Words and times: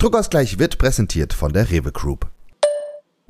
Druckausgleich 0.00 0.60
wird 0.60 0.78
präsentiert 0.78 1.32
von 1.32 1.52
der 1.52 1.72
Rewe 1.72 1.90
Group. 1.90 2.28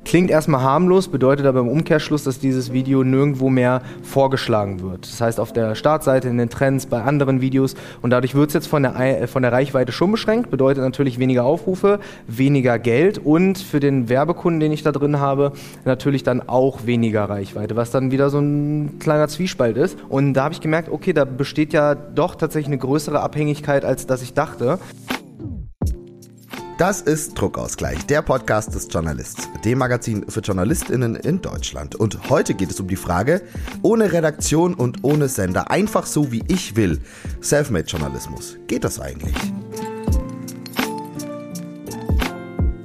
Klingt 0.05 0.29
erstmal 0.29 0.61
harmlos, 0.61 1.07
bedeutet 1.07 1.47
aber 1.47 1.61
im 1.61 1.67
Umkehrschluss, 1.67 2.25
dass 2.25 2.37
dieses 2.37 2.71
Video 2.71 3.03
nirgendwo 3.03 3.49
mehr 3.49 3.81
vorgeschlagen 4.03 4.79
wird. 4.83 5.07
Das 5.07 5.19
heißt 5.19 5.39
auf 5.39 5.51
der 5.51 5.73
Startseite, 5.73 6.27
in 6.29 6.37
den 6.37 6.51
Trends, 6.51 6.85
bei 6.85 7.01
anderen 7.01 7.41
Videos 7.41 7.73
und 8.03 8.11
dadurch 8.11 8.35
wird 8.35 8.49
es 8.49 8.53
jetzt 8.53 8.67
von 8.67 8.83
der, 8.83 8.95
äh, 8.95 9.25
von 9.25 9.41
der 9.41 9.51
Reichweite 9.51 9.91
schon 9.91 10.11
beschränkt, 10.11 10.51
bedeutet 10.51 10.83
natürlich 10.83 11.17
weniger 11.17 11.43
Aufrufe, 11.43 11.99
weniger 12.27 12.77
Geld 12.77 13.17
und 13.17 13.57
für 13.57 13.79
den 13.79 14.07
Werbekunden, 14.07 14.59
den 14.59 14.71
ich 14.71 14.83
da 14.83 14.91
drin 14.91 15.19
habe, 15.19 15.53
natürlich 15.85 16.21
dann 16.21 16.47
auch 16.47 16.85
weniger 16.85 17.23
Reichweite, 17.23 17.75
was 17.77 17.89
dann 17.89 18.11
wieder 18.11 18.29
so 18.29 18.37
ein 18.37 18.99
kleiner 18.99 19.27
Zwiespalt 19.27 19.75
ist. 19.75 19.97
Und 20.07 20.35
da 20.35 20.43
habe 20.43 20.53
ich 20.53 20.61
gemerkt, 20.61 20.89
okay, 20.89 21.13
da 21.13 21.25
besteht 21.25 21.73
ja 21.73 21.95
doch 21.95 22.35
tatsächlich 22.35 22.67
eine 22.67 22.77
größere 22.77 23.21
Abhängigkeit, 23.21 23.83
als 23.83 24.05
dass 24.05 24.21
ich 24.21 24.35
dachte. 24.35 24.77
Das 26.79 27.01
ist 27.01 27.33
Druckausgleich, 27.33 28.05
der 28.05 28.21
Podcast 28.21 28.73
des 28.73 28.87
Journalists, 28.89 29.49
dem 29.65 29.79
Magazin 29.79 30.25
für 30.29 30.39
JournalistInnen 30.39 31.17
in 31.17 31.41
Deutschland. 31.41 31.93
Und 31.93 32.29
heute 32.29 32.53
geht 32.53 32.71
es 32.71 32.79
um 32.79 32.87
die 32.87 32.95
Frage, 32.95 33.41
ohne 33.81 34.13
Redaktion 34.13 34.75
und 34.75 35.03
ohne 35.03 35.27
Sender, 35.27 35.71
einfach 35.71 36.05
so 36.05 36.31
wie 36.31 36.41
ich 36.47 36.77
will, 36.77 37.01
Selfmade-Journalismus. 37.41 38.55
Geht 38.67 38.85
das 38.85 38.97
eigentlich? 38.97 39.35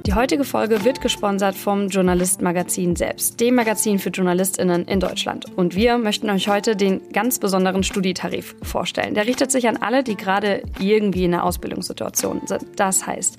Die 0.05 0.13
heutige 0.13 0.43
Folge 0.43 0.85
wird 0.85 1.01
gesponsert 1.01 1.55
vom 1.55 1.87
Journalist 1.87 2.39
Magazin 2.39 2.95
selbst, 2.95 3.39
dem 3.39 3.55
Magazin 3.55 3.97
für 3.97 4.11
JournalistInnen 4.11 4.85
in 4.85 4.99
Deutschland. 4.99 5.45
Und 5.55 5.73
wir 5.73 5.97
möchten 5.97 6.29
euch 6.29 6.47
heute 6.47 6.75
den 6.75 7.01
ganz 7.11 7.39
besonderen 7.39 7.81
Studietarif 7.81 8.55
vorstellen. 8.61 9.15
Der 9.15 9.25
richtet 9.25 9.51
sich 9.51 9.67
an 9.67 9.77
alle, 9.77 10.03
die 10.03 10.15
gerade 10.15 10.61
irgendwie 10.79 11.25
in 11.25 11.33
einer 11.33 11.43
Ausbildungssituation 11.43 12.41
sind. 12.45 12.65
Das 12.75 13.07
heißt, 13.07 13.37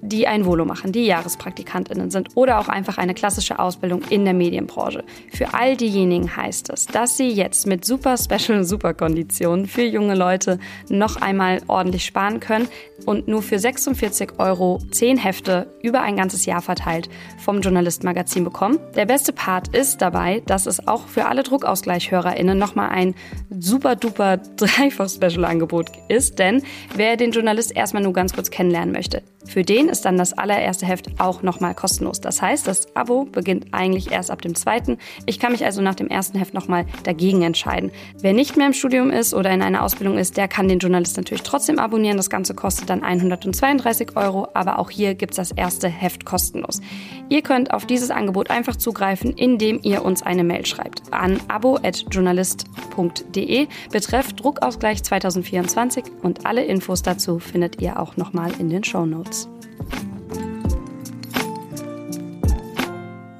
die 0.00 0.26
ein 0.26 0.44
Volo 0.44 0.64
machen, 0.64 0.90
die 0.90 1.06
JahrespraktikantInnen 1.06 2.10
sind 2.10 2.30
oder 2.34 2.58
auch 2.58 2.68
einfach 2.68 2.98
eine 2.98 3.14
klassische 3.14 3.60
Ausbildung 3.60 4.02
in 4.10 4.24
der 4.24 4.34
Medienbranche. 4.34 5.04
Für 5.32 5.54
all 5.54 5.76
diejenigen 5.76 6.34
heißt 6.34 6.70
es, 6.70 6.86
dass 6.86 7.16
sie 7.16 7.28
jetzt 7.28 7.66
mit 7.68 7.84
super 7.84 8.16
Special 8.16 8.64
Super 8.64 8.92
Konditionen 8.92 9.66
für 9.66 9.84
junge 9.84 10.16
Leute 10.16 10.58
noch 10.88 11.16
einmal 11.20 11.60
ordentlich 11.68 12.04
sparen 12.04 12.40
können 12.40 12.66
und 13.06 13.28
nur 13.28 13.42
für 13.42 13.58
46 13.58 14.38
Euro 14.38 14.80
10 14.90 15.18
Hefte 15.18 15.68
über 15.82 16.07
ein 16.08 16.16
ganzes 16.16 16.46
Jahr 16.46 16.62
verteilt 16.62 17.08
vom 17.38 17.60
Journalist 17.60 18.02
Magazin 18.02 18.44
bekommen. 18.44 18.78
Der 18.96 19.06
beste 19.06 19.32
Part 19.32 19.68
ist 19.68 20.00
dabei, 20.02 20.42
dass 20.46 20.66
es 20.66 20.88
auch 20.88 21.06
für 21.06 21.26
alle 21.26 21.42
Druckausgleich-HörerInnen 21.42 22.58
nochmal 22.58 22.88
ein 22.88 23.14
super 23.50 23.94
duper 23.94 24.36
Dreifach-Special-Angebot 24.56 25.92
ist, 26.08 26.38
denn 26.38 26.62
wer 26.94 27.16
den 27.16 27.32
Journalist 27.32 27.76
erstmal 27.76 28.02
nur 28.02 28.12
ganz 28.12 28.32
kurz 28.32 28.50
kennenlernen 28.50 28.92
möchte, 28.92 29.22
für 29.48 29.62
den 29.62 29.88
ist 29.88 30.04
dann 30.04 30.18
das 30.18 30.34
allererste 30.34 30.84
Heft 30.84 31.08
auch 31.18 31.42
nochmal 31.42 31.74
kostenlos. 31.74 32.20
Das 32.20 32.42
heißt, 32.42 32.66
das 32.66 32.94
Abo 32.94 33.24
beginnt 33.24 33.68
eigentlich 33.72 34.10
erst 34.10 34.30
ab 34.30 34.42
dem 34.42 34.54
zweiten. 34.54 34.98
Ich 35.24 35.38
kann 35.38 35.52
mich 35.52 35.64
also 35.64 35.80
nach 35.80 35.94
dem 35.94 36.08
ersten 36.08 36.38
Heft 36.38 36.52
nochmal 36.52 36.84
dagegen 37.04 37.42
entscheiden. 37.42 37.90
Wer 38.20 38.34
nicht 38.34 38.56
mehr 38.56 38.66
im 38.66 38.72
Studium 38.74 39.10
ist 39.10 39.32
oder 39.32 39.50
in 39.50 39.62
einer 39.62 39.82
Ausbildung 39.82 40.18
ist, 40.18 40.36
der 40.36 40.48
kann 40.48 40.68
den 40.68 40.80
Journalist 40.80 41.16
natürlich 41.16 41.44
trotzdem 41.44 41.78
abonnieren. 41.78 42.18
Das 42.18 42.28
Ganze 42.28 42.54
kostet 42.54 42.90
dann 42.90 43.02
132 43.02 44.16
Euro, 44.16 44.48
aber 44.52 44.78
auch 44.78 44.90
hier 44.90 45.14
gibt 45.14 45.32
es 45.32 45.36
das 45.36 45.52
erste 45.52 45.88
Heft 45.98 46.24
kostenlos. 46.24 46.80
Ihr 47.28 47.42
könnt 47.42 47.72
auf 47.72 47.84
dieses 47.84 48.10
Angebot 48.10 48.48
einfach 48.50 48.76
zugreifen, 48.76 49.34
indem 49.34 49.80
ihr 49.82 50.02
uns 50.04 50.22
eine 50.22 50.44
Mail 50.44 50.64
schreibt 50.64 51.02
an 51.12 51.38
abo.journalist.de 51.48 53.66
betreff 53.90 54.32
Druckausgleich 54.32 55.02
2024 55.02 56.04
und 56.22 56.46
alle 56.46 56.64
Infos 56.64 57.02
dazu 57.02 57.38
findet 57.38 57.82
ihr 57.82 58.00
auch 58.00 58.16
nochmal 58.16 58.52
in 58.58 58.70
den 58.70 58.84
Show 58.84 59.04
Notes. 59.04 59.50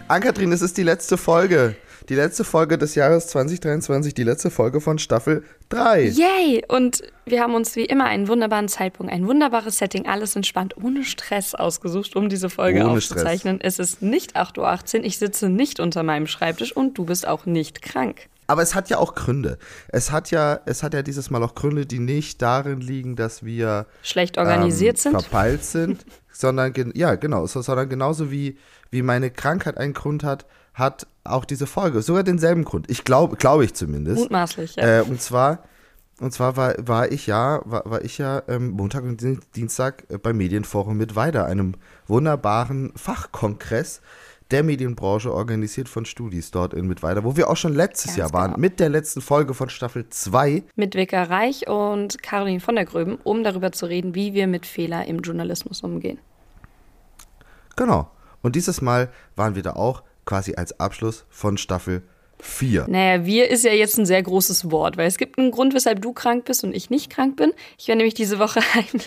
Ankatrin, 0.09 0.53
es 0.53 0.61
ist 0.63 0.79
die 0.79 0.83
letzte 0.83 1.19
Folge. 1.19 1.77
Die 2.09 2.15
letzte 2.15 2.43
Folge 2.43 2.79
des 2.79 2.95
Jahres 2.95 3.27
2023, 3.27 4.15
die 4.15 4.23
letzte 4.23 4.51
Folge 4.51 4.81
von 4.81 4.99
Staffel 4.99 5.45
3. 5.69 6.05
Yay! 6.05 6.65
Und 6.67 7.03
wir 7.27 7.43
haben 7.43 7.55
uns 7.55 7.77
wie 7.77 7.85
immer 7.85 8.07
einen 8.07 8.29
wunderbaren 8.29 8.69
Zeitpunkt, 8.69 9.13
ein 9.13 9.27
wunderbares 9.27 9.77
Setting, 9.77 10.07
alles 10.07 10.35
entspannt, 10.35 10.75
ohne 10.83 11.05
Stress 11.05 11.55
ausgesucht, 11.55 12.17
um 12.17 12.31
diese 12.31 12.49
Folge 12.49 12.81
ohne 12.81 12.93
aufzuzeichnen. 12.93 13.57
Stress. 13.57 13.79
Es 13.79 13.91
ist 13.91 14.03
nicht 14.03 14.37
8.18 14.37 15.01
Uhr, 15.01 15.05
ich 15.05 15.19
sitze 15.19 15.51
nicht 15.51 15.81
unter 15.81 16.03
meinem 16.03 16.27
Schreibtisch 16.27 16.75
und 16.75 16.97
du 16.97 17.05
bist 17.05 17.29
auch 17.29 17.45
nicht 17.45 17.83
krank. 17.83 18.29
Aber 18.47 18.63
es 18.63 18.75
hat 18.75 18.89
ja 18.89 18.97
auch 18.97 19.15
Gründe. 19.15 19.59
Es 19.89 20.11
hat 20.11 20.31
ja, 20.31 20.61
es 20.65 20.83
hat 20.83 20.95
ja 20.95 21.03
dieses 21.03 21.29
Mal 21.29 21.43
auch 21.43 21.55
Gründe, 21.55 21.85
die 21.85 21.99
nicht 21.99 22.41
darin 22.41 22.81
liegen, 22.81 23.17
dass 23.17 23.45
wir 23.45 23.85
schlecht 24.03 24.39
organisiert 24.39 24.97
ähm, 24.97 25.13
sind, 25.13 25.21
verpeilt 25.21 25.63
sind, 25.63 26.07
sondern 26.33 26.73
ja 26.95 27.17
genau, 27.17 27.47
sondern 27.47 27.91
genauso 27.91 28.31
wie 28.31 28.57
wie 28.91 29.03
meine 29.03 29.31
Krankheit 29.31 29.77
einen 29.77 29.93
Grund 29.93 30.25
hat, 30.25 30.47
hat 30.79 31.07
auch 31.25 31.45
diese 31.45 31.67
Folge 31.67 32.03
sogar 32.03 32.23
denselben 32.23 32.65
Grund. 32.65 32.91
Ich 32.91 33.05
glaube, 33.05 33.37
glaube 33.37 33.65
ich 33.65 33.75
zumindest. 33.75 34.19
Mutmaßlich, 34.19 34.77
ja. 34.77 35.01
Äh, 35.01 35.03
und 35.03 35.21
zwar, 35.21 35.65
und 36.21 36.33
zwar 36.33 36.57
war, 36.57 36.75
war 36.79 37.11
ich 37.11 37.27
ja, 37.27 37.61
war, 37.65 37.83
war 37.85 38.05
ich 38.05 38.19
ja 38.19 38.43
ähm, 38.49 38.71
Montag 38.71 39.05
und 39.05 39.23
Dienstag 39.57 40.05
äh, 40.09 40.19
beim 40.19 40.37
Medienforum 40.37 40.97
mit 40.97 41.17
Weida, 41.17 41.45
einem 41.45 41.75
wunderbaren 42.07 42.93
Fachkongress 42.97 44.01
der 44.51 44.63
Medienbranche 44.63 45.33
organisiert 45.33 45.89
von 45.89 46.07
Studis 46.07 46.51
dort 46.51 46.73
in 46.73 46.87
Mittweida, 46.87 47.23
wo 47.23 47.37
wir 47.37 47.51
auch 47.51 47.57
schon 47.57 47.75
letztes 47.75 48.13
Ganz 48.13 48.17
Jahr 48.17 48.33
waren, 48.33 48.53
genau. 48.53 48.61
mit 48.61 48.81
der 48.81 48.89
letzten 48.89 49.21
Folge 49.21 49.53
von 49.53 49.69
Staffel 49.69 50.09
2. 50.09 50.63
Mit 50.75 50.95
Wicker 50.95 51.29
Reich 51.29 51.69
und 51.69 52.23
Caroline 52.23 52.61
von 52.61 52.75
der 52.75 52.87
Gröben, 52.87 53.19
um 53.25 53.45
darüber 53.45 53.73
zu 53.73 53.87
reden, 53.87 54.15
wie 54.15 54.33
wir 54.33 54.47
mit 54.47 54.65
Fehler 54.65 55.07
im 55.07 55.21
Journalismus 55.21 55.83
umgehen. 55.83 56.19
Genau. 57.77 58.11
Und 58.41 58.57
dieses 58.57 58.81
Mal 58.81 59.11
waren 59.37 59.55
wir 59.55 59.63
da 59.63 59.73
auch 59.73 60.03
quasi 60.29 60.55
als 60.57 60.79
Abschluss 60.79 61.25
von 61.31 61.57
Staffel 61.57 62.03
4. 62.41 62.87
Naja, 62.87 63.25
wir 63.25 63.51
ist 63.51 63.65
ja 63.65 63.73
jetzt 63.73 63.99
ein 63.99 64.05
sehr 64.07 64.23
großes 64.23 64.71
Wort, 64.71 64.97
weil 64.99 65.09
es 65.09 65.17
gibt 65.17 65.39
einen 65.39 65.51
Grund, 65.51 65.75
weshalb 65.75 66.03
du 66.03 66.13
krank 66.13 66.45
bist 66.45 66.63
und 66.63 66.75
ich 66.75 66.91
nicht 66.91 67.11
krank 67.11 67.37
bin. 67.37 67.53
Ich 67.79 67.89
war 67.89 67.97
nämlich 67.97 68.15
diese 68.15 68.39
Woche 68.39 68.61
ein, 68.75 69.01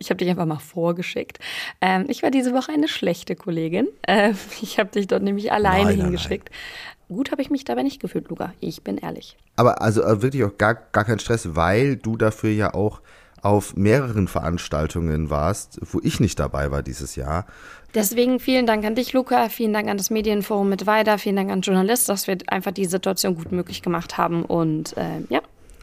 ich 0.00 0.10
habe 0.10 0.16
dich 0.16 0.28
einfach 0.28 0.46
mal 0.46 0.58
vorgeschickt. 0.58 1.38
Ähm, 1.82 2.06
ich 2.08 2.22
war 2.22 2.30
diese 2.30 2.54
Woche 2.54 2.72
eine 2.72 2.88
schlechte 2.88 3.36
Kollegin. 3.36 3.88
Ähm, 4.08 4.36
ich 4.62 4.78
habe 4.78 4.90
dich 4.90 5.06
dort 5.06 5.22
nämlich 5.22 5.52
alleine 5.52 5.90
nein, 5.90 6.00
hingeschickt. 6.00 6.50
Nein. 6.50 7.16
Gut 7.16 7.30
habe 7.30 7.42
ich 7.42 7.50
mich 7.50 7.64
dabei 7.64 7.82
nicht 7.82 8.00
gefühlt, 8.00 8.28
Luca. 8.28 8.52
Ich 8.60 8.82
bin 8.82 8.98
ehrlich. 8.98 9.36
Aber 9.56 9.82
also 9.82 10.02
äh, 10.02 10.22
wirklich 10.22 10.44
auch 10.44 10.56
gar, 10.56 10.74
gar 10.74 11.04
kein 11.04 11.18
Stress, 11.18 11.54
weil 11.54 11.96
du 11.96 12.16
dafür 12.16 12.50
ja 12.50 12.74
auch 12.74 13.00
auf 13.42 13.76
mehreren 13.76 14.28
Veranstaltungen 14.28 15.30
warst, 15.30 15.78
wo 15.92 16.00
ich 16.02 16.20
nicht 16.20 16.38
dabei 16.38 16.70
war 16.70 16.82
dieses 16.82 17.16
Jahr. 17.16 17.46
Deswegen 17.94 18.38
vielen 18.38 18.66
Dank 18.66 18.84
an 18.84 18.94
dich, 18.94 19.12
Luca. 19.12 19.48
Vielen 19.48 19.72
Dank 19.72 19.88
an 19.88 19.96
das 19.96 20.10
Medienforum 20.10 20.68
mit 20.68 20.86
Weida. 20.86 21.16
Vielen 21.16 21.36
Dank 21.36 21.50
an 21.50 21.62
Journalist, 21.62 22.08
dass 22.08 22.26
wir 22.26 22.36
einfach 22.48 22.72
die 22.72 22.84
Situation 22.84 23.34
gut 23.34 23.50
möglich 23.50 23.82
gemacht 23.82 24.18
haben. 24.18 24.44
Und 24.44 24.96
äh, 24.96 25.22
ja, 25.30 25.40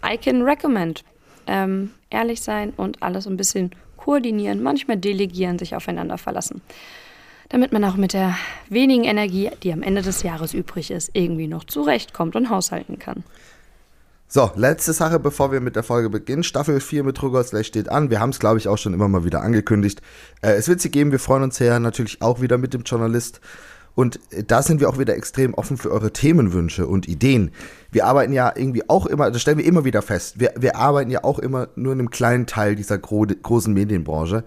I 0.08 0.18
can 0.18 0.44
recommend. 0.44 1.04
Ähm, 1.48 1.92
ehrlich 2.10 2.42
sein 2.42 2.74
und 2.76 3.04
alles 3.04 3.28
ein 3.28 3.38
bisschen 3.38 3.72
koordinieren, 3.98 4.62
manchmal 4.62 4.98
delegieren, 4.98 5.60
sich 5.60 5.76
aufeinander 5.76 6.18
verlassen. 6.18 6.62
Damit 7.50 7.72
man 7.72 7.84
auch 7.84 7.96
mit 7.96 8.14
der 8.14 8.36
wenigen 8.70 9.04
Energie, 9.04 9.52
die 9.62 9.72
am 9.72 9.84
Ende 9.84 10.02
des 10.02 10.24
Jahres 10.24 10.54
übrig 10.54 10.90
ist, 10.92 11.12
irgendwie 11.14 11.48
noch 11.48 11.64
zurechtkommt 11.64 12.36
und 12.36 12.50
haushalten 12.50 12.98
kann. 12.98 13.24
So, 14.28 14.52
letzte 14.56 14.92
Sache, 14.92 15.20
bevor 15.20 15.52
wir 15.52 15.62
mit 15.62 15.76
der 15.76 15.84
Folge 15.84 16.10
beginnen. 16.10 16.44
Staffel 16.44 16.80
4 16.80 17.04
mit 17.04 17.22
Rugosleich 17.22 17.68
steht 17.68 17.90
an. 17.90 18.10
Wir 18.10 18.20
haben 18.20 18.32
es, 18.32 18.40
glaube 18.40 18.58
ich, 18.58 18.68
auch 18.68 18.78
schon 18.78 18.94
immer 18.94 19.08
mal 19.08 19.24
wieder 19.24 19.42
angekündigt. 19.42 20.02
Äh, 20.42 20.54
es 20.54 20.68
wird 20.68 20.82
sie 20.82 20.90
geben. 20.90 21.12
Wir 21.12 21.20
freuen 21.20 21.44
uns 21.44 21.58
sehr 21.58 21.80
natürlich 21.80 22.22
auch 22.24 22.42
wieder 22.42 22.58
mit 22.58 22.74
dem 22.74 22.82
Journalist. 22.82 23.40
Und 23.94 24.20
äh, 24.32 24.44
da 24.44 24.64
sind 24.64 24.82
wir 24.82 24.90
auch 24.90 24.98
wieder 24.98 25.16
extrem 25.16 25.54
offen 25.54 25.78
für 25.78 25.92
eure 25.92 26.12
Themenwünsche 26.12 26.88
und 26.88 27.08
Ideen. 27.08 27.52
Wir 27.92 28.08
arbeiten 28.08 28.34
ja 28.34 28.52
irgendwie 28.56 28.90
auch 28.90 29.06
immer, 29.06 29.30
das 29.30 29.44
stellen 29.44 29.60
wir 29.60 29.66
immer 29.66 29.86
wieder 29.86 30.02
fest, 30.02 30.40
wir, 30.40 30.54
wir 30.58 30.76
arbeiten 30.76 31.12
ja 31.12 31.24
auch 31.24 31.40
immer 31.40 31.70
nur 31.76 31.94
in 31.94 32.00
einem 32.00 32.10
kleinen 32.10 32.48
Teil 32.48 32.76
dieser 32.76 32.98
gro 32.98 33.26
großen 33.26 33.74
Medienbranche 33.74 34.44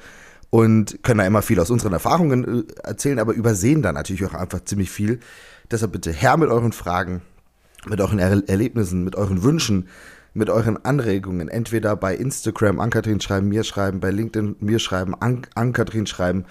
und 0.50 1.02
können 1.02 1.18
da 1.18 1.26
immer 1.26 1.42
viel 1.42 1.60
aus 1.60 1.70
unseren 1.70 1.92
Erfahrungen 1.92 2.66
äh, 2.68 2.82
erzählen, 2.82 3.20
aber 3.20 3.32
übersehen 3.32 3.80
da 3.80 3.92
natürlich 3.92 4.24
auch 4.26 4.34
einfach 4.34 4.64
ziemlich 4.64 4.90
viel. 4.90 5.20
Deshalb 5.70 5.92
bitte 5.92 6.10
her 6.10 6.36
mit 6.36 6.50
euren 6.50 6.72
Fragen, 6.72 7.22
mit 7.86 8.00
euren 8.00 8.18
er 8.18 8.48
Erlebnissen, 8.48 9.04
mit 9.04 9.16
euren 9.16 9.42
Wünschen, 9.42 9.88
mit 10.34 10.50
euren 10.50 10.84
Anregungen. 10.84 11.48
Entweder 11.48 11.96
bei 11.96 12.14
Instagram 12.14 12.80
Ankatrin 12.80 13.20
schreiben, 13.20 13.48
mir 13.48 13.64
schreiben, 13.64 14.00
bei 14.00 14.10
LinkedIn 14.10 14.56
mir 14.60 14.78
schreiben, 14.78 15.14
an 15.20 15.42
Ankatrin 15.54 16.06
schreiben. 16.06 16.44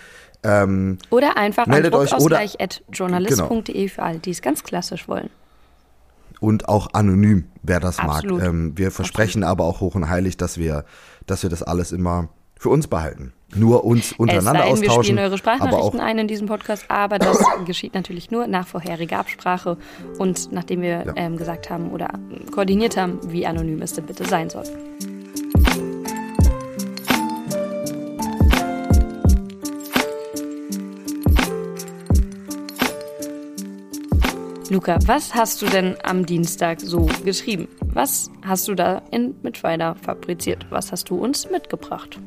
Ähm, 0.44 0.98
oder 1.10 1.38
einfach 1.38 1.68
meldet 1.68 1.94
an 1.94 2.02
druckausgleich.journalist.de 2.02 3.74
genau. 3.74 3.88
für 3.88 4.04
alle, 4.04 4.20
die 4.20 4.32
es 4.32 4.42
ganz 4.42 4.64
klassisch 4.64 5.08
wollen. 5.08 5.30
Und 6.40 6.70
auch 6.70 6.94
anonym, 6.94 7.46
wer 7.64 7.80
das 7.80 7.98
Absolut. 7.98 8.40
mag. 8.40 8.48
Ähm, 8.48 8.78
wir 8.78 8.92
versprechen 8.92 9.44
Absolut. 9.44 9.60
aber 9.60 9.64
auch 9.66 9.82
hoch 9.82 9.96
und 9.96 10.08
heilig, 10.08 10.38
dass 10.38 10.58
wir, 10.58 10.86
dass 11.26 11.42
wir 11.42 11.50
das 11.50 11.64
alles 11.64 11.92
immer 11.92 12.30
für 12.60 12.70
uns 12.70 12.88
behalten. 12.88 13.34
Nur 13.56 13.86
uns 13.86 14.14
untereinander 14.14 14.52
es 14.52 14.80
sei 14.80 14.82
denn, 14.82 14.90
austauschen. 14.90 14.98
Wir 14.98 15.04
spielen 15.04 15.20
eure 15.20 15.38
Sprachnachrichten 15.38 16.00
ein 16.00 16.20
in 16.20 16.28
diesem 16.28 16.48
Podcast, 16.48 16.86
aber 16.90 17.18
das 17.18 17.40
geschieht 17.66 17.94
natürlich 17.94 18.30
nur 18.30 18.48
nach 18.48 18.68
vorheriger 18.68 19.20
Absprache 19.20 19.78
und 20.18 20.52
nachdem 20.52 20.82
wir 20.82 21.06
ja. 21.06 21.14
ähm, 21.16 21.38
gesagt 21.38 21.70
haben 21.70 21.92
oder 21.92 22.10
koordiniert 22.52 22.98
haben, 22.98 23.20
wie 23.32 23.46
anonym 23.46 23.82
es 23.82 23.94
denn 23.94 24.06
bitte 24.06 24.26
sein 24.26 24.50
soll. 24.50 24.66
Luca, 34.70 34.98
was 35.06 35.34
hast 35.34 35.62
du 35.62 35.66
denn 35.68 35.96
am 36.04 36.26
Dienstag 36.26 36.82
so 36.82 37.08
geschrieben? 37.24 37.70
Was 37.86 38.30
hast 38.46 38.68
du 38.68 38.76
da 38.76 39.02
in 39.12 39.34
Mitweiler 39.42 39.96
fabriziert? 39.96 40.66
Was 40.70 40.92
hast 40.92 41.10
du 41.10 41.16
uns 41.16 41.50
mitgebracht? 41.50 42.20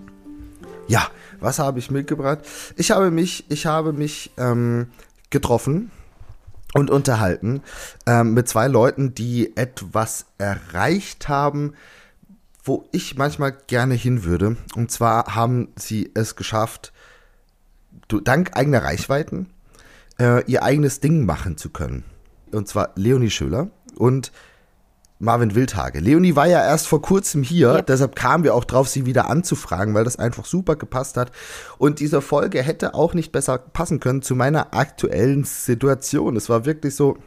Ja, 0.88 1.08
was 1.38 1.58
habe 1.58 1.78
ich 1.78 1.90
mitgebracht? 1.90 2.40
Ich 2.76 2.90
habe 2.90 3.10
mich, 3.10 3.44
ich 3.48 3.66
habe 3.66 3.92
mich 3.92 4.32
ähm, 4.36 4.88
getroffen 5.30 5.90
und 6.74 6.90
unterhalten 6.90 7.62
ähm, 8.06 8.34
mit 8.34 8.48
zwei 8.48 8.68
Leuten, 8.68 9.14
die 9.14 9.56
etwas 9.56 10.26
erreicht 10.38 11.28
haben, 11.28 11.74
wo 12.64 12.88
ich 12.92 13.16
manchmal 13.16 13.56
gerne 13.66 13.94
hin 13.94 14.24
würde. 14.24 14.56
Und 14.74 14.90
zwar 14.90 15.34
haben 15.34 15.68
sie 15.76 16.10
es 16.14 16.36
geschafft, 16.36 16.92
dank 18.08 18.56
eigener 18.56 18.82
Reichweiten 18.82 19.48
äh, 20.18 20.44
ihr 20.44 20.62
eigenes 20.62 21.00
Ding 21.00 21.24
machen 21.24 21.56
zu 21.56 21.70
können 21.70 22.04
und 22.52 22.68
zwar 22.68 22.90
Leonie 22.96 23.30
Schöler 23.30 23.70
und 23.96 24.32
Marvin 25.22 25.54
Wildhage. 25.54 26.00
Leonie 26.00 26.34
war 26.34 26.46
ja 26.46 26.64
erst 26.64 26.88
vor 26.88 27.02
kurzem 27.02 27.42
hier, 27.42 27.74
yep. 27.74 27.86
deshalb 27.86 28.16
kamen 28.16 28.42
wir 28.42 28.54
auch 28.54 28.64
drauf, 28.64 28.88
sie 28.88 29.04
wieder 29.04 29.28
anzufragen, 29.28 29.94
weil 29.94 30.04
das 30.04 30.18
einfach 30.18 30.46
super 30.46 30.76
gepasst 30.76 31.18
hat. 31.18 31.30
Und 31.76 32.00
diese 32.00 32.22
Folge 32.22 32.62
hätte 32.62 32.94
auch 32.94 33.12
nicht 33.12 33.30
besser 33.30 33.58
passen 33.58 34.00
können 34.00 34.22
zu 34.22 34.34
meiner 34.34 34.72
aktuellen 34.74 35.44
Situation. 35.44 36.36
Es 36.36 36.48
war 36.48 36.64
wirklich 36.64 36.96
so, 36.96 37.18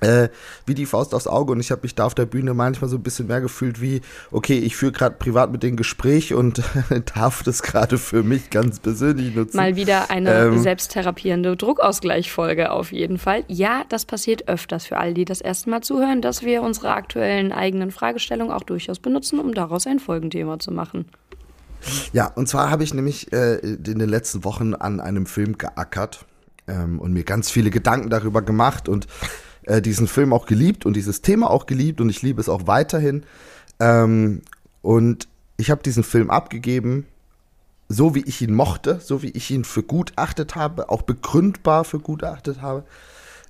äh, 0.00 0.28
wie 0.66 0.74
die 0.74 0.86
Faust 0.86 1.14
aufs 1.14 1.26
Auge 1.26 1.52
und 1.52 1.60
ich 1.60 1.70
habe 1.70 1.82
mich 1.82 1.94
da 1.94 2.04
auf 2.04 2.14
der 2.14 2.26
Bühne 2.26 2.54
manchmal 2.54 2.90
so 2.90 2.96
ein 2.96 3.02
bisschen 3.02 3.28
mehr 3.28 3.40
gefühlt 3.40 3.80
wie, 3.80 4.00
okay, 4.30 4.58
ich 4.58 4.76
führe 4.76 4.92
gerade 4.92 5.16
privat 5.18 5.52
mit 5.52 5.62
denen 5.62 5.76
Gespräch 5.76 6.34
und 6.34 6.62
darf 7.14 7.42
das 7.42 7.62
gerade 7.62 7.98
für 7.98 8.22
mich 8.22 8.50
ganz 8.50 8.80
persönlich 8.80 9.34
nutzen. 9.34 9.56
Mal 9.56 9.76
wieder 9.76 10.10
eine 10.10 10.46
ähm, 10.46 10.58
selbsttherapierende 10.58 11.56
Druckausgleichfolge 11.56 12.70
auf 12.72 12.92
jeden 12.92 13.18
Fall. 13.18 13.44
Ja, 13.48 13.84
das 13.88 14.04
passiert 14.04 14.48
öfters 14.48 14.86
für 14.86 14.98
alle, 14.98 15.14
die 15.14 15.24
das 15.24 15.40
erste 15.40 15.70
Mal 15.70 15.82
zuhören, 15.82 16.20
dass 16.20 16.42
wir 16.42 16.62
unsere 16.62 16.90
aktuellen 16.94 17.52
eigenen 17.52 17.90
Fragestellungen 17.90 18.52
auch 18.52 18.64
durchaus 18.64 18.98
benutzen, 18.98 19.38
um 19.38 19.54
daraus 19.54 19.86
ein 19.86 20.00
Folgenthema 20.00 20.58
zu 20.58 20.72
machen. 20.72 21.06
Ja, 22.12 22.26
und 22.26 22.48
zwar 22.48 22.70
habe 22.70 22.84
ich 22.84 22.94
nämlich 22.94 23.32
äh, 23.32 23.56
in 23.56 23.98
den 23.98 24.08
letzten 24.08 24.44
Wochen 24.44 24.74
an 24.74 25.00
einem 25.00 25.26
Film 25.26 25.58
geackert 25.58 26.26
ähm, 26.68 27.00
und 27.00 27.12
mir 27.12 27.24
ganz 27.24 27.50
viele 27.50 27.70
Gedanken 27.70 28.08
darüber 28.08 28.42
gemacht 28.42 28.88
und 28.88 29.06
äh, 29.64 29.82
diesen 29.82 30.08
Film 30.08 30.32
auch 30.32 30.46
geliebt 30.46 30.86
und 30.86 30.94
dieses 30.94 31.22
Thema 31.22 31.50
auch 31.50 31.66
geliebt 31.66 32.00
und 32.00 32.08
ich 32.08 32.22
liebe 32.22 32.40
es 32.40 32.48
auch 32.48 32.66
weiterhin. 32.66 33.24
Ähm, 33.80 34.42
und 34.82 35.28
ich 35.56 35.70
habe 35.70 35.82
diesen 35.82 36.04
Film 36.04 36.30
abgegeben, 36.30 37.06
so 37.88 38.14
wie 38.14 38.22
ich 38.22 38.40
ihn 38.42 38.54
mochte, 38.54 39.00
so 39.02 39.22
wie 39.22 39.30
ich 39.30 39.50
ihn 39.50 39.64
für 39.64 39.82
gut 39.82 40.12
achtet 40.16 40.56
habe, 40.56 40.88
auch 40.88 41.02
begründbar 41.02 41.84
für 41.84 41.98
gut 41.98 42.24
achtet 42.24 42.62
habe. 42.62 42.84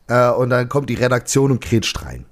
Äh, 0.08 0.30
und 0.30 0.50
dann 0.50 0.68
kommt 0.68 0.90
die 0.90 0.94
Redaktion 0.94 1.50
und 1.50 1.60
kretscht 1.60 2.04
rein. 2.04 2.26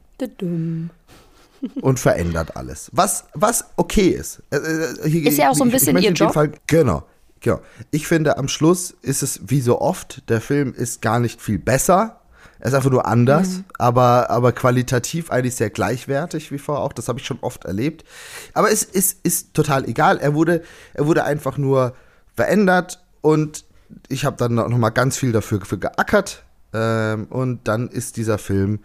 und 1.80 1.98
verändert 1.98 2.56
alles. 2.56 2.90
Was, 2.92 3.24
was 3.34 3.64
okay 3.76 4.08
ist. 4.08 4.42
Äh, 4.50 4.56
äh 4.56 5.08
hier, 5.08 5.26
ist 5.26 5.38
ja 5.38 5.50
auch 5.50 5.54
so 5.54 5.64
ein 5.64 5.70
bisschen 5.70 5.96
ihr 5.98 6.12
Job. 6.12 6.32
Fall, 6.32 6.52
genau. 6.66 7.04
Genau. 7.40 7.60
Ich 7.90 8.06
finde, 8.06 8.36
am 8.36 8.48
Schluss 8.48 8.94
ist 9.02 9.22
es 9.22 9.40
wie 9.46 9.62
so 9.62 9.80
oft, 9.80 10.28
der 10.28 10.42
Film 10.42 10.74
ist 10.74 11.00
gar 11.00 11.20
nicht 11.20 11.40
viel 11.40 11.58
besser, 11.58 12.20
er 12.60 12.68
ist 12.68 12.74
einfach 12.74 12.90
nur 12.90 13.06
anders, 13.06 13.48
mhm. 13.48 13.64
aber, 13.78 14.30
aber 14.30 14.52
qualitativ 14.52 15.30
eigentlich 15.30 15.56
sehr 15.56 15.70
gleichwertig 15.70 16.52
wie 16.52 16.58
vorher 16.58 16.84
auch. 16.84 16.92
Das 16.92 17.08
habe 17.08 17.18
ich 17.18 17.26
schon 17.26 17.38
oft 17.40 17.64
erlebt. 17.64 18.04
Aber 18.52 18.70
es 18.70 18.82
ist, 18.82 19.18
ist 19.24 19.54
total 19.54 19.88
egal. 19.88 20.18
Er 20.18 20.34
wurde, 20.34 20.62
er 20.92 21.06
wurde 21.06 21.24
einfach 21.24 21.56
nur 21.56 21.94
verändert 22.34 23.02
und 23.22 23.64
ich 24.08 24.24
habe 24.24 24.36
dann 24.36 24.54
noch 24.54 24.68
mal 24.68 24.90
ganz 24.90 25.16
viel 25.16 25.32
dafür, 25.32 25.58
dafür 25.58 25.78
geackert. 25.78 26.44
Ähm, 26.72 27.26
und 27.30 27.66
dann 27.66 27.88
ist 27.88 28.16
dieser 28.16 28.38
Film 28.38 28.80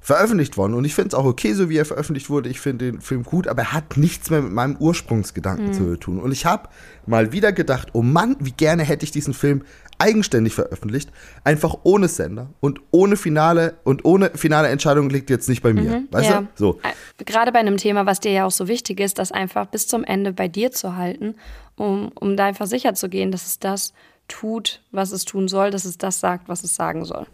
veröffentlicht 0.00 0.56
worden. 0.56 0.74
Und 0.74 0.84
ich 0.84 0.94
finde 0.94 1.08
es 1.08 1.14
auch 1.14 1.26
okay, 1.26 1.52
so 1.52 1.68
wie 1.68 1.76
er 1.76 1.84
veröffentlicht 1.84 2.30
wurde. 2.30 2.48
Ich 2.48 2.60
finde 2.60 2.92
den 2.92 3.00
Film 3.00 3.22
gut, 3.22 3.48
aber 3.48 3.62
er 3.62 3.72
hat 3.72 3.96
nichts 3.96 4.30
mehr 4.30 4.40
mit 4.40 4.52
meinem 4.52 4.76
Ursprungsgedanken 4.76 5.68
mhm. 5.68 5.72
zu 5.72 5.96
tun. 5.98 6.20
Und 6.20 6.32
ich 6.32 6.46
habe 6.46 6.68
mal 7.06 7.32
wieder 7.32 7.52
gedacht, 7.52 7.88
oh 7.92 8.02
Mann, 8.02 8.36
wie 8.38 8.52
gerne 8.52 8.84
hätte 8.84 9.04
ich 9.04 9.10
diesen 9.10 9.34
Film 9.34 9.62
eigenständig 10.00 10.54
veröffentlicht, 10.54 11.10
einfach 11.44 11.76
ohne 11.82 12.08
Sender 12.08 12.50
und 12.60 12.80
ohne 12.90 13.16
Finale 13.16 13.74
und 13.84 14.04
ohne 14.04 14.30
finale 14.30 14.68
Entscheidung 14.68 15.10
liegt 15.10 15.30
jetzt 15.30 15.48
nicht 15.48 15.62
bei 15.62 15.72
mir. 15.72 15.98
Mhm, 15.98 16.08
weißt 16.10 16.30
ja. 16.30 16.40
du? 16.40 16.48
So. 16.54 16.80
Äh, 16.82 17.24
gerade 17.24 17.52
bei 17.52 17.58
einem 17.58 17.76
Thema, 17.76 18.06
was 18.06 18.20
dir 18.20 18.32
ja 18.32 18.46
auch 18.46 18.50
so 18.50 18.66
wichtig 18.66 19.00
ist, 19.00 19.18
das 19.18 19.32
einfach 19.32 19.66
bis 19.66 19.86
zum 19.86 20.04
Ende 20.04 20.32
bei 20.32 20.48
dir 20.48 20.72
zu 20.72 20.96
halten, 20.96 21.34
um, 21.76 22.10
um 22.14 22.36
da 22.36 22.46
einfach 22.46 22.66
sicher 22.66 22.94
zu 22.94 23.08
gehen, 23.08 23.30
dass 23.30 23.46
es 23.46 23.58
das 23.58 23.92
tut, 24.28 24.82
was 24.90 25.12
es 25.12 25.24
tun 25.24 25.48
soll, 25.48 25.70
dass 25.70 25.84
es 25.84 25.98
das 25.98 26.20
sagt, 26.20 26.48
was 26.48 26.64
es 26.64 26.74
sagen 26.74 27.04
soll. 27.04 27.26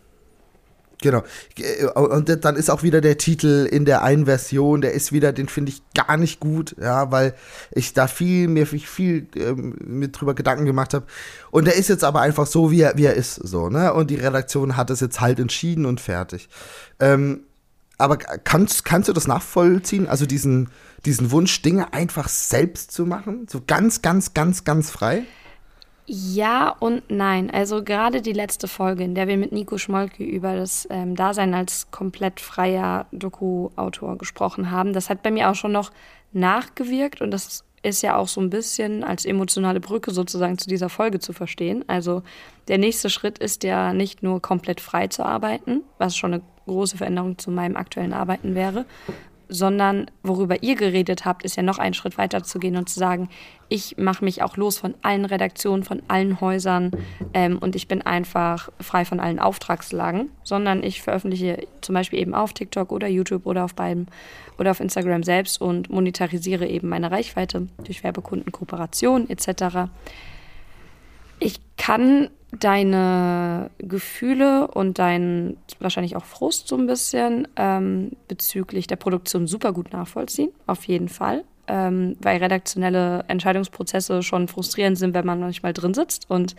Genau. 1.03 1.23
Und 1.95 2.45
dann 2.45 2.57
ist 2.57 2.71
auch 2.71 2.83
wieder 2.83 3.01
der 3.01 3.19
Titel 3.19 3.69
in 3.71 3.85
der 3.85 4.03
einen 4.03 4.25
Version, 4.25 4.81
der 4.81 4.93
ist 4.93 5.13
wieder, 5.13 5.33
den 5.33 5.49
finde 5.49 5.71
ich 5.73 5.83
gar 5.95 6.17
nicht 6.17 6.41
gut, 6.41 6.75
ja, 6.81 7.11
weil 7.13 7.35
ich 7.71 7.93
da 7.93 8.07
viel, 8.07 8.49
mir 8.49 8.67
viel 8.67 9.27
ähm, 9.37 9.77
mit 9.85 10.19
drüber 10.19 10.35
Gedanken 10.35 10.65
gemacht 10.65 10.95
habe. 10.95 11.05
Und 11.51 11.67
der 11.67 11.77
ist 11.77 11.89
jetzt 11.89 12.03
aber 12.03 12.23
einfach 12.23 12.47
so, 12.47 12.71
wie 12.71 12.81
er, 12.81 12.97
wie 12.97 13.05
er 13.05 13.15
ist, 13.15 13.35
so, 13.35 13.69
ne? 13.69 13.93
Und 13.93 14.11
die 14.11 14.17
Redaktion 14.17 14.77
hat 14.77 14.91
es 14.91 15.01
jetzt 15.01 15.21
halt 15.21 15.39
entschieden 15.39 15.85
und 15.85 16.01
fertig. 16.01 16.49
Ähm, 16.99 17.41
aber 17.99 18.17
kannst, 18.17 18.85
kannst 18.85 19.09
du 19.09 19.13
das 19.13 19.27
nachvollziehen? 19.27 20.07
Also 20.07 20.27
diesen, 20.27 20.69
diesen 21.05 21.31
Wunsch, 21.31 21.63
Dinge 21.63 21.93
einfach 21.93 22.29
selbst 22.29 22.93
zu 22.93 23.07
machen? 23.07 23.47
So 23.51 23.63
ganz, 23.67 24.03
ganz, 24.03 24.35
ganz, 24.35 24.65
ganz 24.65 24.91
frei? 24.91 25.25
Ja 26.07 26.69
und 26.79 27.03
nein. 27.11 27.51
Also 27.51 27.83
gerade 27.83 28.23
die 28.23 28.33
letzte 28.33 28.69
Folge, 28.69 29.03
in 29.03 29.15
der 29.15 29.27
wir 29.27 29.37
mit 29.37 29.51
Nico 29.51 29.77
Schmolke 29.77 30.23
über 30.23 30.55
das 30.55 30.87
ähm, 30.91 31.17
Dasein 31.17 31.53
als 31.53 31.91
komplett 31.91 32.41
freier 32.41 33.07
Doku-Autor 33.11 34.17
gesprochen 34.17 34.71
haben, 34.71 34.93
das 34.93 35.11
hat 35.11 35.23
bei 35.23 35.33
mir 35.33 35.51
auch 35.51 35.57
schon 35.57 35.73
noch 35.73 35.91
nachgewirkt 36.33 37.21
und 37.21 37.33
das 37.33 37.65
ist 37.83 38.03
ja 38.03 38.17
auch 38.17 38.29
so 38.29 38.41
ein 38.41 38.51
bisschen 38.51 39.05
als 39.05 39.25
emotionale 39.25 39.81
Brücke 39.81 40.11
sozusagen 40.11 40.59
zu 40.59 40.69
dieser 40.69 40.89
Folge 40.89 41.19
zu 41.19 41.33
verstehen. 41.33 41.85
Also 41.89 42.23
der 42.69 42.79
nächste 42.79 43.11
Schritt 43.11 43.39
ist 43.39 43.65
ja 43.65 43.93
nicht 43.93 44.23
nur 44.23 44.41
komplett 44.41 44.81
frei 44.81 45.09
zu 45.09 45.25
arbeiten, 45.25 45.83
was 45.99 46.17
schon 46.17 46.35
eine 46.35 46.43
große 46.67 46.97
Veränderung 46.97 47.39
zu 47.39 47.51
meinem 47.51 47.77
aktuellen 47.77 48.13
Arbeiten 48.13 48.55
wäre, 48.55 48.87
sondern 49.49 50.11
worüber 50.23 50.63
ihr 50.63 50.75
geredet 50.75 51.25
habt, 51.25 51.45
ist 51.45 51.57
ja 51.57 51.63
noch 51.63 51.79
einen 51.79 51.95
Schritt 51.95 52.19
weiter 52.19 52.43
zu 52.43 52.59
gehen 52.59 52.77
und 52.77 52.89
zu 52.89 52.99
sagen, 52.99 53.29
ich 53.69 53.97
mache 53.97 54.25
mich 54.25 54.43
auch 54.43 54.57
los 54.57 54.79
von 54.79 54.95
allen 55.03 55.25
Redaktionen, 55.25 55.85
von 55.85 56.03
allen 56.09 56.41
Häusern 56.41 56.91
ähm, 57.35 57.59
und 57.59 57.77
ich 57.77 57.89
bin 57.89 58.03
einfach 58.03 58.71
frei 58.81 59.05
von 59.05 59.21
allen 59.21 59.39
Auftragslagen, 59.39 60.31
sondern 60.43 60.83
ich 60.83 61.03
veröffentliche 61.03 61.67
zum 61.81 61.95
Beispiel 61.95 62.21
eben 62.21 62.35
auf 62.35 62.53
TikTok 62.53 62.93
oder 62.93 63.09
YouTube 63.09 63.47
oder 63.47 63.65
auf 63.65 63.75
beiden 63.75 64.09
oder 64.59 64.71
auf 64.71 64.81
Instagram 64.81 65.23
selbst 65.23 65.61
und 65.61 65.91
monetarisiere 65.91 66.67
eben 66.67 66.89
meine 66.89 67.11
Reichweite 67.11 67.69
durch 67.85 68.03
Werbekunden, 68.05 68.53
Kooperation 68.53 69.29
etc. 69.29 69.91
Ich 71.39 71.61
kann 71.77 72.31
deine 72.53 73.71
Gefühle 73.79 74.69
und 74.69 74.99
deinen 74.99 75.57
wahrscheinlich 75.79 76.17
auch 76.17 76.25
Frust 76.25 76.69
so 76.69 76.77
ein 76.77 76.87
bisschen 76.87 77.49
ähm, 77.57 78.13
bezüglich 78.29 78.87
der 78.87 78.97
Produktion 78.97 79.47
super 79.47 79.73
gut 79.73 79.93
nachvollziehen, 79.93 80.51
auf 80.67 80.85
jeden 80.85 81.09
Fall. 81.09 81.45
Ähm, 81.69 82.17
weil 82.21 82.39
redaktionelle 82.39 83.25
Entscheidungsprozesse 83.27 84.23
schon 84.23 84.47
frustrierend 84.47 84.97
sind, 84.97 85.15
wenn 85.15 85.27
man 85.27 85.41
manchmal 85.41 85.73
drin 85.73 85.95
sitzt 85.95 86.31
und 86.31 86.55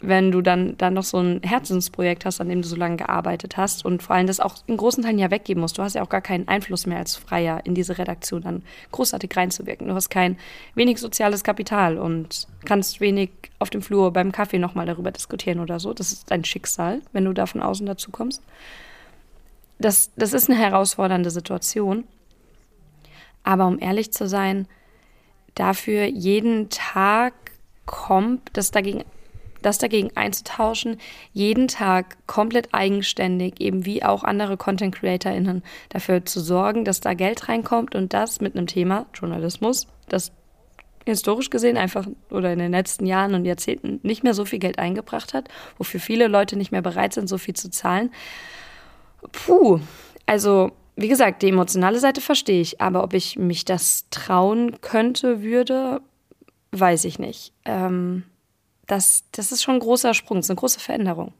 wenn 0.00 0.30
du 0.30 0.42
dann, 0.42 0.76
dann 0.78 0.94
noch 0.94 1.02
so 1.02 1.18
ein 1.18 1.40
Herzensprojekt 1.42 2.24
hast, 2.24 2.40
an 2.40 2.48
dem 2.48 2.62
du 2.62 2.68
so 2.68 2.76
lange 2.76 2.98
gearbeitet 2.98 3.56
hast 3.56 3.84
und 3.84 4.02
vor 4.02 4.14
allem 4.14 4.28
das 4.28 4.38
auch 4.38 4.54
in 4.68 4.76
großen 4.76 5.02
Teilen 5.02 5.18
ja 5.18 5.30
weggeben 5.30 5.60
musst. 5.60 5.76
Du 5.76 5.82
hast 5.82 5.94
ja 5.94 6.02
auch 6.02 6.08
gar 6.08 6.20
keinen 6.20 6.46
Einfluss 6.46 6.86
mehr 6.86 6.98
als 6.98 7.16
Freier 7.16 7.62
in 7.64 7.74
diese 7.74 7.98
Redaktion 7.98 8.42
dann 8.42 8.62
großartig 8.92 9.36
reinzuwirken. 9.36 9.88
Du 9.88 9.94
hast 9.94 10.08
kein 10.08 10.38
wenig 10.76 10.98
soziales 10.98 11.42
Kapital 11.42 11.98
und 11.98 12.46
kannst 12.64 13.00
wenig 13.00 13.30
auf 13.58 13.70
dem 13.70 13.82
Flur 13.82 14.12
beim 14.12 14.30
Kaffee 14.30 14.60
nochmal 14.60 14.86
darüber 14.86 15.10
diskutieren 15.10 15.58
oder 15.58 15.80
so. 15.80 15.92
Das 15.92 16.12
ist 16.12 16.30
dein 16.30 16.44
Schicksal, 16.44 17.02
wenn 17.12 17.24
du 17.24 17.32
da 17.32 17.46
von 17.46 17.60
außen 17.60 17.86
dazu 17.86 18.12
kommst. 18.12 18.42
Das, 19.80 20.12
das 20.16 20.32
ist 20.32 20.48
eine 20.48 20.58
herausfordernde 20.58 21.30
Situation. 21.30 22.04
Aber 23.42 23.66
um 23.66 23.80
ehrlich 23.80 24.12
zu 24.12 24.28
sein, 24.28 24.68
dafür 25.56 26.04
jeden 26.04 26.68
Tag 26.68 27.34
kommt, 27.84 28.50
das 28.52 28.70
dagegen 28.70 29.02
das 29.62 29.78
dagegen 29.78 30.10
einzutauschen, 30.16 30.98
jeden 31.32 31.68
Tag 31.68 32.16
komplett 32.26 32.68
eigenständig, 32.72 33.60
eben 33.60 33.84
wie 33.84 34.02
auch 34.02 34.24
andere 34.24 34.56
Content 34.56 34.94
CreatorInnen, 34.94 35.62
dafür 35.88 36.24
zu 36.24 36.40
sorgen, 36.40 36.84
dass 36.84 37.00
da 37.00 37.14
Geld 37.14 37.48
reinkommt 37.48 37.94
und 37.94 38.12
das 38.12 38.40
mit 38.40 38.56
einem 38.56 38.66
Thema 38.66 39.06
Journalismus, 39.14 39.86
das 40.08 40.32
historisch 41.04 41.50
gesehen 41.50 41.76
einfach 41.76 42.06
oder 42.30 42.52
in 42.52 42.58
den 42.58 42.72
letzten 42.72 43.06
Jahren 43.06 43.34
und 43.34 43.44
Jahrzehnten 43.44 43.98
nicht 44.02 44.24
mehr 44.24 44.34
so 44.34 44.44
viel 44.44 44.58
Geld 44.58 44.78
eingebracht 44.78 45.32
hat, 45.34 45.48
wofür 45.78 46.00
viele 46.00 46.28
Leute 46.28 46.56
nicht 46.56 46.70
mehr 46.70 46.82
bereit 46.82 47.14
sind, 47.14 47.28
so 47.28 47.38
viel 47.38 47.54
zu 47.54 47.70
zahlen. 47.70 48.10
Puh, 49.32 49.80
also 50.26 50.72
wie 50.96 51.08
gesagt, 51.08 51.42
die 51.42 51.48
emotionale 51.48 51.98
Seite 51.98 52.20
verstehe 52.20 52.60
ich, 52.60 52.80
aber 52.80 53.04
ob 53.04 53.14
ich 53.14 53.38
mich 53.38 53.64
das 53.64 54.06
trauen 54.10 54.80
könnte, 54.80 55.42
würde, 55.42 56.00
weiß 56.72 57.04
ich 57.04 57.18
nicht. 57.18 57.52
Ähm, 57.64 58.24
das, 58.88 59.22
das 59.32 59.52
ist 59.52 59.62
schon 59.62 59.74
ein 59.74 59.80
großer 59.80 60.14
Sprung, 60.14 60.38
das 60.38 60.46
ist 60.46 60.50
eine 60.50 60.58
große 60.58 60.80
Veränderung. 60.80 61.32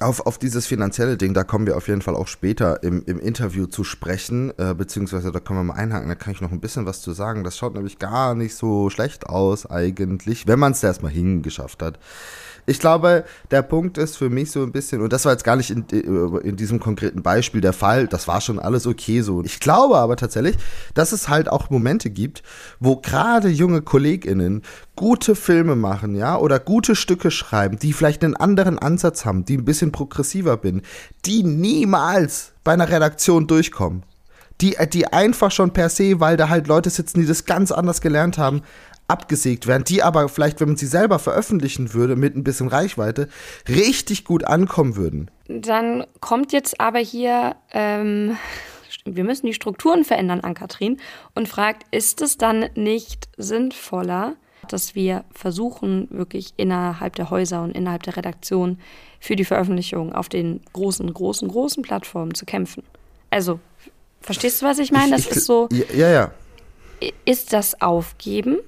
auf, 0.00 0.26
auf 0.26 0.38
dieses 0.38 0.66
finanzielle 0.66 1.16
Ding, 1.16 1.34
da 1.34 1.44
kommen 1.44 1.66
wir 1.66 1.76
auf 1.76 1.88
jeden 1.88 2.02
Fall 2.02 2.14
auch 2.14 2.28
später 2.28 2.82
im, 2.82 3.04
im 3.06 3.18
Interview 3.18 3.66
zu 3.66 3.84
sprechen, 3.84 4.52
äh, 4.58 4.74
beziehungsweise 4.74 5.32
da 5.32 5.40
können 5.40 5.60
wir 5.60 5.64
mal 5.64 5.74
einhaken, 5.74 6.08
da 6.08 6.14
kann 6.14 6.32
ich 6.32 6.40
noch 6.40 6.52
ein 6.52 6.60
bisschen 6.60 6.86
was 6.86 7.00
zu 7.00 7.12
sagen. 7.12 7.42
Das 7.44 7.56
schaut 7.56 7.74
nämlich 7.74 7.98
gar 7.98 8.34
nicht 8.34 8.54
so 8.54 8.90
schlecht 8.90 9.26
aus 9.26 9.66
eigentlich, 9.66 10.46
wenn 10.46 10.58
man 10.58 10.72
es 10.72 10.82
erstmal 10.82 11.12
hingeschafft 11.12 11.82
hat. 11.82 11.98
Ich 12.64 12.78
glaube, 12.78 13.24
der 13.50 13.62
Punkt 13.62 13.98
ist 13.98 14.16
für 14.16 14.30
mich 14.30 14.50
so 14.52 14.62
ein 14.62 14.70
bisschen, 14.70 15.00
und 15.02 15.12
das 15.12 15.24
war 15.24 15.32
jetzt 15.32 15.42
gar 15.42 15.56
nicht 15.56 15.70
in, 15.70 15.84
in 15.88 16.56
diesem 16.56 16.78
konkreten 16.78 17.22
Beispiel 17.22 17.60
der 17.60 17.72
Fall, 17.72 18.06
das 18.06 18.28
war 18.28 18.40
schon 18.40 18.58
alles 18.58 18.86
okay 18.86 19.20
so. 19.22 19.42
Ich 19.42 19.58
glaube 19.58 19.98
aber 19.98 20.16
tatsächlich, 20.16 20.56
dass 20.94 21.12
es 21.12 21.28
halt 21.28 21.48
auch 21.48 21.70
Momente 21.70 22.10
gibt, 22.10 22.42
wo 22.78 22.96
gerade 22.96 23.48
junge 23.48 23.82
KollegInnen 23.82 24.62
gute 24.94 25.34
Filme 25.34 25.74
machen, 25.74 26.14
ja, 26.14 26.36
oder 26.38 26.60
gute 26.60 26.94
Stücke 26.94 27.30
schreiben, 27.30 27.78
die 27.78 27.92
vielleicht 27.92 28.22
einen 28.24 28.36
anderen 28.36 28.78
Ansatz 28.78 29.24
haben, 29.24 29.44
die 29.44 29.56
ein 29.56 29.64
bisschen 29.64 29.90
progressiver 29.90 30.56
bin, 30.56 30.82
die 31.24 31.42
niemals 31.42 32.52
bei 32.62 32.72
einer 32.72 32.88
Redaktion 32.88 33.46
durchkommen 33.46 34.04
die, 34.62 34.76
die 34.92 35.06
einfach 35.08 35.50
schon 35.50 35.72
per 35.72 35.88
se, 35.88 36.20
weil 36.20 36.36
da 36.36 36.48
halt 36.48 36.68
Leute 36.68 36.88
sitzen, 36.88 37.20
die 37.20 37.26
das 37.26 37.44
ganz 37.44 37.72
anders 37.72 38.00
gelernt 38.00 38.38
haben, 38.38 38.62
abgesägt 39.12 39.66
werden, 39.66 39.84
die 39.84 40.02
aber 40.02 40.28
vielleicht, 40.28 40.60
wenn 40.60 40.68
man 40.68 40.76
sie 40.76 40.86
selber 40.86 41.18
veröffentlichen 41.18 41.92
würde, 41.92 42.16
mit 42.16 42.34
ein 42.34 42.42
bisschen 42.42 42.68
Reichweite, 42.68 43.28
richtig 43.68 44.24
gut 44.24 44.44
ankommen 44.44 44.96
würden. 44.96 45.30
Dann 45.48 46.06
kommt 46.20 46.52
jetzt 46.52 46.80
aber 46.80 46.98
hier, 46.98 47.56
ähm, 47.72 48.36
wir 49.04 49.24
müssen 49.24 49.46
die 49.46 49.54
Strukturen 49.54 50.04
verändern 50.04 50.40
an 50.40 50.54
Kathrin 50.54 50.98
und 51.34 51.48
fragt, 51.48 51.84
ist 51.90 52.22
es 52.22 52.38
dann 52.38 52.70
nicht 52.74 53.28
sinnvoller, 53.36 54.34
dass 54.68 54.94
wir 54.94 55.24
versuchen, 55.32 56.08
wirklich 56.10 56.54
innerhalb 56.56 57.16
der 57.16 57.30
Häuser 57.30 57.62
und 57.62 57.72
innerhalb 57.72 58.04
der 58.04 58.16
Redaktion 58.16 58.78
für 59.20 59.36
die 59.36 59.44
Veröffentlichung 59.44 60.14
auf 60.14 60.28
den 60.28 60.60
großen, 60.72 61.12
großen, 61.12 61.48
großen 61.48 61.82
Plattformen 61.82 62.34
zu 62.34 62.46
kämpfen? 62.46 62.82
Also, 63.30 63.60
verstehst 64.20 64.62
du, 64.62 64.66
was 64.66 64.78
ich 64.78 64.92
meine? 64.92 65.12
Das 65.12 65.22
ich, 65.22 65.30
ich, 65.30 65.36
ist 65.36 65.46
so. 65.46 65.68
Ja, 65.94 66.08
ja. 66.08 66.30
Ist 67.24 67.52
das 67.52 67.80
Aufgeben? 67.82 68.58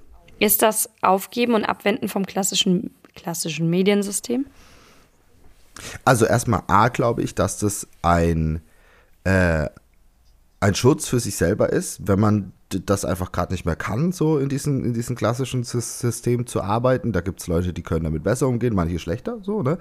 Ist 0.44 0.60
das 0.60 0.90
Aufgeben 1.00 1.54
und 1.54 1.64
Abwenden 1.64 2.06
vom 2.06 2.26
klassischen, 2.26 2.94
klassischen 3.14 3.70
Mediensystem? 3.70 4.44
Also 6.04 6.26
erstmal 6.26 6.64
A, 6.66 6.88
glaube 6.88 7.22
ich, 7.22 7.34
dass 7.34 7.56
das 7.56 7.88
ein, 8.02 8.60
äh, 9.24 9.70
ein 10.60 10.74
Schutz 10.74 11.08
für 11.08 11.18
sich 11.18 11.36
selber 11.36 11.72
ist, 11.72 12.06
wenn 12.06 12.20
man 12.20 12.52
das 12.68 13.06
einfach 13.06 13.32
gerade 13.32 13.54
nicht 13.54 13.64
mehr 13.64 13.74
kann, 13.74 14.12
so 14.12 14.38
in 14.38 14.50
diesem 14.50 14.84
in 14.84 14.92
diesen 14.92 15.16
klassischen 15.16 15.64
System 15.64 16.46
zu 16.46 16.60
arbeiten. 16.60 17.12
Da 17.12 17.22
gibt 17.22 17.40
es 17.40 17.46
Leute, 17.46 17.72
die 17.72 17.82
können 17.82 18.04
damit 18.04 18.22
besser 18.22 18.46
umgehen, 18.46 18.74
manche 18.74 18.98
schlechter, 18.98 19.38
so, 19.40 19.62
ne? 19.62 19.78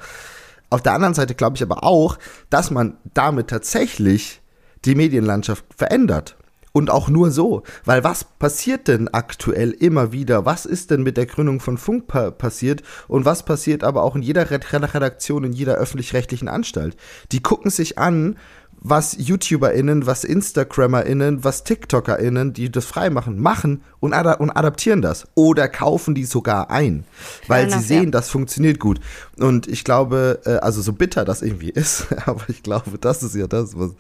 Auf 0.70 0.82
der 0.82 0.94
anderen 0.94 1.14
Seite 1.14 1.36
glaube 1.36 1.58
ich 1.58 1.62
aber 1.62 1.84
auch, 1.84 2.18
dass 2.50 2.72
man 2.72 2.96
damit 3.14 3.50
tatsächlich 3.50 4.42
die 4.86 4.96
Medienlandschaft 4.96 5.66
verändert. 5.76 6.38
Und 6.74 6.90
auch 6.90 7.08
nur 7.08 7.30
so. 7.30 7.62
Weil 7.86 8.04
was 8.04 8.24
passiert 8.24 8.88
denn 8.88 9.08
aktuell 9.08 9.72
immer 9.72 10.12
wieder? 10.12 10.46
Was 10.46 10.66
ist 10.66 10.90
denn 10.90 11.04
mit 11.04 11.18
der 11.18 11.28
Gründung 11.28 11.60
von 11.60 11.78
Funk 11.78 12.08
pa 12.08 12.32
passiert? 12.32 12.82
Und 13.08 13.26
was 13.26 13.46
passiert 13.46 13.84
aber 13.84 14.02
auch 14.02 14.16
in 14.16 14.24
jeder 14.24 14.50
Redaktion, 14.50 15.44
in 15.44 15.54
jeder 15.54 15.76
öffentlich-rechtlichen 15.76 16.48
Anstalt? 16.48 16.98
Die 17.32 17.44
gucken 17.44 17.70
sich 17.70 18.00
an, 18.00 18.38
was 18.84 19.16
YouTuberInnen, 19.18 20.06
was 20.06 20.26
InstagrammerInnen, 20.26 21.44
was 21.44 21.64
TikTokerInnen, 21.64 22.52
die 22.52 22.70
das 22.70 22.86
freimachen, 22.86 23.40
machen 23.40 23.82
und, 24.02 24.14
ad 24.14 24.40
und 24.40 24.52
adaptieren 24.52 25.02
das. 25.02 25.26
Oder 25.36 25.70
kaufen 25.70 26.14
die 26.16 26.26
sogar 26.26 26.70
ein. 26.70 27.06
Weil 27.48 27.70
sie 27.72 27.80
sehen, 27.80 28.06
ja. 28.06 28.12
das 28.12 28.30
funktioniert 28.30 28.80
gut. 28.80 29.00
Und 29.40 29.68
ich 29.68 29.86
glaube, 29.86 30.42
äh, 30.46 30.58
also 30.58 30.82
so 30.82 30.92
bitter 30.92 31.24
das 31.24 31.42
irgendwie 31.42 31.70
ist, 31.74 32.08
aber 32.26 32.44
ich 32.50 32.62
glaube, 32.62 32.98
das 33.00 33.24
ist 33.24 33.36
ja 33.36 33.48
das, 33.48 33.78
was 33.78 33.92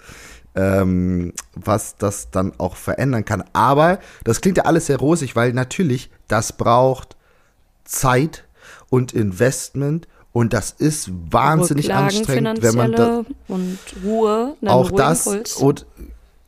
ähm, 0.55 1.33
was 1.55 1.95
das 1.97 2.29
dann 2.31 2.53
auch 2.57 2.75
verändern 2.75 3.25
kann. 3.25 3.43
Aber 3.53 3.99
das 4.23 4.41
klingt 4.41 4.57
ja 4.57 4.65
alles 4.65 4.87
sehr 4.87 4.97
rosig, 4.97 5.35
weil 5.35 5.53
natürlich 5.53 6.09
das 6.27 6.53
braucht 6.53 7.15
Zeit 7.83 8.45
und 8.89 9.13
Investment 9.13 10.07
und 10.31 10.53
das 10.53 10.71
ist 10.71 11.11
wahnsinnig 11.31 11.85
Rücklagen, 11.85 12.17
anstrengend, 12.17 12.61
wenn 12.63 12.75
man 12.75 12.91
da 12.91 13.23
und 13.47 13.77
Ruhe, 14.03 14.55
auch 14.65 14.89
das 14.91 15.27
und, 15.27 15.85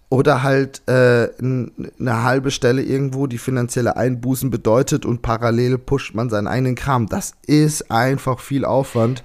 oder 0.10 0.44
halt 0.44 0.82
äh, 0.88 1.30
eine 1.40 2.24
halbe 2.24 2.52
Stelle 2.52 2.82
irgendwo, 2.82 3.28
die 3.28 3.38
finanzielle 3.38 3.96
Einbußen 3.98 4.50
bedeutet 4.50 5.06
und 5.06 5.22
parallel 5.22 5.78
pusht 5.78 6.16
man 6.16 6.30
seinen 6.30 6.48
eigenen 6.48 6.76
Kram. 6.76 7.08
Das 7.08 7.34
ist 7.46 7.92
einfach 7.92 8.40
viel 8.40 8.66
Aufwand 8.66 9.24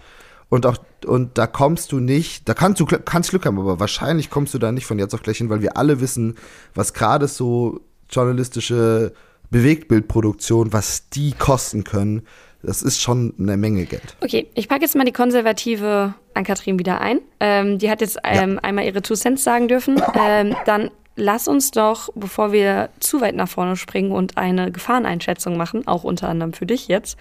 und 0.48 0.66
auch 0.66 0.76
und 1.06 1.38
da 1.38 1.46
kommst 1.46 1.92
du 1.92 2.00
nicht, 2.00 2.48
da 2.48 2.54
kannst 2.54 2.80
du 2.80 2.86
kannst 2.86 3.30
Glück 3.30 3.46
haben, 3.46 3.58
aber 3.58 3.80
wahrscheinlich 3.80 4.30
kommst 4.30 4.54
du 4.54 4.58
da 4.58 4.72
nicht 4.72 4.86
von 4.86 4.98
jetzt 4.98 5.14
auf 5.14 5.22
gleich 5.22 5.38
hin, 5.38 5.50
weil 5.50 5.62
wir 5.62 5.76
alle 5.76 6.00
wissen, 6.00 6.36
was 6.74 6.94
gerade 6.94 7.28
so 7.28 7.80
journalistische 8.10 9.12
Bewegtbildproduktion, 9.50 10.72
was 10.72 11.08
die 11.10 11.32
kosten 11.32 11.84
können. 11.84 12.22
Das 12.62 12.82
ist 12.82 13.00
schon 13.00 13.34
eine 13.38 13.56
Menge 13.56 13.86
Geld. 13.86 14.16
Okay, 14.20 14.48
ich 14.54 14.68
packe 14.68 14.82
jetzt 14.82 14.94
mal 14.94 15.04
die 15.04 15.12
konservative 15.12 16.14
Ann-Kathrin 16.34 16.78
wieder 16.78 17.00
ein. 17.00 17.20
Ähm, 17.40 17.78
die 17.78 17.90
hat 17.90 18.02
jetzt 18.02 18.18
ähm, 18.22 18.54
ja. 18.54 18.58
einmal 18.60 18.84
ihre 18.84 19.00
Two 19.00 19.14
Cents 19.14 19.42
sagen 19.42 19.66
dürfen. 19.68 20.00
Ähm, 20.14 20.54
dann 20.66 20.90
lass 21.16 21.48
uns 21.48 21.70
doch, 21.70 22.10
bevor 22.14 22.52
wir 22.52 22.90
zu 23.00 23.20
weit 23.20 23.34
nach 23.34 23.48
vorne 23.48 23.76
springen 23.76 24.12
und 24.12 24.36
eine 24.36 24.70
Gefahreneinschätzung 24.70 25.56
machen, 25.56 25.86
auch 25.86 26.04
unter 26.04 26.28
anderem 26.28 26.52
für 26.52 26.66
dich 26.66 26.88
jetzt, 26.88 27.16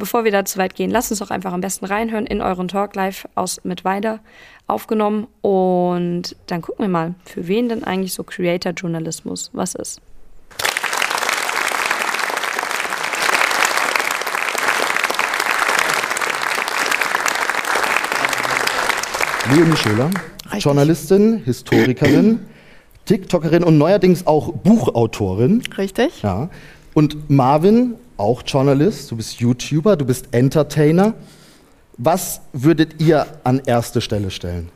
Bevor 0.00 0.24
wir 0.24 0.32
da 0.32 0.46
zu 0.46 0.58
weit 0.58 0.74
gehen, 0.74 0.90
lasst 0.90 1.10
uns 1.10 1.18
doch 1.18 1.30
einfach 1.30 1.52
am 1.52 1.60
besten 1.60 1.84
reinhören 1.84 2.24
in 2.24 2.40
euren 2.40 2.68
Talk 2.68 2.94
live 2.96 3.28
aus 3.34 3.60
mit 3.64 3.84
Weider 3.84 4.20
aufgenommen 4.66 5.26
und 5.42 6.34
dann 6.46 6.62
gucken 6.62 6.86
wir 6.86 6.88
mal, 6.88 7.14
für 7.26 7.46
wen 7.46 7.68
denn 7.68 7.84
eigentlich 7.84 8.14
so 8.14 8.24
Creator-Journalismus 8.24 9.50
was 9.52 9.74
ist. 9.74 10.00
Leonie 19.54 19.76
Schöler, 19.76 20.10
Richtig. 20.46 20.64
Journalistin, 20.64 21.42
Historikerin, 21.44 22.40
TikTokerin 23.04 23.64
und 23.64 23.76
neuerdings 23.76 24.26
auch 24.26 24.50
Buchautorin. 24.50 25.62
Richtig. 25.76 26.22
Ja. 26.22 26.48
Und 26.94 27.28
Marvin, 27.28 27.96
auch 28.20 28.42
Journalist, 28.44 29.10
du 29.10 29.16
bist 29.16 29.40
YouTuber, 29.40 29.96
du 29.96 30.04
bist 30.04 30.28
Entertainer. 30.32 31.14
Was 31.96 32.40
würdet 32.52 33.00
ihr 33.00 33.26
an 33.44 33.60
erste 33.64 34.00
Stelle 34.00 34.30
stellen 34.30 34.70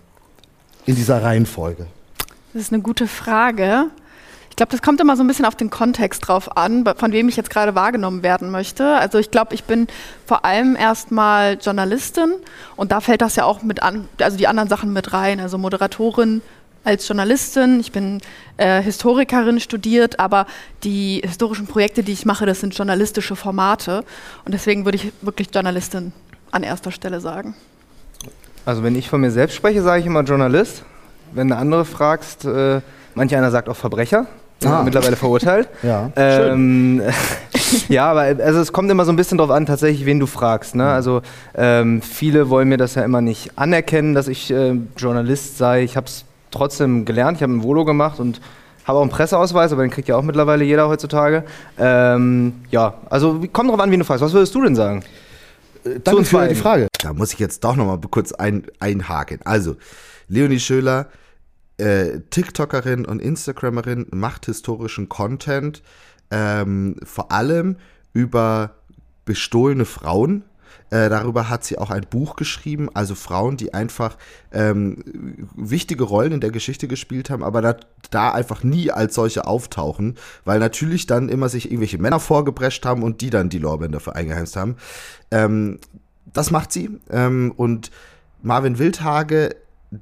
in 0.87 0.97
dieser 0.97 1.23
Reihenfolge? 1.23 1.87
Das 2.53 2.63
ist 2.63 2.73
eine 2.73 2.83
gute 2.83 3.07
Frage. 3.07 3.87
Ich 4.51 4.57
glaube, 4.57 4.71
das 4.71 4.83
kommt 4.83 5.01
immer 5.01 5.17
so 5.17 5.25
ein 5.25 5.27
bisschen 5.27 5.47
auf 5.47 5.57
den 5.57 5.69
Kontext 5.69 6.29
drauf 6.29 6.57
an, 6.57 6.85
von 6.97 7.11
wem 7.11 7.29
ich 7.29 7.37
jetzt 7.37 7.51
gerade 7.51 7.75
wahrgenommen 7.75 8.23
werden 8.23 8.51
möchte. 8.51 8.87
Also 8.97 9.19
ich 9.19 9.33
glaube, 9.33 9.53
ich 9.53 9.65
bin 9.65 9.89
vor 10.27 10.45
allem 10.45 10.77
erstmal 10.77 11.59
Journalistin 11.61 12.35
und 12.77 12.93
da 12.93 13.01
fällt 13.01 13.21
das 13.21 13.35
ja 13.35 13.47
auch 13.47 13.63
mit 13.63 13.83
an, 13.83 14.07
also 14.21 14.37
die 14.37 14.47
anderen 14.47 14.69
Sachen 14.69 14.93
mit 14.93 15.13
rein, 15.13 15.41
also 15.41 15.59
Moderatorin, 15.59 16.41
als 16.85 17.09
Journalistin, 17.09 17.81
ich 17.81 17.93
bin 17.93 18.21
äh, 18.57 18.83
Historikerin 18.83 19.59
studiert, 19.59 20.21
aber 20.21 20.47
die 20.85 21.21
historischen 21.25 21.67
Projekte, 21.67 22.03
die 22.03 22.13
ich 22.13 22.27
mache, 22.27 22.47
das 22.47 22.61
sind 22.61 22.77
journalistische 22.77 23.37
Formate. 23.37 24.05
Und 24.45 24.53
deswegen 24.53 24.85
würde 24.85 24.97
ich 24.97 25.13
wirklich 25.23 25.49
Journalistin 25.53 26.13
an 26.51 26.63
erster 26.63 26.91
Stelle 26.91 27.21
sagen. 27.21 27.55
Also 28.67 28.83
wenn 28.83 28.97
ich 28.97 29.09
von 29.09 29.21
mir 29.21 29.31
selbst 29.31 29.57
spreche, 29.57 29.83
sage 29.83 30.01
ich 30.01 30.07
immer 30.07 30.23
Journalist. 30.23 30.85
Wenn 31.33 31.49
du 31.49 31.57
andere 31.57 31.85
fragst, 31.85 32.45
äh, 32.45 32.81
manch 33.15 33.35
einer 33.35 33.51
sagt 33.51 33.69
auch 33.69 33.77
Verbrecher. 33.77 34.27
Ah. 34.65 34.83
Mittlerweile 34.83 35.17
verurteilt. 35.17 35.69
Ja, 35.83 36.11
ähm, 36.17 37.03
ja, 37.89 38.11
aber 38.11 38.21
also 38.21 38.61
es 38.61 38.73
kommt 38.73 38.91
immer 38.91 39.05
so 39.05 39.13
ein 39.13 39.17
bisschen 39.17 39.37
darauf 39.37 39.55
an, 39.55 39.67
tatsächlich, 39.67 40.07
wen 40.07 40.21
du 40.21 40.27
fragst. 40.27 40.75
Ne? 40.75 40.85
Mhm. 40.85 40.89
Also 40.89 41.23
ähm, 41.55 42.01
viele 42.01 42.49
wollen 42.49 42.69
mir 42.69 42.79
das 42.79 42.95
ja 42.95 43.03
immer 43.05 43.21
nicht 43.21 43.59
anerkennen, 43.59 44.15
dass 44.15 44.29
ich 44.29 44.51
äh, 44.51 44.79
Journalist 44.97 45.59
sei. 45.59 45.83
Ich 45.83 45.97
habe 45.97 46.07
es 46.07 46.25
trotzdem 46.55 47.05
gelernt. 47.05 47.39
Ich 47.39 47.43
habe 47.43 47.53
ein 47.53 47.63
Volo 47.63 47.85
gemacht 47.85 48.21
und 48.21 48.41
habe 48.85 48.99
auch 48.99 49.03
einen 49.03 49.11
Presseausweis, 49.11 49.73
aber 49.73 49.83
den 49.83 49.91
kriegt 49.91 50.09
ja 50.09 50.17
auch 50.17 50.23
mittlerweile 50.23 50.65
jeder 50.65 50.89
heutzutage. 50.89 51.45
Ähm, 51.79 52.55
ja, 52.71 52.95
also 53.11 53.41
kommt 53.53 53.71
drauf 53.71 53.81
an, 53.81 53.91
wie 53.91 53.97
du 53.97 54.05
fragst. 54.05 54.23
Was 54.23 54.33
würdest 54.33 54.55
du 54.55 54.63
denn 54.63 54.75
sagen? 54.75 55.03
Äh, 55.85 56.01
danke 56.03 56.25
für 56.25 56.49
die 56.49 56.55
Frage. 56.55 56.89
Da 57.01 57.13
muss 57.13 57.33
ich 57.33 57.39
jetzt 57.39 57.65
doch 57.65 57.77
nochmal 57.77 57.99
kurz 58.11 58.33
ein, 58.33 58.65
einhaken. 58.81 59.41
Also, 59.45 59.77
Leonie 60.29 60.61
Schöler, 60.61 61.09
äh, 61.79 62.21
TikTokerin 62.31 63.05
und 63.05 63.21
Instagramerin, 63.21 64.07
macht 64.11 64.47
historischen 64.47 65.09
Content, 65.09 65.83
ähm, 66.31 66.97
vor 67.03 67.33
allem 67.33 67.77
über 68.13 68.71
bestohlene 69.25 69.85
Frauen 69.85 70.45
äh, 70.91 71.09
darüber 71.09 71.49
hat 71.49 71.65
sie 71.65 71.79
auch 71.79 71.91
ein 71.91 72.05
Buch 72.09 72.37
geschrieben, 72.37 72.89
also 72.95 73.15
Frauen, 73.15 73.57
die 73.57 73.75
einfach 73.75 74.17
ähm, 74.53 75.49
wichtige 75.55 76.05
Rollen 76.05 76.33
in 76.33 76.41
der 76.41 76.51
Geschichte 76.51 76.89
gespielt 76.89 77.31
haben, 77.31 77.43
aber 77.43 77.63
da, 77.63 77.77
da, 78.11 78.33
einfach 78.33 78.63
nie 78.63 78.91
als 78.91 79.15
solche 79.15 79.47
auftauchen, 79.47 80.17
weil 80.45 80.59
natürlich 80.59 81.07
dann 81.07 81.29
immer 81.29 81.49
sich 81.49 81.67
irgendwelche 81.67 81.99
Männer 81.99 82.21
vorgeprescht 82.21 82.85
haben 82.85 83.03
und 83.03 83.21
die 83.21 83.31
dann 83.31 83.49
die 83.49 83.59
Lorbeeren 83.59 83.93
dafür 83.93 84.17
eingeheimst 84.17 84.57
haben. 84.57 84.77
Ähm, 85.31 85.79
das 86.33 86.51
macht 86.51 86.73
sie 86.73 86.91
ähm, 87.11 87.53
und 87.57 87.91
Marvin 88.43 88.79
Wildhage, 88.79 89.57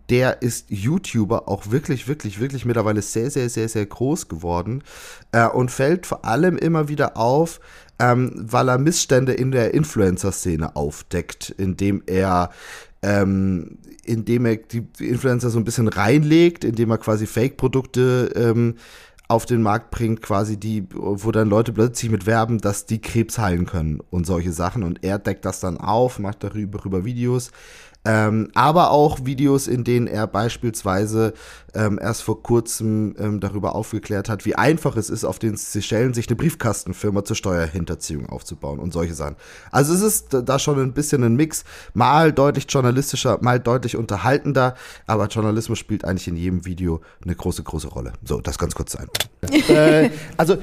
der 0.09 0.43
ist 0.43 0.71
YouTuber 0.71 1.49
auch 1.49 1.71
wirklich, 1.71 2.09
wirklich, 2.09 2.41
wirklich 2.41 2.65
mittlerweile 2.65 3.03
sehr, 3.03 3.31
sehr, 3.31 3.49
sehr, 3.49 3.69
sehr 3.69 3.87
groß 3.87 4.29
geworden 4.29 4.83
äh, 5.33 5.47
und 5.47 5.71
fällt 5.71 6.07
vor 6.07 6.25
allem 6.25 6.57
immer 6.57 6.89
wieder 6.89 7.17
auf, 7.17 7.61
ähm, 7.99 8.33
weil 8.37 8.69
er 8.69 8.79
Missstände 8.79 9.33
in 9.33 9.51
der 9.51 9.75
Influencer-Szene 9.75 10.77
aufdeckt, 10.77 11.51
indem 11.59 12.03
er 12.07 12.51
ähm, 13.03 13.79
indem 14.05 14.47
er 14.47 14.57
die 14.57 14.87
Influencer 14.99 15.51
so 15.51 15.59
ein 15.59 15.65
bisschen 15.65 15.89
reinlegt, 15.89 16.65
indem 16.65 16.91
er 16.91 16.99
quasi 16.99 17.27
Fake-Produkte 17.27 18.33
ähm, 18.35 18.77
auf 19.33 19.47
den 19.47 19.63
Markt 19.63 19.91
bringt, 19.91 20.21
quasi 20.21 20.59
die, 20.59 20.85
wo 20.93 21.31
dann 21.33 21.49
Leute 21.49 21.73
plötzlich 21.73 22.11
mit 22.11 22.27
werben, 22.27 22.59
dass 22.59 22.85
die 22.85 23.01
Krebs 23.01 23.39
heilen 23.39 23.65
können 23.65 24.01
und 24.11 24.27
solche 24.27 24.53
Sachen. 24.53 24.83
Und 24.83 25.03
er 25.05 25.19
deckt 25.19 25.45
das 25.45 25.61
dann 25.61 25.79
auf, 25.79 26.19
macht 26.19 26.45
darüber, 26.45 26.79
darüber 26.79 27.05
Videos. 27.05 27.51
Ähm, 28.05 28.51
aber 28.55 28.91
auch 28.91 29.25
Videos, 29.25 29.69
in 29.69 29.85
denen 29.85 30.09
er 30.09 30.27
beispielsweise 30.27 31.35
ähm, 31.75 31.99
erst 32.03 32.23
vor 32.23 32.43
kurzem 32.43 33.15
ähm, 33.19 33.39
darüber 33.41 33.75
aufgeklärt 33.75 34.29
hat, 34.29 34.45
wie 34.45 34.57
einfach 34.57 34.97
es 34.97 35.09
ist, 35.09 35.25
auf 35.25 35.39
den 35.39 35.57
Seychellen 35.57 36.13
sich 36.13 36.29
eine 36.29 36.37
Briefkastenfirma 36.37 37.25
zur 37.25 37.37
Steuerhinterziehung 37.37 38.29
aufzubauen 38.29 38.81
und 38.81 38.93
solche 38.93 39.15
Sachen. 39.15 39.37
Also 39.71 39.95
es 39.95 40.03
ist 40.03 40.29
da 40.45 40.59
schon 40.59 40.81
ein 40.81 40.93
bisschen 40.93 41.23
ein 41.23 41.37
Mix, 41.37 41.65
mal 41.95 42.33
deutlich 42.33 42.67
journalistischer, 42.69 43.39
mal 43.41 43.61
deutlich 43.61 43.97
unterhaltender, 43.97 44.75
aber 45.07 45.29
Journalismus 45.29 45.79
spielt 45.79 46.05
eigentlich 46.05 46.29
in 46.29 46.37
jedem 46.37 46.65
Video 46.65 47.01
eine 47.25 47.37
große, 47.37 47.63
große 47.63 47.89
Rolle. 47.89 48.13
So, 48.25 48.41
das 48.41 48.59
ganz 48.59 48.75
kurz 48.75 48.93
sein. 48.93 49.09
äh, 49.69 50.11
also 50.37 50.57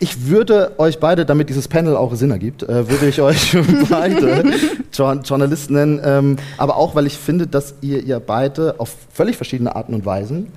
ich 0.00 0.26
würde 0.26 0.72
euch 0.78 0.98
beide, 0.98 1.26
damit 1.26 1.50
dieses 1.50 1.68
Panel 1.68 1.94
auch 1.94 2.14
Sinn 2.14 2.30
ergibt, 2.30 2.62
äh, 2.62 2.88
würde 2.88 3.06
ich 3.08 3.20
euch 3.20 3.56
beide 3.90 4.44
Journalisten 4.92 5.74
nennen. 5.74 6.00
Ähm, 6.02 6.36
aber 6.56 6.76
auch, 6.76 6.94
weil 6.94 7.06
ich 7.06 7.18
finde, 7.18 7.46
dass 7.46 7.74
ihr, 7.82 8.02
ihr 8.02 8.18
beide 8.18 8.80
auf 8.80 8.96
völlig 9.12 9.36
verschiedene 9.36 9.76
Arten 9.76 9.94
und 9.94 10.06
Weisen 10.06 10.48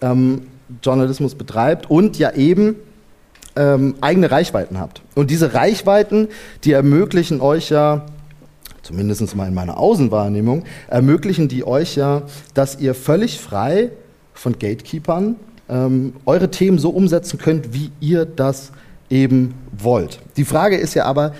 ähm, 0.00 0.42
Journalismus 0.82 1.34
betreibt 1.34 1.90
und 1.90 2.16
ja 2.18 2.32
eben 2.32 2.76
ähm, 3.56 3.96
eigene 4.00 4.30
Reichweiten 4.30 4.78
habt. 4.78 5.02
Und 5.16 5.30
diese 5.30 5.52
Reichweiten, 5.52 6.28
die 6.64 6.72
ermöglichen 6.72 7.40
euch 7.40 7.70
ja, 7.70 8.06
zumindest 8.82 9.34
mal 9.34 9.48
in 9.48 9.54
meiner 9.54 9.78
Außenwahrnehmung, 9.78 10.62
ermöglichen 10.86 11.48
die 11.48 11.66
euch 11.66 11.96
ja, 11.96 12.22
dass 12.54 12.78
ihr 12.78 12.94
völlig 12.94 13.40
frei 13.40 13.90
von 14.32 14.58
Gatekeepern 14.58 15.36
ähm, 15.68 16.14
eure 16.24 16.50
Themen 16.50 16.78
so 16.78 16.90
umsetzen 16.90 17.38
könnt, 17.38 17.74
wie 17.74 17.90
ihr 18.00 18.24
das 18.24 18.72
eben 19.12 19.54
wollt. 19.76 20.18
Die 20.36 20.44
Frage 20.44 20.76
ist 20.76 20.94
ja 20.94 21.04
aber, 21.04 21.34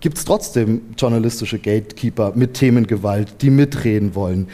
gibt 0.00 0.18
es 0.18 0.24
trotzdem 0.24 0.82
journalistische 0.98 1.58
Gatekeeper 1.58 2.32
mit 2.34 2.54
Themengewalt, 2.54 3.40
die 3.40 3.50
mitreden 3.50 4.14
wollen? 4.14 4.48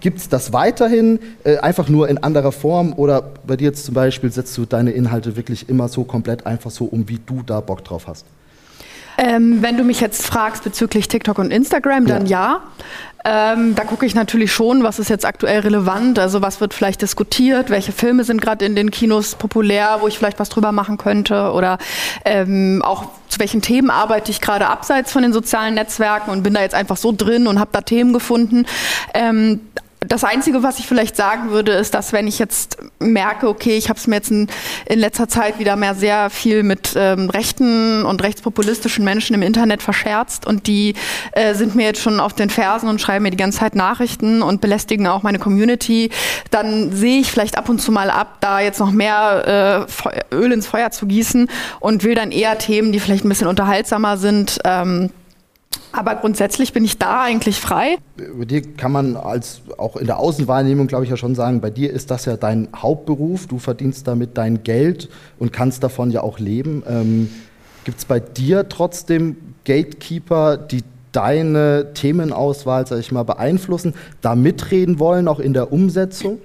Gibt 0.00 0.18
es 0.18 0.28
das 0.28 0.52
weiterhin 0.52 1.18
äh, 1.44 1.58
einfach 1.58 1.88
nur 1.88 2.08
in 2.08 2.18
anderer 2.18 2.52
Form 2.52 2.92
oder 2.94 3.22
bei 3.46 3.56
dir 3.56 3.66
jetzt 3.66 3.84
zum 3.84 3.94
Beispiel 3.94 4.30
setzt 4.32 4.56
du 4.56 4.64
deine 4.64 4.92
Inhalte 4.92 5.36
wirklich 5.36 5.68
immer 5.68 5.88
so 5.88 6.04
komplett 6.04 6.46
einfach 6.46 6.70
so 6.70 6.84
um, 6.84 7.08
wie 7.08 7.18
du 7.24 7.42
da 7.44 7.60
Bock 7.60 7.84
drauf 7.84 8.06
hast? 8.06 8.24
Ähm, 9.18 9.62
wenn 9.62 9.76
du 9.76 9.82
mich 9.82 10.00
jetzt 10.00 10.24
fragst 10.24 10.62
bezüglich 10.62 11.08
TikTok 11.08 11.38
und 11.38 11.50
Instagram, 11.50 12.06
dann 12.06 12.26
ja. 12.26 12.62
ja. 13.24 13.52
Ähm, 13.52 13.74
da 13.74 13.82
gucke 13.82 14.06
ich 14.06 14.14
natürlich 14.14 14.52
schon, 14.52 14.84
was 14.84 15.00
ist 15.00 15.10
jetzt 15.10 15.26
aktuell 15.26 15.60
relevant, 15.60 16.20
also 16.20 16.40
was 16.40 16.60
wird 16.60 16.72
vielleicht 16.72 17.02
diskutiert, 17.02 17.68
welche 17.68 17.90
Filme 17.90 18.22
sind 18.22 18.40
gerade 18.40 18.64
in 18.64 18.76
den 18.76 18.92
Kinos 18.92 19.34
populär, 19.34 19.98
wo 20.00 20.06
ich 20.06 20.16
vielleicht 20.16 20.38
was 20.38 20.48
drüber 20.48 20.70
machen 20.70 20.98
könnte 20.98 21.50
oder 21.52 21.78
ähm, 22.24 22.80
auch 22.84 23.06
zu 23.28 23.40
welchen 23.40 23.60
Themen 23.60 23.90
arbeite 23.90 24.30
ich 24.30 24.40
gerade 24.40 24.68
abseits 24.68 25.12
von 25.12 25.22
den 25.22 25.32
sozialen 25.32 25.74
Netzwerken 25.74 26.30
und 26.30 26.44
bin 26.44 26.54
da 26.54 26.60
jetzt 26.60 26.76
einfach 26.76 26.96
so 26.96 27.12
drin 27.12 27.48
und 27.48 27.58
habe 27.58 27.70
da 27.72 27.80
Themen 27.80 28.12
gefunden. 28.12 28.66
Das 30.00 30.22
Einzige, 30.22 30.62
was 30.62 30.78
ich 30.78 30.86
vielleicht 30.86 31.16
sagen 31.16 31.50
würde, 31.50 31.72
ist, 31.72 31.92
dass 31.92 32.12
wenn 32.12 32.28
ich 32.28 32.38
jetzt 32.38 32.78
merke, 33.00 33.48
okay, 33.48 33.76
ich 33.76 33.88
habe 33.88 33.98
es 33.98 34.06
mir 34.06 34.16
jetzt 34.16 34.30
in, 34.30 34.46
in, 34.86 35.00
letzter 35.00 35.28
Zeit 35.28 35.58
wieder 35.58 35.74
mehr 35.74 35.96
sehr 35.96 36.30
viel 36.30 36.62
mit 36.62 36.92
ähm, 36.94 37.28
rechten 37.30 38.04
und 38.04 38.22
rechtspopulistischen 38.22 39.04
Menschen 39.04 39.34
im 39.34 39.42
Internet 39.42 39.82
verscherzt 39.82 40.46
und 40.46 40.68
die 40.68 40.94
äh, 41.32 41.54
sind 41.54 41.74
mir 41.74 41.86
jetzt 41.86 42.00
schon 42.00 42.20
auf 42.20 42.32
den 42.32 42.48
Fersen 42.48 42.88
und 42.88 43.00
schreiben 43.00 43.24
mir 43.24 43.32
die 43.32 43.36
ganze 43.36 43.58
Zeit 43.58 43.74
Nachrichten 43.74 44.40
und 44.40 44.60
belästigen 44.60 45.08
auch 45.08 45.24
meine 45.24 45.40
Community, 45.40 46.10
dann 46.52 46.92
sehe 46.92 47.18
ich 47.18 47.32
vielleicht 47.32 47.58
ab 47.58 47.68
und 47.68 47.80
zu 47.80 47.90
mal 47.90 48.10
ab, 48.10 48.36
da 48.40 48.60
jetzt 48.60 48.78
noch 48.78 48.92
mehr 48.92 49.86
äh, 50.30 50.34
Öl 50.34 50.52
ins 50.52 50.68
Feuer 50.68 50.92
zu 50.92 51.06
gießen 51.06 51.50
und 51.80 52.04
will 52.04 52.14
dann 52.14 52.30
eher 52.30 52.56
Themen, 52.58 52.92
die 52.92 53.00
vielleicht 53.00 53.24
ein 53.24 53.28
bisschen 53.28 53.48
unterhaltsamer 53.48 54.16
sind, 54.16 54.60
ähm, 54.64 55.10
aber 55.92 56.16
grundsätzlich 56.16 56.72
bin 56.72 56.84
ich 56.84 56.98
da 56.98 57.22
eigentlich 57.22 57.60
frei. 57.60 57.96
Über 58.16 58.46
dir 58.46 58.62
kann 58.62 58.92
man 58.92 59.16
als 59.16 59.62
auch 59.78 59.96
in 59.96 60.06
der 60.06 60.18
Außenwahrnehmung, 60.18 60.86
glaube 60.86 61.04
ich, 61.04 61.10
ja 61.10 61.16
schon 61.16 61.34
sagen, 61.34 61.60
bei 61.60 61.70
dir 61.70 61.92
ist 61.92 62.10
das 62.10 62.24
ja 62.24 62.36
dein 62.36 62.68
Hauptberuf. 62.76 63.46
Du 63.46 63.58
verdienst 63.58 64.06
damit 64.06 64.36
dein 64.36 64.62
Geld 64.62 65.08
und 65.38 65.52
kannst 65.52 65.82
davon 65.82 66.10
ja 66.10 66.22
auch 66.22 66.38
leben. 66.38 66.82
Ähm, 66.88 67.30
Gibt 67.84 67.98
es 67.98 68.04
bei 68.04 68.20
dir 68.20 68.68
trotzdem 68.68 69.36
Gatekeeper, 69.64 70.56
die 70.56 70.82
deine 71.12 71.94
Themenauswahl, 71.94 72.86
sag 72.86 72.98
ich 72.98 73.12
mal, 73.12 73.22
beeinflussen, 73.22 73.94
da 74.20 74.34
mitreden 74.34 74.98
wollen, 74.98 75.26
auch 75.26 75.40
in 75.40 75.54
der 75.54 75.72
Umsetzung? 75.72 76.38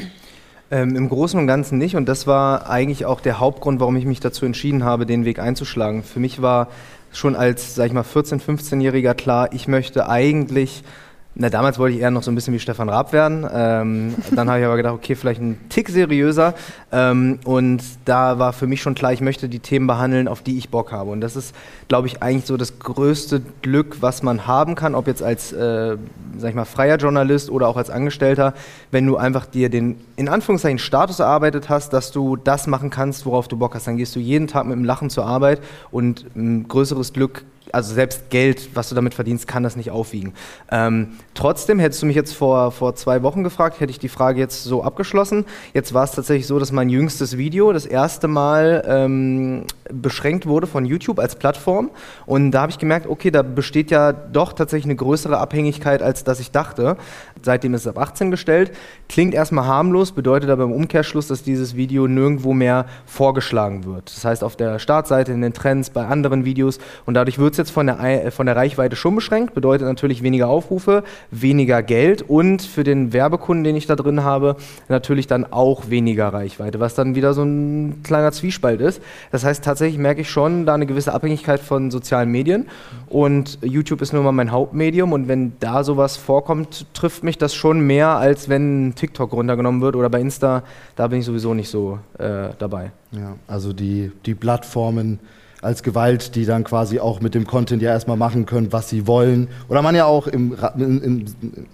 Ähm, 0.71 0.95
Im 0.95 1.09
Großen 1.09 1.39
und 1.39 1.45
Ganzen 1.47 1.77
nicht. 1.77 1.95
Und 1.95 2.07
das 2.07 2.27
war 2.27 2.69
eigentlich 2.69 3.05
auch 3.05 3.19
der 3.19 3.39
Hauptgrund, 3.39 3.79
warum 3.79 3.95
ich 3.97 4.05
mich 4.05 4.19
dazu 4.19 4.45
entschieden 4.45 4.83
habe, 4.83 5.05
den 5.05 5.25
Weg 5.25 5.39
einzuschlagen. 5.39 6.01
Für 6.03 6.19
mich 6.19 6.41
war 6.41 6.69
schon 7.13 7.35
als, 7.35 7.75
sag 7.75 7.87
ich 7.87 7.93
mal, 7.93 8.03
14-, 8.03 8.41
15-Jähriger 8.41 9.13
klar, 9.13 9.53
ich 9.53 9.67
möchte 9.67 10.09
eigentlich 10.09 10.83
na, 11.35 11.49
damals 11.49 11.79
wollte 11.79 11.95
ich 11.95 12.01
eher 12.01 12.11
noch 12.11 12.21
so 12.21 12.29
ein 12.29 12.35
bisschen 12.35 12.53
wie 12.53 12.59
Stefan 12.59 12.89
Raab 12.89 13.11
werden. 13.11 13.47
Ähm, 13.51 14.13
dann 14.31 14.47
habe 14.49 14.59
ich 14.59 14.65
aber 14.65 14.77
gedacht, 14.77 14.93
okay, 14.93 15.15
vielleicht 15.15 15.41
ein 15.41 15.59
Tick 15.69 15.89
seriöser. 15.89 16.53
Ähm, 16.91 17.39
und 17.43 17.81
da 18.05 18.37
war 18.37 18.53
für 18.53 18.67
mich 18.67 18.83
schon 18.83 18.93
klar, 18.93 19.13
ich 19.13 19.21
möchte 19.21 19.49
die 19.49 19.57
Themen 19.57 19.87
behandeln, 19.87 20.27
auf 20.27 20.43
die 20.43 20.59
ich 20.59 20.69
Bock 20.69 20.91
habe. 20.91 21.09
Und 21.09 21.21
das 21.21 21.35
ist, 21.35 21.55
glaube 21.87 22.05
ich, 22.05 22.21
eigentlich 22.21 22.45
so 22.45 22.55
das 22.55 22.77
größte 22.77 23.41
Glück, 23.63 23.97
was 24.01 24.21
man 24.21 24.45
haben 24.45 24.75
kann, 24.75 24.93
ob 24.93 25.07
jetzt 25.07 25.23
als, 25.23 25.51
äh, 25.53 25.97
sag 26.37 26.49
ich 26.49 26.55
mal, 26.55 26.65
freier 26.65 26.97
Journalist 26.97 27.49
oder 27.49 27.67
auch 27.67 27.77
als 27.77 27.89
Angestellter, 27.89 28.53
wenn 28.91 29.07
du 29.07 29.17
einfach 29.17 29.47
dir 29.47 29.69
den, 29.69 29.97
in 30.17 30.29
Anführungszeichen, 30.29 30.77
Status 30.77 31.19
erarbeitet 31.19 31.67
hast, 31.67 31.93
dass 31.93 32.11
du 32.11 32.35
das 32.35 32.67
machen 32.67 32.91
kannst, 32.91 33.25
worauf 33.25 33.47
du 33.47 33.57
Bock 33.57 33.73
hast. 33.73 33.87
Dann 33.87 33.97
gehst 33.97 34.15
du 34.15 34.19
jeden 34.19 34.47
Tag 34.47 34.65
mit 34.65 34.75
dem 34.75 34.85
Lachen 34.85 35.09
zur 35.09 35.25
Arbeit 35.25 35.61
und 35.89 36.27
ein 36.35 36.67
größeres 36.67 37.11
Glück 37.11 37.43
also 37.73 37.93
selbst 37.93 38.29
Geld, 38.29 38.69
was 38.75 38.89
du 38.89 38.95
damit 38.95 39.15
verdienst, 39.15 39.47
kann 39.47 39.63
das 39.63 39.75
nicht 39.75 39.89
aufwiegen. 39.89 40.33
Ähm, 40.71 41.13
trotzdem, 41.33 41.79
hättest 41.79 42.03
du 42.03 42.05
mich 42.05 42.15
jetzt 42.15 42.35
vor, 42.35 42.71
vor 42.71 42.95
zwei 42.95 43.23
Wochen 43.23 43.43
gefragt, 43.43 43.79
hätte 43.79 43.89
ich 43.89 43.97
die 43.97 44.09
Frage 44.09 44.39
jetzt 44.39 44.63
so 44.63 44.83
abgeschlossen. 44.83 45.45
Jetzt 45.73 45.91
war 45.93 46.03
es 46.03 46.11
tatsächlich 46.11 46.45
so, 46.45 46.59
dass 46.59 46.71
mein 46.71 46.87
jüngstes 46.89 47.35
Video 47.35 47.73
das 47.73 47.87
erste 47.87 48.27
Mal 48.27 48.83
ähm, 48.87 49.65
beschränkt 49.91 50.45
wurde 50.45 50.67
von 50.67 50.85
YouTube 50.85 51.17
als 51.17 51.35
Plattform. 51.35 51.89
Und 52.27 52.51
da 52.51 52.61
habe 52.61 52.71
ich 52.71 52.77
gemerkt, 52.77 53.07
okay, 53.07 53.31
da 53.31 53.41
besteht 53.41 53.89
ja 53.89 54.13
doch 54.13 54.53
tatsächlich 54.53 54.85
eine 54.85 54.95
größere 54.95 55.39
Abhängigkeit, 55.39 56.03
als 56.03 56.23
dass 56.23 56.39
ich 56.39 56.51
dachte. 56.51 56.95
Seitdem 57.43 57.73
ist 57.73 57.81
es 57.81 57.87
auf 57.87 57.97
18 57.97 58.31
gestellt. 58.31 58.71
Klingt 59.09 59.33
erstmal 59.33 59.65
harmlos, 59.65 60.13
bedeutet 60.13 60.49
aber 60.49 60.63
im 60.63 60.71
Umkehrschluss, 60.71 61.27
dass 61.27 61.43
dieses 61.43 61.75
Video 61.75 62.07
nirgendwo 62.07 62.53
mehr 62.53 62.85
vorgeschlagen 63.05 63.83
wird. 63.83 64.09
Das 64.15 64.23
heißt, 64.23 64.43
auf 64.43 64.55
der 64.55 64.79
Startseite, 64.79 65.33
in 65.33 65.41
den 65.41 65.53
Trends, 65.53 65.89
bei 65.89 66.05
anderen 66.05 66.45
Videos. 66.45 66.79
Und 67.05 67.15
dadurch 67.15 67.39
wird 67.39 67.53
es 67.53 67.57
jetzt 67.57 67.71
von 67.71 67.87
der, 67.87 67.99
äh, 67.99 68.31
von 68.31 68.45
der 68.45 68.55
Reichweite 68.55 68.95
schon 68.95 69.15
beschränkt, 69.15 69.53
bedeutet 69.53 69.87
natürlich 69.87 70.23
weniger 70.23 70.47
Aufrufe, 70.47 71.03
weniger 71.31 71.83
Geld 71.83 72.21
und 72.21 72.61
für 72.61 72.83
den 72.83 73.11
Werbekunden, 73.11 73.63
den 73.63 73.75
ich 73.75 73.87
da 73.87 73.95
drin 73.95 74.23
habe, 74.23 74.55
natürlich 74.87 75.27
dann 75.27 75.51
auch 75.51 75.89
weniger 75.89 76.29
Reichweite, 76.29 76.79
was 76.79 76.95
dann 76.95 77.15
wieder 77.15 77.33
so 77.33 77.43
ein 77.43 78.03
kleiner 78.03 78.31
Zwiespalt 78.31 78.79
ist. 78.79 79.01
Das 79.31 79.43
heißt, 79.43 79.63
tatsächlich 79.63 79.99
merke 79.99 80.21
ich 80.21 80.29
schon 80.29 80.65
da 80.65 80.75
eine 80.75 80.85
gewisse 80.85 81.13
Abhängigkeit 81.13 81.59
von 81.59 81.91
sozialen 81.91 82.31
Medien 82.31 82.67
und 83.09 83.59
YouTube 83.61 84.01
ist 84.01 84.13
nun 84.13 84.23
mal 84.23 84.31
mein 84.31 84.51
Hauptmedium 84.51 85.11
und 85.11 85.27
wenn 85.27 85.53
da 85.59 85.83
sowas 85.83 86.15
vorkommt, 86.15 86.85
trifft 86.93 87.23
mich 87.23 87.32
das 87.37 87.53
schon 87.53 87.81
mehr, 87.81 88.09
als 88.09 88.49
wenn 88.49 88.93
TikTok 88.95 89.33
runtergenommen 89.33 89.81
wird 89.81 89.95
oder 89.95 90.09
bei 90.09 90.19
Insta, 90.19 90.63
da 90.95 91.07
bin 91.07 91.19
ich 91.19 91.25
sowieso 91.25 91.53
nicht 91.53 91.69
so 91.69 91.99
äh, 92.17 92.49
dabei. 92.59 92.91
Ja, 93.11 93.35
also 93.47 93.73
die, 93.73 94.11
die 94.25 94.35
Plattformen 94.35 95.19
als 95.63 95.81
Gewalt, 95.81 96.35
die 96.35 96.45
dann 96.45 96.63
quasi 96.63 96.99
auch 96.99 97.21
mit 97.21 97.35
dem 97.35 97.47
Content 97.47 97.81
ja 97.81 97.91
erstmal 97.91 98.17
machen 98.17 98.45
können, 98.45 98.73
was 98.73 98.89
sie 98.89 99.07
wollen. 99.07 99.47
Oder 99.69 99.81
man 99.81 99.95
ja 99.95 100.05
auch 100.05 100.27
im, 100.27 100.55
im, 100.75 101.25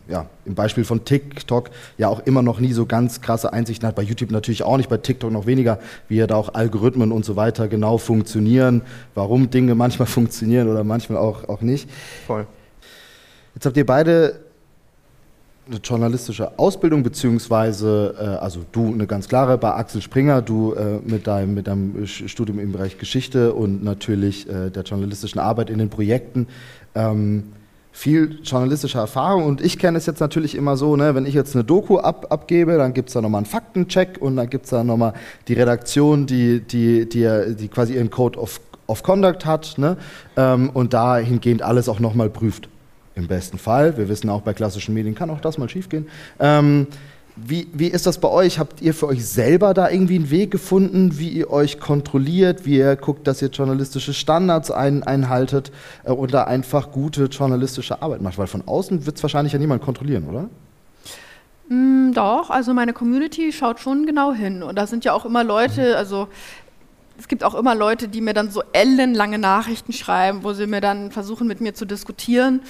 ja, 0.08 0.28
im 0.46 0.56
Beispiel 0.56 0.84
von 0.84 1.06
TikTok 1.06 1.72
ja 1.98 2.08
auch 2.08 2.20
immer 2.22 2.42
noch 2.42 2.60
nie 2.60 2.72
so 2.72 2.86
ganz 2.86 3.22
krasse 3.22 3.52
Einsichten 3.52 3.88
hat. 3.88 3.96
Bei 3.96 4.04
YouTube 4.04 4.32
natürlich 4.32 4.64
auch 4.64 4.78
nicht, 4.78 4.90
bei 4.90 4.98
TikTok 4.98 5.32
noch 5.32 5.48
weniger, 5.48 5.80
wie 6.08 6.18
ja 6.18 6.28
da 6.28 6.36
auch 6.36 6.54
Algorithmen 6.54 7.12
und 7.12 7.26
so 7.26 7.36
weiter 7.36 7.68
genau 7.68 7.98
funktionieren, 7.98 8.84
warum 9.16 9.50
Dinge 9.50 9.76
manchmal 9.76 10.08
funktionieren 10.08 10.70
oder 10.70 10.84
manchmal 10.84 11.18
auch, 11.18 11.50
auch 11.50 11.62
nicht. 11.62 11.90
Voll. 12.28 12.46
Jetzt 13.56 13.66
habt 13.66 13.76
ihr 13.76 13.86
beide 13.86 14.40
eine 15.70 15.80
journalistische 15.80 16.58
Ausbildung, 16.58 17.04
beziehungsweise, 17.04 18.16
äh, 18.20 18.24
also 18.44 18.62
du 18.72 18.88
eine 18.94 19.08
ganz 19.08 19.28
klare, 19.28 19.58
bei 19.58 19.74
Axel 19.74 20.02
Springer, 20.02 20.42
du 20.42 20.74
äh, 20.74 21.00
mit, 21.04 21.28
deinem, 21.28 21.54
mit 21.54 21.68
deinem 21.68 22.06
Studium 22.08 22.60
im 22.60 22.72
Bereich 22.72 22.98
Geschichte 22.98 23.54
und 23.54 23.84
natürlich 23.84 24.50
äh, 24.50 24.70
der 24.70 24.84
journalistischen 24.84 25.40
Arbeit 25.40 25.70
in 25.70 25.78
den 25.78 25.90
Projekten. 25.90 26.48
Ähm, 26.96 27.44
viel 27.92 28.40
journalistische 28.44 28.98
Erfahrung 28.98 29.46
und 29.46 29.62
ich 29.62 29.78
kenne 29.78 29.98
es 29.98 30.06
jetzt 30.06 30.20
natürlich 30.20 30.56
immer 30.56 30.78
so, 30.78 30.96
ne, 30.96 31.16
wenn 31.16 31.26
ich 31.26 31.34
jetzt 31.34 31.56
eine 31.56 31.64
Doku 31.64 31.98
ab, 31.98 32.28
abgebe, 32.30 32.78
dann 32.78 32.94
gibt 32.94 33.10
es 33.10 33.14
da 33.14 33.22
nochmal 33.22 33.40
einen 33.40 33.46
Faktencheck 33.46 34.18
und 34.22 34.38
dann 34.38 34.50
gibt 34.50 34.66
es 34.66 34.72
da 34.72 34.84
nochmal 34.84 35.14
die 35.48 35.54
Redaktion, 35.54 36.26
die, 36.26 36.62
die, 36.62 37.10
die, 37.10 37.56
die 37.56 37.68
quasi 37.68 37.96
ihren 37.96 38.10
Code 38.10 38.40
of, 38.40 38.62
of 38.88 39.04
Conduct 39.04 39.46
hat 39.46 39.76
ne, 39.78 39.98
ähm, 40.38 40.70
und 40.74 40.94
dahingehend 40.94 41.62
alles 41.62 41.90
auch 41.90 42.00
nochmal 42.00 42.30
prüft. 42.30 42.70
Im 43.16 43.28
besten 43.28 43.58
Fall, 43.58 43.98
wir 43.98 44.08
wissen 44.08 44.30
auch 44.30 44.42
bei 44.42 44.54
klassischen 44.54 44.94
Medien 44.94 45.16
kann 45.16 45.30
auch 45.30 45.42
das 45.42 45.58
mal 45.58 45.70
schiefgehen. 45.70 46.08
Ähm, 46.40 46.88
wie, 47.36 47.68
wie 47.74 47.88
ist 47.88 48.06
das 48.06 48.20
bei 48.20 48.28
euch? 48.28 48.60
Habt 48.60 48.82
ihr 48.82 48.94
für 48.94 49.08
euch 49.08 49.26
selber 49.26 49.74
da 49.74 49.90
irgendwie 49.90 50.16
einen 50.16 50.30
Weg 50.30 50.52
gefunden, 50.52 51.18
wie 51.20 51.30
ihr 51.30 51.50
euch 51.50 51.80
kontrolliert, 51.80 52.66
wie 52.66 52.78
ihr 52.78 52.96
guckt, 52.96 53.28
dass 53.28 53.42
ihr 53.42 53.50
journalistische 53.50 54.14
Standards 54.14 54.72
ein, 54.72 55.04
einhaltet 55.04 55.72
äh, 56.04 56.12
und 56.12 56.34
da 56.34 56.44
einfach 56.44 56.92
gute 56.92 57.26
journalistische 57.26 58.02
Arbeit 58.02 58.22
macht? 58.22 58.38
Weil 58.38 58.48
von 58.48 58.64
außen 58.68 59.06
wird 59.06 59.18
es 59.18 59.24
wahrscheinlich 59.24 59.54
ja 59.54 59.60
niemand 59.60 59.82
kontrollieren, 59.82 60.26
oder? 60.28 60.50
Mm, 61.70 62.14
doch, 62.14 62.50
also 62.50 62.74
meine 62.74 62.94
Community 62.94 63.52
schaut 63.54 63.80
schon 63.80 64.06
genau 64.06 64.34
hin. 64.34 64.64
Und 64.64 64.76
da 64.76 64.88
sind 64.88 65.06
ja 65.06 65.14
auch 65.14 65.26
immer 65.26 65.44
Leute, 65.44 65.96
also 65.98 66.28
es 67.18 67.28
gibt 67.28 67.44
auch 67.44 67.56
immer 67.56 67.76
Leute, 67.76 68.08
die 68.08 68.22
mir 68.22 68.34
dann 68.34 68.50
so 68.50 68.64
ellenlange 68.74 69.40
Nachrichten 69.40 69.94
schreiben, 69.94 70.44
wo 70.44 70.54
sie 70.54 70.68
mir 70.68 70.82
dann 70.82 71.12
versuchen, 71.12 71.48
mit 71.48 71.62
mir 71.62 71.74
zu 71.74 71.86
diskutieren 71.86 72.62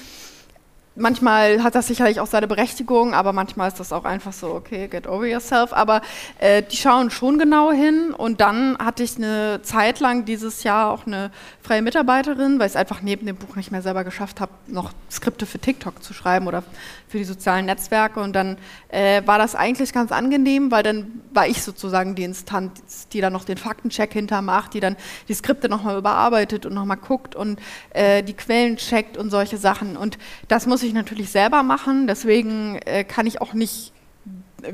manchmal 0.95 1.63
hat 1.63 1.75
das 1.75 1.88
sicherlich 1.88 2.19
auch 2.19 2.28
seine 2.28 2.47
Berechtigung, 2.47 3.13
aber 3.13 3.34
manchmal 3.34 3.69
ist 3.69 3.80
das 3.80 3.93
auch 3.93 4.06
einfach 4.06 4.34
so, 4.34 4.54
okay, 4.54 4.88
get 4.88 5.08
over 5.08 5.25
yourself. 5.25 5.73
Aber 5.73 6.02
äh, 6.39 6.63
die 6.63 6.78
schauen 6.78 7.10
schon 7.10 7.39
genau 7.39 7.71
hin. 7.71 8.13
Und 8.13 8.41
dann 8.41 8.78
hatte 8.78 9.04
ich 9.04 9.17
eine 9.17 9.62
Zeit 9.63 9.99
lang 9.99 10.25
dieses 10.25 10.63
Jahr 10.63 10.91
auch 10.91 11.08
eine 11.08 11.32
freie 11.62 11.82
Mitarbeiterin, 11.82 12.60
weil 12.60 12.67
ich 12.67 12.73
es 12.73 12.75
einfach 12.75 13.02
neben 13.02 13.25
dem 13.25 13.36
Buch 13.36 13.56
nicht 13.56 13.71
mehr 13.71 13.82
selber 13.82 14.04
geschafft 14.04 14.41
habe, 14.41 14.52
noch 14.67 14.91
Skripte 15.10 15.45
für 15.45 15.60
TikTok 15.60 16.04
zu 16.04 16.13
schreiben 16.13 16.47
oder 16.47 16.63
für 17.08 17.17
die 17.17 17.23
sozialen 17.23 17.65
Netzwerke. 17.65 18.19
Und 18.19 18.34
dann 18.34 18.58
äh, 18.89 19.21
war 19.25 19.38
das 19.38 19.56
eigentlich 19.56 19.93
ganz 19.93 20.12
angenehm, 20.12 20.71
weil 20.71 20.84
dann 20.84 21.21
war 21.34 21.47
ich 21.47 21.63
sozusagen 21.63 22.15
die 22.15 22.23
Instanz, 22.23 23.08
die 23.10 23.21
dann 23.21 23.34
noch 23.34 23.45
den 23.45 23.58
Faktencheck 23.58 24.13
hintermacht, 24.13 24.73
die 24.73 24.80
dann 24.80 24.95
die 25.28 25.34
Skripte 25.34 25.69
nochmal 25.69 25.97
überarbeitet 25.97 26.65
und 26.65 26.73
nochmal 26.73 26.97
guckt 26.97 27.36
und 27.36 27.60
äh, 27.91 28.23
die 28.23 28.34
Quellen 28.34 28.78
checkt 28.78 29.17
und 29.17 29.30
solche 29.30 29.58
Sachen. 29.58 29.97
Und 29.97 30.17
das 30.47 30.65
muss 30.65 30.79
ich 30.84 30.94
natürlich 30.94 31.30
selber 31.30 31.63
machen. 31.63 32.08
Deswegen 32.08 32.80
äh, 32.86 33.04
kann 33.04 33.26
ich 33.26 33.42
auch 33.42 33.54
nicht 33.54 33.94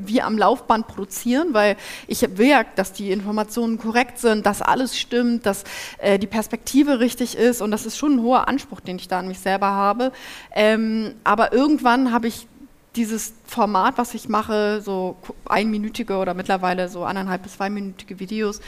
wie 0.00 0.22
am 0.22 0.36
Laufband 0.38 0.88
produzieren, 0.88 1.48
weil 1.52 1.76
ich 2.06 2.22
will 2.36 2.48
ja, 2.48 2.64
dass 2.74 2.92
die 2.92 3.10
Informationen 3.10 3.78
korrekt 3.78 4.18
sind, 4.18 4.46
dass 4.46 4.62
alles 4.62 4.98
stimmt, 4.98 5.46
dass 5.46 5.64
äh, 5.98 6.18
die 6.18 6.26
Perspektive 6.26 7.00
richtig 7.00 7.36
ist 7.36 7.62
und 7.62 7.70
das 7.70 7.86
ist 7.86 7.96
schon 7.96 8.16
ein 8.16 8.22
hoher 8.22 8.48
Anspruch, 8.48 8.80
den 8.80 8.96
ich 8.96 9.08
da 9.08 9.20
an 9.20 9.28
mich 9.28 9.38
selber 9.38 9.68
habe. 9.68 10.12
Ähm, 10.54 11.14
aber 11.24 11.52
irgendwann 11.52 12.12
habe 12.12 12.28
ich 12.28 12.48
dieses 12.96 13.34
Format, 13.44 13.98
was 13.98 14.14
ich 14.14 14.28
mache, 14.28 14.80
so 14.80 15.16
einminütige 15.44 16.16
oder 16.16 16.34
mittlerweile 16.34 16.88
so 16.88 17.04
anderthalb 17.04 17.42
bis 17.42 17.54
zweiminütige 17.56 18.18
Videos, 18.18 18.60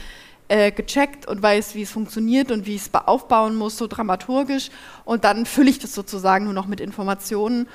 äh, 0.49 0.71
gecheckt 0.71 1.27
und 1.27 1.41
weiß, 1.41 1.75
wie 1.75 1.83
es 1.83 1.91
funktioniert 1.91 2.51
und 2.51 2.65
wie 2.65 2.75
ich 2.75 2.81
es 2.81 2.93
aufbauen 2.93 3.55
muss, 3.55 3.77
so 3.77 3.87
dramaturgisch. 3.87 4.69
Und 5.05 5.23
dann 5.23 5.45
fülle 5.45 5.69
ich 5.69 5.79
das 5.79 5.93
sozusagen 5.93 6.45
nur 6.45 6.53
noch 6.53 6.67
mit 6.67 6.81
Informationen. 6.81 7.67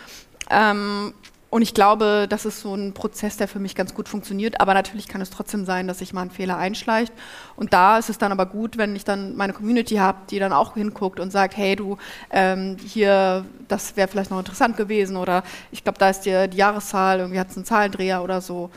Ähm, 0.51 1.15
und 1.55 1.63
ich 1.63 1.73
glaube, 1.73 2.27
das 2.29 2.47
ist 2.47 2.63
so 2.63 2.75
ein 2.75 2.95
Prozess, 2.95 3.37
der 3.37 3.47
für 3.47 3.61
mich 3.61 3.77
ganz 3.77 3.95
gut 3.95 4.09
funktioniert. 4.09 4.61
Aber 4.61 4.75
natürlich 4.75 5.07
kann 5.07 5.21
es 5.21 5.31
trotzdem 5.31 5.65
sein, 5.65 5.87
dass 5.87 6.01
sich 6.01 6.13
mal 6.13 6.23
ein 6.23 6.33
Fehler 6.33 6.57
einschleicht. 6.57 7.13
Und 7.55 7.73
da 7.73 7.97
ist 7.97 8.11
es 8.11 8.19
dann 8.19 8.33
aber 8.33 8.47
gut, 8.47 8.77
wenn 8.77 8.97
ich 8.97 9.05
dann 9.05 9.37
meine 9.37 9.53
Community 9.53 9.95
habe, 9.95 10.19
die 10.31 10.41
dann 10.41 10.53
auch 10.53 10.75
hinguckt 10.75 11.21
und 11.21 11.31
sagt, 11.31 11.57
hey 11.57 11.77
du, 11.77 11.97
ähm, 12.33 12.77
hier, 12.85 13.45
das 13.69 13.97
wäre 13.97 14.09
vielleicht 14.09 14.33
noch 14.33 14.41
interessant 14.41 14.77
gewesen. 14.77 15.17
Oder 15.17 15.45
ich 15.71 15.85
glaube, 15.85 16.01
da 16.01 16.11
ist 16.11 16.23
dir 16.23 16.49
die 16.49 16.57
Jahreszahl, 16.57 17.21
irgendwie 17.21 17.39
hat 17.39 17.51
es 17.51 17.57
einen 17.57 17.67
Zahlendreher 17.67 18.25
oder 18.25 18.41
so. 18.41 18.71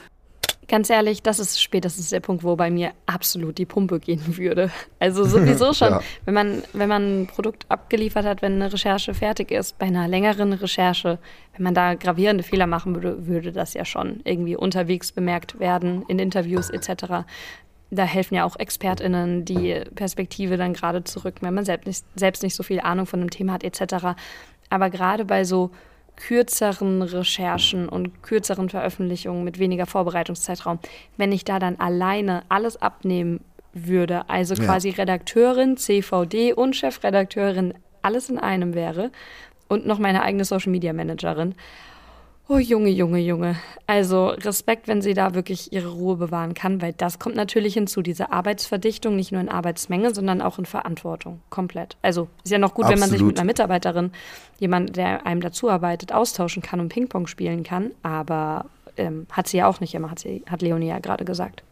Ganz 0.69 0.89
ehrlich, 0.89 1.23
das 1.23 1.39
ist 1.39 1.62
spätestens 1.62 2.10
der 2.10 2.19
Punkt, 2.19 2.43
wo 2.43 2.58
bei 2.58 2.69
mir 2.69 2.91
absolut 3.06 3.58
die 3.58 3.65
Pumpe 3.65 4.01
gehen 4.01 4.38
würde. 4.38 4.69
Also 4.99 5.23
sowieso 5.23 5.71
schon, 5.73 5.91
ja. 5.91 6.01
wenn 6.25 6.34
man 6.34 6.63
wenn 6.73 6.89
man 6.89 7.21
ein 7.21 7.27
Produkt 7.27 7.65
abgeliefert 7.69 8.25
hat, 8.25 8.41
wenn 8.41 8.53
eine 8.53 8.73
Recherche 8.73 9.13
fertig 9.13 9.51
ist, 9.51 9.77
bei 9.80 9.86
einer 9.86 10.10
längeren 10.10 10.51
Recherche, 10.51 11.19
wenn 11.56 11.63
man 11.63 11.73
da 11.73 11.93
gravierende 11.93 12.43
Fehler 12.43 12.67
machen 12.67 12.95
würde, 12.95 13.27
würde 13.27 13.53
das 13.53 13.75
ja 13.75 13.86
schon 13.86 14.19
irgendwie 14.25 14.58
unterwegs 14.58 15.13
bemerkt 15.13 15.58
werden 15.58 16.03
in 16.10 16.19
Interviews 16.19 16.69
etc. 16.69 17.25
Da 17.89 18.03
helfen 18.03 18.36
ja 18.36 18.43
auch 18.43 18.60
ExpertInnen 18.60 19.45
die 19.45 19.82
Perspektive 19.95 20.58
dann 20.58 20.73
gerade 20.73 21.06
zurück, 21.06 21.36
wenn 21.39 21.53
man 21.53 21.63
selbst 21.63 21.88
nicht, 21.88 22.03
selbst 22.15 22.43
nicht 22.43 22.56
so 22.56 22.63
viel 22.63 22.82
Ahnung 22.82 23.06
von 23.06 23.21
einem 23.21 23.30
Thema 23.30 23.53
hat 23.53 23.63
etc. 23.63 24.17
Aber 24.69 24.89
gerade 24.89 25.23
bei 25.23 25.45
so 25.45 25.71
kürzeren 26.17 27.01
Recherchen 27.01 27.88
und 27.88 28.21
kürzeren 28.23 28.69
Veröffentlichungen 28.69 29.43
mit 29.43 29.60
weniger 29.60 29.86
Vorbereitungszeitraum, 29.86 30.80
wenn 31.15 31.32
ich 31.32 31.45
da 31.45 31.60
dann 31.60 31.77
alleine 31.80 32.43
alles 32.49 32.82
abnehmen 32.82 33.39
würde, 33.73 34.27
also 34.30 34.56
quasi 34.56 34.89
ja. 34.89 34.95
Redakteurin, 34.95 35.77
CVD 35.77 36.53
und 36.53 36.75
Chefredakteurin, 36.75 37.73
alles 38.01 38.30
in 38.30 38.39
einem 38.39 38.73
wäre 38.73 39.12
und 39.67 39.86
noch 39.86 39.99
meine 39.99 40.23
eigene 40.23 40.45
Social 40.45 40.71
Media 40.71 40.93
Managerin, 40.93 41.56
Oh 42.49 42.60
Junge, 42.60 42.89
Junge, 42.89 43.19
Junge. 43.19 43.57
Also 43.88 44.27
Respekt, 44.27 44.88
wenn 44.88 45.01
sie 45.01 45.13
da 45.13 45.33
wirklich 45.33 45.73
ihre 45.73 45.89
Ruhe 45.89 46.15
bewahren 46.15 46.53
kann, 46.53 46.81
weil 46.81 46.93
das 46.93 47.19
kommt 47.19 47.36
natürlich 47.36 47.73
hinzu, 47.73 48.01
diese 48.01 48.31
Arbeitsverdichtung, 48.31 49.17
nicht 49.17 49.33
nur 49.33 49.41
in 49.41 49.49
Arbeitsmenge, 49.49 50.15
sondern 50.15 50.41
auch 50.41 50.57
in 50.57 50.65
Verantwortung. 50.65 51.41
Komplett. 51.49 51.97
Also 52.01 52.29
ist 52.45 52.51
ja 52.51 52.57
noch 52.57 52.73
gut, 52.73 52.86
Absolut. 52.86 52.93
wenn 52.93 52.99
man 53.01 53.10
sich 53.10 53.21
mit 53.21 53.38
einer 53.38 53.45
Mitarbeiterin, 53.45 54.12
jemand, 54.60 54.95
der 54.95 55.25
einem 55.25 55.41
dazuarbeitet, 55.41 56.13
austauschen 56.13 56.62
kann 56.62 56.79
und 56.79 56.88
Ping-Pong 56.88 57.27
spielen 57.27 57.63
kann, 57.63 57.91
aber 58.01 58.65
ähm, 58.95 59.27
hat 59.29 59.49
sie 59.49 59.57
ja 59.57 59.67
auch 59.67 59.81
nicht 59.81 59.93
immer, 59.93 60.10
hat, 60.10 60.19
sie, 60.19 60.43
hat 60.49 60.62
Leonie 60.62 60.88
ja 60.88 60.99
gerade 60.99 61.25
gesagt. 61.25 61.63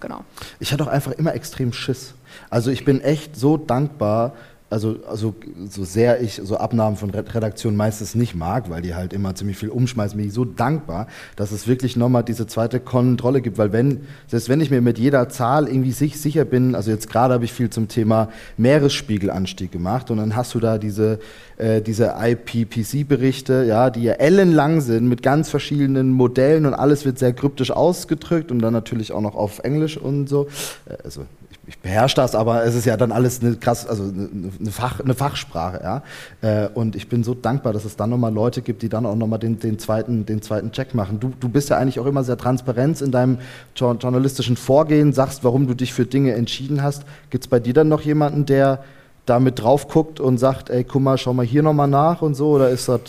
Genau. 0.00 0.24
Ich 0.58 0.72
hatte 0.72 0.84
auch 0.84 0.88
einfach 0.88 1.12
immer 1.12 1.34
extrem 1.34 1.72
Schiss. 1.72 2.14
Also 2.50 2.70
ich 2.70 2.84
bin 2.84 3.00
echt 3.00 3.34
so 3.34 3.56
dankbar, 3.56 4.34
also, 4.70 4.98
also 5.08 5.34
so 5.68 5.84
sehr 5.84 6.22
ich 6.22 6.40
so 6.42 6.56
Abnahmen 6.56 6.96
von 6.96 7.10
Redaktionen 7.10 7.76
meistens 7.76 8.14
nicht 8.14 8.36
mag, 8.36 8.70
weil 8.70 8.82
die 8.82 8.94
halt 8.94 9.12
immer 9.12 9.34
ziemlich 9.34 9.58
viel 9.58 9.68
umschmeißen, 9.68 10.16
bin 10.16 10.28
ich 10.28 10.32
so 10.32 10.44
dankbar, 10.44 11.08
dass 11.34 11.50
es 11.50 11.66
wirklich 11.66 11.96
nochmal 11.96 12.22
diese 12.22 12.46
zweite 12.46 12.78
Kontrolle 12.78 13.42
gibt, 13.42 13.58
weil 13.58 13.72
wenn, 13.72 14.02
selbst 14.28 14.48
wenn 14.48 14.60
ich 14.60 14.70
mir 14.70 14.80
mit 14.80 14.96
jeder 14.98 15.28
Zahl 15.28 15.66
irgendwie 15.66 15.90
sich, 15.90 16.20
sicher 16.20 16.44
bin, 16.44 16.76
also 16.76 16.92
jetzt 16.92 17.10
gerade 17.10 17.34
habe 17.34 17.44
ich 17.44 17.52
viel 17.52 17.68
zum 17.68 17.88
Thema 17.88 18.28
Meeresspiegelanstieg 18.56 19.72
gemacht 19.72 20.10
und 20.10 20.18
dann 20.18 20.36
hast 20.36 20.54
du 20.54 20.60
da 20.60 20.78
diese, 20.78 21.18
äh, 21.60 21.82
diese 21.82 22.14
IPPC-Berichte, 22.18 23.64
ja, 23.68 23.90
die 23.90 24.04
ja 24.04 24.14
ellenlang 24.14 24.80
sind 24.80 25.08
mit 25.08 25.22
ganz 25.22 25.50
verschiedenen 25.50 26.10
Modellen 26.10 26.64
und 26.64 26.74
alles 26.74 27.04
wird 27.04 27.18
sehr 27.18 27.32
kryptisch 27.32 27.70
ausgedrückt 27.70 28.50
und 28.50 28.60
dann 28.60 28.72
natürlich 28.72 29.12
auch 29.12 29.20
noch 29.20 29.34
auf 29.34 29.58
Englisch 29.60 29.98
und 29.98 30.28
so, 30.28 30.48
äh, 30.86 30.96
also 31.04 31.22
ich 31.66 31.78
beherrsche 31.78 32.16
das, 32.16 32.34
aber 32.34 32.64
es 32.64 32.74
ist 32.74 32.84
ja 32.84 32.96
dann 32.96 33.12
alles 33.12 33.42
eine 33.42 33.54
krass, 33.54 33.86
also 33.86 34.04
eine, 34.04 34.70
Fach, 34.72 34.98
eine 34.98 35.14
Fachsprache, 35.14 35.80
ja. 35.82 36.02
Äh, 36.40 36.68
und 36.68 36.96
ich 36.96 37.08
bin 37.08 37.22
so 37.22 37.34
dankbar, 37.34 37.72
dass 37.72 37.84
es 37.84 37.94
dann 37.94 38.10
nochmal 38.10 38.32
Leute 38.32 38.60
gibt, 38.60 38.82
die 38.82 38.88
dann 38.88 39.06
auch 39.06 39.14
nochmal 39.14 39.38
den, 39.38 39.60
den, 39.60 39.78
zweiten, 39.78 40.26
den 40.26 40.42
zweiten 40.42 40.72
Check 40.72 40.94
machen. 40.94 41.20
Du, 41.20 41.32
du 41.38 41.48
bist 41.48 41.70
ja 41.70 41.76
eigentlich 41.76 42.00
auch 42.00 42.06
immer 42.06 42.24
sehr 42.24 42.36
transparent 42.36 43.00
in 43.02 43.12
deinem 43.12 43.38
journalistischen 43.76 44.56
Vorgehen, 44.56 45.12
sagst, 45.12 45.44
warum 45.44 45.68
du 45.68 45.74
dich 45.74 45.92
für 45.92 46.06
Dinge 46.06 46.32
entschieden 46.32 46.82
hast. 46.82 47.04
Gibt 47.30 47.44
es 47.44 47.48
bei 47.48 47.60
dir 47.60 47.74
dann 47.74 47.88
noch 47.88 48.00
jemanden, 48.00 48.46
der 48.46 48.82
da 49.30 49.38
mit 49.38 49.62
drauf 49.62 49.88
guckt 49.88 50.18
und 50.18 50.38
sagt, 50.38 50.70
ey, 50.70 50.82
guck 50.84 51.02
mal, 51.02 51.16
schau 51.16 51.32
mal 51.32 51.46
hier 51.46 51.62
nochmal 51.62 51.88
nach 51.88 52.20
und 52.20 52.34
so, 52.34 52.50
oder 52.50 52.68
ist 52.68 52.88
das 52.88 53.00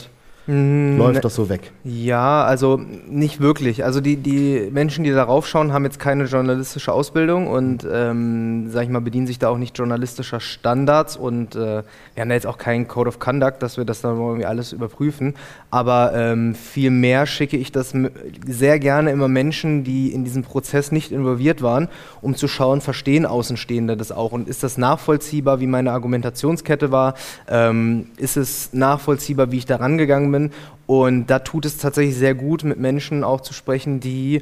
Mhm. 0.47 0.97
Läuft 0.97 1.23
das 1.23 1.35
so 1.35 1.49
weg? 1.49 1.71
Ja, 1.83 2.43
also 2.43 2.81
nicht 3.07 3.41
wirklich. 3.41 3.83
Also 3.83 4.01
die, 4.01 4.17
die 4.17 4.69
Menschen, 4.71 5.03
die 5.03 5.11
darauf 5.11 5.47
schauen, 5.47 5.71
haben 5.71 5.85
jetzt 5.85 5.99
keine 5.99 6.25
journalistische 6.25 6.91
Ausbildung 6.91 7.47
und, 7.47 7.87
ähm, 7.89 8.69
sag 8.69 8.83
ich 8.83 8.89
mal, 8.89 9.01
bedienen 9.01 9.27
sich 9.27 9.37
da 9.37 9.49
auch 9.49 9.57
nicht 9.57 9.77
journalistischer 9.77 10.39
Standards 10.39 11.15
und 11.15 11.55
äh, 11.55 11.83
wir 12.13 12.21
haben 12.21 12.29
da 12.29 12.35
jetzt 12.35 12.47
auch 12.47 12.57
keinen 12.57 12.87
Code 12.87 13.07
of 13.07 13.19
Conduct, 13.19 13.61
dass 13.61 13.77
wir 13.77 13.85
das 13.85 14.01
dann 14.01 14.17
irgendwie 14.17 14.45
alles 14.45 14.73
überprüfen. 14.73 15.35
Aber 15.69 16.13
ähm, 16.15 16.55
viel 16.55 16.89
mehr 16.89 17.27
schicke 17.27 17.57
ich 17.57 17.71
das 17.71 17.93
sehr 18.45 18.79
gerne 18.79 19.11
immer 19.11 19.27
Menschen, 19.27 19.83
die 19.83 20.11
in 20.11 20.23
diesem 20.23 20.43
Prozess 20.43 20.91
nicht 20.91 21.11
involviert 21.11 21.61
waren, 21.61 21.87
um 22.21 22.35
zu 22.35 22.47
schauen, 22.47 22.81
verstehen 22.81 23.25
Außenstehende 23.25 23.95
das 23.95 24.11
auch 24.11 24.31
und 24.31 24.47
ist 24.47 24.63
das 24.63 24.77
nachvollziehbar, 24.77 25.59
wie 25.59 25.67
meine 25.67 25.91
Argumentationskette 25.91 26.91
war? 26.91 27.13
Ähm, 27.47 28.07
ist 28.17 28.37
es 28.37 28.73
nachvollziehbar, 28.73 29.51
wie 29.51 29.57
ich 29.57 29.65
da 29.65 29.75
rangegangen 29.75 30.30
bin? 30.30 30.30
Und 30.87 31.27
da 31.27 31.39
tut 31.39 31.65
es 31.65 31.77
tatsächlich 31.77 32.15
sehr 32.15 32.35
gut, 32.35 32.63
mit 32.63 32.79
Menschen 32.79 33.23
auch 33.23 33.41
zu 33.41 33.53
sprechen, 33.53 33.99
die 33.99 34.41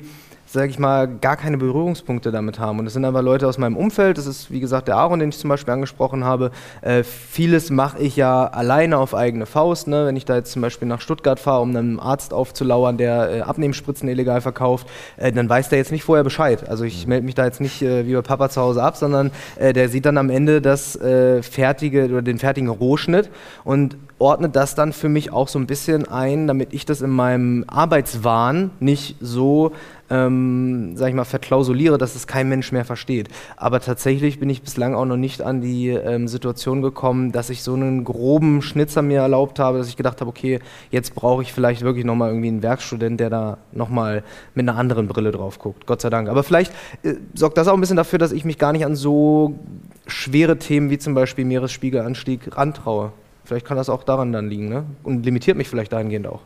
sage 0.52 0.72
ich 0.72 0.80
mal, 0.80 1.08
gar 1.08 1.38
keine 1.38 1.58
Berührungspunkte 1.58 2.32
damit 2.32 2.58
haben. 2.58 2.80
Und 2.80 2.86
das 2.86 2.94
sind 2.94 3.06
aber 3.06 3.22
Leute 3.22 3.48
aus 3.48 3.60
meinem 3.60 3.78
Umfeld. 3.78 4.18
Das 4.18 4.26
ist, 4.26 4.50
wie 4.50 4.60
gesagt, 4.60 4.88
der 4.88 4.96
Aaron, 4.96 5.20
den 5.20 5.30
ich 5.30 5.38
zum 5.38 5.50
Beispiel 5.50 5.74
angesprochen 5.74 6.24
habe. 6.24 6.50
Äh, 6.82 7.04
vieles 7.04 7.70
mache 7.70 8.00
ich 8.00 8.16
ja 8.16 8.48
alleine 8.48 8.98
auf 8.98 9.14
eigene 9.14 9.46
Faust. 9.46 9.88
Ne? 9.88 10.08
Wenn 10.08 10.16
ich 10.16 10.26
da 10.26 10.36
jetzt 10.36 10.52
zum 10.52 10.64
Beispiel 10.64 10.88
nach 10.88 11.02
Stuttgart 11.02 11.40
fahre, 11.40 11.62
um 11.62 11.76
einem 11.76 12.00
Arzt 12.00 12.34
aufzulauern, 12.34 12.98
der 12.98 13.30
äh, 13.30 13.42
Abnehmspritzen 13.42 14.10
illegal 14.10 14.42
verkauft, 14.42 14.88
äh, 15.18 15.32
dann 15.32 15.48
weiß 15.48 15.70
der 15.70 15.78
jetzt 15.78 15.92
nicht 15.92 16.04
vorher 16.04 16.24
Bescheid. 16.24 16.68
Also 16.68 16.84
ich 16.84 17.06
melde 17.06 17.26
mich 17.26 17.36
da 17.36 17.46
jetzt 17.46 17.62
nicht 17.62 17.84
äh, 17.84 18.08
wie 18.08 18.16
bei 18.16 18.24
Papa 18.24 18.50
zu 18.50 18.60
Hause 18.60 18.82
ab, 18.82 18.98
sondern 18.98 19.30
äh, 19.58 19.72
der 19.72 19.88
sieht 19.90 20.06
dann 20.08 20.18
am 20.18 20.32
Ende 20.32 20.62
das 20.62 20.96
äh, 20.96 21.44
fertige 21.44 22.06
oder 22.06 22.24
den 22.24 22.40
fertigen 22.40 22.70
Rohschnitt 22.70 23.30
und 23.64 23.98
ordnet 24.20 24.56
das 24.56 24.76
dann 24.76 24.94
für 24.94 25.10
mich 25.10 25.32
auch 25.34 25.48
so 25.48 25.58
ein 25.60 25.68
bisschen 25.68 26.08
ein, 26.08 26.48
damit 26.48 26.74
ich 26.74 26.86
das 26.86 27.02
in 27.02 27.10
meinem 27.10 27.66
Arbeitswahn 27.68 28.72
nicht 28.80 29.16
so 29.20 29.72
ähm, 30.10 30.96
sag 30.96 31.10
ich 31.10 31.16
mal, 31.16 31.26
verklausuliere, 31.26 31.98
dass 31.98 32.16
es 32.16 32.28
kein 32.28 32.50
Mensch 32.50 32.72
mehr 32.72 32.86
versteht. 32.86 33.30
Aber 33.58 33.80
tatsächlich 33.80 34.40
bin 34.40 34.50
ich 34.50 34.62
bislang 34.62 34.96
auch 34.96 35.06
noch 35.06 35.18
nicht 35.18 35.42
an 35.42 35.62
die 35.62 35.90
ähm, 35.90 36.28
Situation 36.28 36.82
gekommen, 36.82 37.32
dass 37.32 37.50
ich 37.50 37.64
so 37.64 37.74
einen 37.74 38.04
groben 38.04 38.62
Schnitzer 38.62 39.02
mir 39.02 39.22
erlaubt 39.22 39.60
habe, 39.60 39.78
dass 39.78 39.88
ich 39.88 39.98
gedacht 39.98 40.22
habe, 40.22 40.30
okay, 40.30 40.60
jetzt 40.92 41.16
brauche 41.16 41.42
ich 41.42 41.54
vielleicht 41.54 41.82
wirklich 41.82 42.06
nochmal 42.06 42.30
irgendwie 42.30 42.48
einen 42.48 42.64
Werkstudent, 42.64 43.20
der 43.20 43.30
da 43.30 43.58
nochmal 43.72 44.24
mit 44.56 44.68
einer 44.68 44.78
anderen 44.78 45.08
Brille 45.08 45.32
drauf 45.32 45.60
guckt. 45.60 45.86
Gott 45.86 46.02
sei 46.02 46.10
Dank. 46.10 46.30
Aber 46.30 46.44
vielleicht 46.44 46.74
äh, 47.04 47.16
sorgt 47.34 47.58
das 47.58 47.68
auch 47.68 47.74
ein 47.74 47.82
bisschen 47.82 47.98
dafür, 47.98 48.20
dass 48.20 48.32
ich 48.32 48.46
mich 48.46 48.58
gar 48.58 48.72
nicht 48.72 48.86
an 48.86 48.96
so 48.96 49.56
schwere 50.08 50.58
Themen 50.58 50.90
wie 50.90 50.98
zum 50.98 51.14
Beispiel 51.14 51.46
Meeresspiegelanstieg 51.46 52.58
rantraue. 52.58 53.12
Vielleicht 53.50 53.66
kann 53.66 53.78
das 53.78 53.90
auch 53.90 54.04
daran 54.04 54.32
dann 54.32 54.48
liegen, 54.48 54.70
ne? 54.70 54.86
Und 55.02 55.26
limitiert 55.26 55.58
mich 55.58 55.68
vielleicht 55.68 55.92
dahingehend 55.92 56.28
auch. 56.28 56.42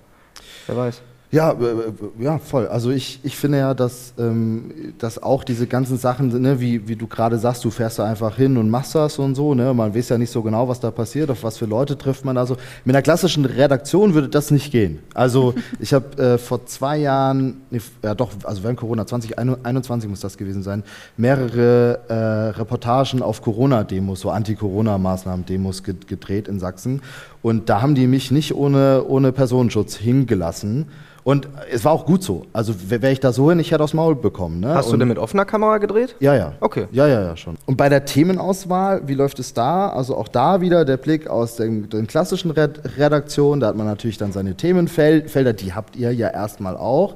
Wer 0.67 0.77
weiß. 0.77 1.01
Ja, 1.33 1.51
äh, 1.51 1.63
äh, 1.63 1.93
ja, 2.19 2.37
voll. 2.37 2.67
Also 2.67 2.91
ich, 2.91 3.19
ich 3.23 3.35
finde 3.35 3.57
ja, 3.57 3.73
dass, 3.73 4.13
ähm, 4.19 4.93
dass 4.99 5.21
auch 5.21 5.43
diese 5.43 5.65
ganzen 5.65 5.97
Sachen, 5.97 6.27
ne, 6.27 6.59
wie, 6.59 6.87
wie 6.87 6.95
du 6.95 7.07
gerade 7.07 7.39
sagst, 7.39 7.65
du 7.65 7.71
fährst 7.71 7.97
da 7.97 8.05
einfach 8.05 8.35
hin 8.35 8.55
und 8.55 8.69
machst 8.69 8.93
das 8.93 9.17
und 9.17 9.33
so, 9.33 9.55
ne? 9.55 9.73
Man 9.73 9.95
weiß 9.95 10.09
ja 10.09 10.19
nicht 10.19 10.29
so 10.29 10.43
genau, 10.43 10.67
was 10.67 10.79
da 10.79 10.91
passiert, 10.91 11.31
auf 11.31 11.41
was 11.43 11.57
für 11.57 11.65
Leute 11.65 11.97
trifft 11.97 12.23
man. 12.23 12.37
Also 12.37 12.55
mit 12.85 12.95
einer 12.95 13.01
klassischen 13.01 13.45
Redaktion 13.45 14.13
würde 14.13 14.29
das 14.29 14.51
nicht 14.51 14.71
gehen. 14.71 14.99
Also 15.15 15.55
ich 15.79 15.91
habe 15.95 16.15
äh, 16.21 16.37
vor 16.37 16.67
zwei 16.67 16.97
Jahren, 16.97 17.61
nee, 17.71 17.81
ja 18.03 18.13
doch, 18.13 18.29
also 18.43 18.61
während 18.61 18.77
Corona 18.77 19.07
2021 19.07 20.07
muss 20.07 20.19
das 20.19 20.37
gewesen 20.37 20.61
sein, 20.61 20.83
mehrere 21.17 21.99
äh, 22.09 22.59
Reportagen 22.59 23.23
auf 23.23 23.41
Corona-Demos, 23.41 24.19
so 24.19 24.29
Anti-Corona-Maßnahmen-Demos 24.29 25.81
gedreht 25.81 26.47
in 26.47 26.59
Sachsen. 26.59 27.01
Und 27.43 27.69
da 27.69 27.81
haben 27.81 27.93
die 27.93 28.07
mich 28.07 28.31
nicht 28.31 28.55
ohne, 28.55 29.03
ohne 29.05 29.31
Personenschutz 29.31 29.95
hingelassen. 29.95 30.87
Und 31.23 31.47
es 31.71 31.85
war 31.85 31.91
auch 31.91 32.05
gut 32.05 32.23
so. 32.23 32.45
Also 32.51 32.73
wäre 32.89 33.11
ich 33.11 33.19
da 33.19 33.31
so 33.31 33.49
hin, 33.49 33.59
ich 33.59 33.71
hätte 33.71 33.83
aufs 33.83 33.93
Maul 33.93 34.15
bekommen. 34.15 34.59
Ne? 34.59 34.73
Hast 34.73 34.87
und 34.87 34.93
du 34.93 34.97
denn 34.99 35.07
mit 35.09 35.17
offener 35.17 35.45
Kamera 35.45 35.77
gedreht? 35.77 36.15
Ja, 36.19 36.35
ja. 36.35 36.53
Okay. 36.59 36.87
Ja, 36.91 37.07
ja, 37.07 37.21
ja, 37.21 37.37
schon. 37.37 37.57
Und 37.65 37.77
bei 37.77 37.87
der 37.87 38.05
Themenauswahl, 38.05 39.03
wie 39.07 39.13
läuft 39.13 39.39
es 39.39 39.53
da? 39.53 39.89
Also 39.89 40.17
auch 40.17 40.27
da 40.27 40.59
wieder 40.59 40.83
der 40.83 40.97
Blick 40.97 41.27
aus 41.27 41.55
den, 41.55 41.89
den 41.89 42.07
klassischen 42.07 42.51
Red 42.51 42.97
Redaktionen. 42.97 43.61
Da 43.61 43.67
hat 43.67 43.77
man 43.77 43.87
natürlich 43.87 44.17
dann 44.17 44.31
seine 44.31 44.55
Themenfelder, 44.55 45.53
die 45.53 45.73
habt 45.73 45.95
ihr 45.95 46.13
ja 46.13 46.29
erstmal 46.29 46.75
auch. 46.75 47.15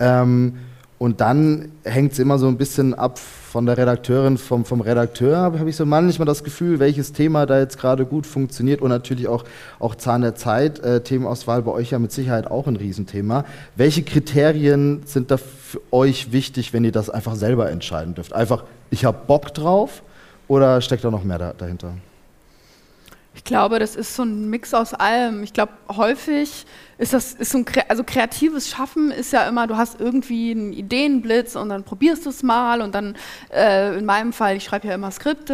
Ähm, 0.00 0.54
und 1.04 1.20
dann 1.20 1.70
hängt 1.84 2.12
es 2.12 2.18
immer 2.18 2.38
so 2.38 2.48
ein 2.48 2.56
bisschen 2.56 2.94
ab 2.94 3.18
von 3.18 3.66
der 3.66 3.76
Redakteurin, 3.76 4.38
vom, 4.38 4.64
vom 4.64 4.80
Redakteur, 4.80 5.36
habe 5.36 5.58
hab 5.58 5.66
ich 5.66 5.76
so 5.76 5.84
manchmal 5.84 6.24
das 6.24 6.42
Gefühl, 6.42 6.78
welches 6.78 7.12
Thema 7.12 7.44
da 7.44 7.58
jetzt 7.58 7.78
gerade 7.78 8.06
gut 8.06 8.26
funktioniert 8.26 8.80
und 8.80 8.88
natürlich 8.88 9.28
auch, 9.28 9.44
auch 9.80 9.96
Zahn 9.96 10.22
der 10.22 10.34
Zeit, 10.34 10.78
äh, 10.78 11.02
Themenauswahl 11.02 11.60
bei 11.60 11.72
euch 11.72 11.90
ja 11.90 11.98
mit 11.98 12.10
Sicherheit 12.10 12.50
auch 12.50 12.66
ein 12.66 12.76
Riesenthema. 12.76 13.44
Welche 13.76 14.02
Kriterien 14.02 15.02
sind 15.04 15.30
da 15.30 15.36
für 15.36 15.82
euch 15.92 16.32
wichtig, 16.32 16.72
wenn 16.72 16.84
ihr 16.84 16.92
das 16.92 17.10
einfach 17.10 17.34
selber 17.34 17.70
entscheiden 17.70 18.14
dürft? 18.14 18.32
Einfach, 18.32 18.64
ich 18.88 19.04
habe 19.04 19.18
Bock 19.26 19.52
drauf 19.52 20.02
oder 20.48 20.80
steckt 20.80 21.04
da 21.04 21.10
noch 21.10 21.22
mehr 21.22 21.36
da, 21.36 21.52
dahinter? 21.52 21.92
Ich 23.44 23.48
glaube, 23.48 23.78
das 23.78 23.94
ist 23.94 24.16
so 24.16 24.22
ein 24.22 24.48
Mix 24.48 24.72
aus 24.72 24.94
allem. 24.94 25.42
Ich 25.42 25.52
glaube, 25.52 25.74
häufig 25.94 26.64
ist 26.96 27.12
das 27.12 27.34
ist 27.34 27.52
so 27.52 27.58
ein 27.58 27.66
also 27.88 28.02
kreatives 28.02 28.70
Schaffen 28.70 29.10
ist 29.10 29.34
ja 29.34 29.46
immer, 29.46 29.66
du 29.66 29.76
hast 29.76 30.00
irgendwie 30.00 30.52
einen 30.52 30.72
Ideenblitz 30.72 31.54
und 31.54 31.68
dann 31.68 31.84
probierst 31.84 32.24
du 32.24 32.30
es 32.30 32.42
mal 32.42 32.80
und 32.80 32.94
dann 32.94 33.16
äh, 33.52 33.98
in 33.98 34.06
meinem 34.06 34.32
Fall, 34.32 34.56
ich 34.56 34.64
schreibe 34.64 34.88
ja 34.88 34.94
immer 34.94 35.10
Skripte, 35.10 35.52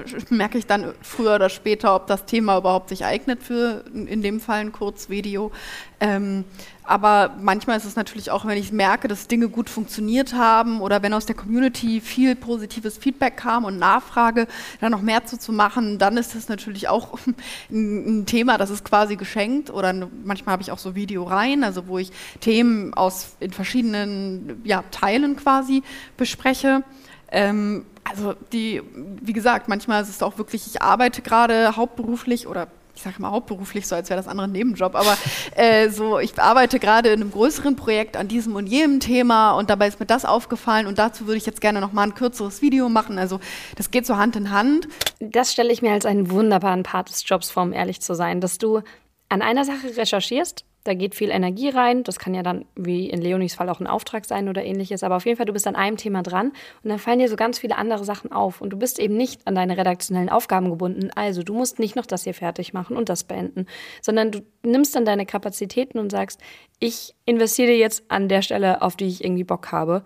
äh, 0.00 0.34
merke 0.34 0.58
ich 0.58 0.66
dann 0.66 0.92
früher 1.02 1.36
oder 1.36 1.50
später, 1.50 1.94
ob 1.94 2.08
das 2.08 2.24
Thema 2.24 2.58
überhaupt 2.58 2.88
sich 2.88 3.04
eignet 3.04 3.44
für 3.44 3.84
in 3.94 4.22
dem 4.22 4.40
Fall 4.40 4.62
ein 4.62 4.72
Kurzvideo. 4.72 5.52
Ähm, 6.00 6.44
aber 6.90 7.36
manchmal 7.40 7.76
ist 7.76 7.84
es 7.84 7.94
natürlich 7.94 8.32
auch, 8.32 8.44
wenn 8.46 8.58
ich 8.58 8.72
merke, 8.72 9.06
dass 9.06 9.28
Dinge 9.28 9.48
gut 9.48 9.70
funktioniert 9.70 10.34
haben 10.34 10.80
oder 10.80 11.04
wenn 11.04 11.14
aus 11.14 11.24
der 11.24 11.36
Community 11.36 12.00
viel 12.00 12.34
positives 12.34 12.98
Feedback 12.98 13.36
kam 13.36 13.64
und 13.64 13.78
Nachfrage, 13.78 14.48
da 14.80 14.90
noch 14.90 15.00
mehr 15.00 15.24
zu, 15.24 15.38
zu 15.38 15.52
machen, 15.52 16.00
dann 16.00 16.16
ist 16.16 16.34
das 16.34 16.48
natürlich 16.48 16.88
auch 16.88 17.16
ein, 17.70 18.26
Thema, 18.26 18.58
das 18.58 18.70
ist 18.70 18.84
quasi 18.84 19.14
geschenkt. 19.14 19.70
Oder 19.70 20.08
manchmal 20.24 20.54
habe 20.54 20.64
ich 20.64 20.72
auch 20.72 20.78
so 20.78 20.96
Videoreihen, 20.96 21.62
also 21.62 21.86
wo 21.86 21.98
ich 21.98 22.10
Themen 22.40 22.92
aus 22.92 23.36
in 23.38 23.52
verschiedenen 23.52 24.60
ja, 24.64 24.82
Teilen 24.90 25.36
quasi 25.36 25.84
bespreche. 26.16 26.82
Ähm, 27.30 27.86
also 28.02 28.34
die, 28.52 28.82
wie 29.22 29.32
gesagt, 29.32 29.68
manchmal 29.68 30.02
ist 30.02 30.08
es 30.08 30.24
auch 30.24 30.38
wirklich, 30.38 30.66
ich 30.66 30.82
arbeite 30.82 31.22
gerade 31.22 31.76
hauptberuflich 31.76 32.48
oder 32.48 32.66
ich 32.94 33.02
sage 33.02 33.20
mal 33.20 33.30
hauptberuflich, 33.30 33.86
so 33.86 33.94
als 33.94 34.10
wäre 34.10 34.18
das 34.18 34.28
andere 34.28 34.46
ein 34.46 34.52
Nebenjob, 34.52 34.94
aber 34.94 35.16
äh, 35.56 35.88
so, 35.90 36.18
ich 36.18 36.38
arbeite 36.40 36.78
gerade 36.78 37.10
in 37.10 37.20
einem 37.20 37.30
größeren 37.30 37.76
Projekt 37.76 38.16
an 38.16 38.28
diesem 38.28 38.56
und 38.56 38.66
jenem 38.66 39.00
Thema 39.00 39.52
und 39.52 39.70
dabei 39.70 39.88
ist 39.88 40.00
mir 40.00 40.06
das 40.06 40.24
aufgefallen 40.24 40.86
und 40.86 40.98
dazu 40.98 41.26
würde 41.26 41.38
ich 41.38 41.46
jetzt 41.46 41.60
gerne 41.60 41.80
noch 41.80 41.92
mal 41.92 42.02
ein 42.02 42.14
kürzeres 42.14 42.62
Video 42.62 42.88
machen. 42.88 43.18
Also 43.18 43.40
das 43.76 43.90
geht 43.90 44.06
so 44.06 44.16
Hand 44.16 44.36
in 44.36 44.50
Hand. 44.50 44.88
Das 45.20 45.52
stelle 45.52 45.72
ich 45.72 45.82
mir 45.82 45.92
als 45.92 46.06
einen 46.06 46.30
wunderbaren 46.30 46.82
Part 46.82 47.08
des 47.08 47.28
Jobs 47.28 47.50
vor, 47.50 47.62
um 47.62 47.72
ehrlich 47.72 48.00
zu 48.00 48.14
sein, 48.14 48.40
dass 48.40 48.58
du 48.58 48.82
an 49.28 49.42
einer 49.42 49.64
Sache 49.64 49.96
recherchierst 49.96 50.64
da 50.84 50.94
geht 50.94 51.14
viel 51.14 51.30
Energie 51.30 51.68
rein. 51.68 52.04
Das 52.04 52.18
kann 52.18 52.34
ja 52.34 52.42
dann, 52.42 52.64
wie 52.74 53.10
in 53.10 53.20
Leonis 53.20 53.54
Fall, 53.54 53.68
auch 53.68 53.80
ein 53.80 53.86
Auftrag 53.86 54.24
sein 54.24 54.48
oder 54.48 54.64
ähnliches. 54.64 55.02
Aber 55.02 55.16
auf 55.16 55.26
jeden 55.26 55.36
Fall, 55.36 55.46
du 55.46 55.52
bist 55.52 55.66
an 55.66 55.76
einem 55.76 55.98
Thema 55.98 56.22
dran 56.22 56.52
und 56.82 56.90
dann 56.90 56.98
fallen 56.98 57.18
dir 57.18 57.28
so 57.28 57.36
ganz 57.36 57.58
viele 57.58 57.76
andere 57.76 58.04
Sachen 58.04 58.32
auf. 58.32 58.60
Und 58.62 58.70
du 58.70 58.78
bist 58.78 58.98
eben 58.98 59.16
nicht 59.16 59.46
an 59.46 59.54
deine 59.54 59.76
redaktionellen 59.76 60.30
Aufgaben 60.30 60.70
gebunden. 60.70 61.10
Also, 61.14 61.42
du 61.42 61.52
musst 61.52 61.78
nicht 61.78 61.96
noch 61.96 62.06
das 62.06 62.24
hier 62.24 62.34
fertig 62.34 62.72
machen 62.72 62.96
und 62.96 63.10
das 63.10 63.24
beenden, 63.24 63.66
sondern 64.00 64.30
du 64.30 64.40
nimmst 64.62 64.94
dann 64.94 65.04
deine 65.04 65.26
Kapazitäten 65.26 65.98
und 65.98 66.10
sagst, 66.10 66.40
ich 66.78 67.14
investiere 67.26 67.72
jetzt 67.72 68.04
an 68.08 68.28
der 68.28 68.40
Stelle, 68.40 68.80
auf 68.80 68.96
die 68.96 69.06
ich 69.06 69.22
irgendwie 69.22 69.44
Bock 69.44 69.72
habe, 69.72 70.02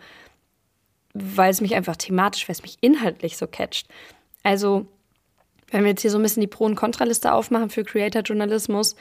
weil 1.14 1.50
es 1.50 1.60
mich 1.60 1.76
einfach 1.76 1.96
thematisch, 1.96 2.48
weil 2.48 2.54
es 2.54 2.62
mich 2.62 2.78
inhaltlich 2.80 3.36
so 3.36 3.46
catcht. 3.46 3.86
Also, 4.42 4.86
wenn 5.74 5.82
wir 5.82 5.90
jetzt 5.90 6.02
hier 6.02 6.10
so 6.10 6.18
ein 6.18 6.22
bisschen 6.22 6.40
die 6.40 6.46
Pro- 6.46 6.66
und 6.66 6.76
Kontraliste 6.76 7.32
aufmachen 7.32 7.70
für 7.70 7.82
Creator-Journalismus, 7.82 8.94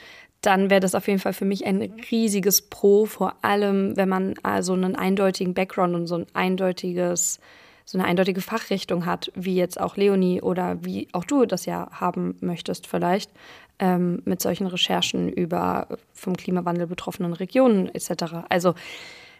dann 0.46 0.70
wäre 0.70 0.80
das 0.80 0.94
auf 0.94 1.06
jeden 1.08 1.20
Fall 1.20 1.32
für 1.32 1.44
mich 1.44 1.64
ein 1.66 1.80
riesiges 2.10 2.62
Pro, 2.62 3.06
vor 3.06 3.34
allem 3.42 3.96
wenn 3.96 4.08
man 4.08 4.34
also 4.42 4.74
einen 4.74 4.96
eindeutigen 4.96 5.54
Background 5.54 5.94
und 5.94 6.06
so 6.06 6.16
ein 6.16 6.26
eindeutiges, 6.34 7.40
so 7.84 7.98
eine 7.98 8.06
eindeutige 8.06 8.40
Fachrichtung 8.40 9.06
hat, 9.06 9.32
wie 9.34 9.56
jetzt 9.56 9.80
auch 9.80 9.96
Leonie 9.96 10.42
oder 10.42 10.84
wie 10.84 11.08
auch 11.12 11.24
du 11.24 11.46
das 11.46 11.66
ja 11.66 11.88
haben 11.92 12.36
möchtest 12.40 12.86
vielleicht, 12.86 13.30
ähm, 13.78 14.22
mit 14.24 14.40
solchen 14.40 14.66
Recherchen 14.66 15.28
über 15.28 15.88
vom 16.12 16.36
Klimawandel 16.36 16.86
betroffenen 16.86 17.32
Regionen 17.32 17.92
etc. 17.94 18.46
Also 18.48 18.74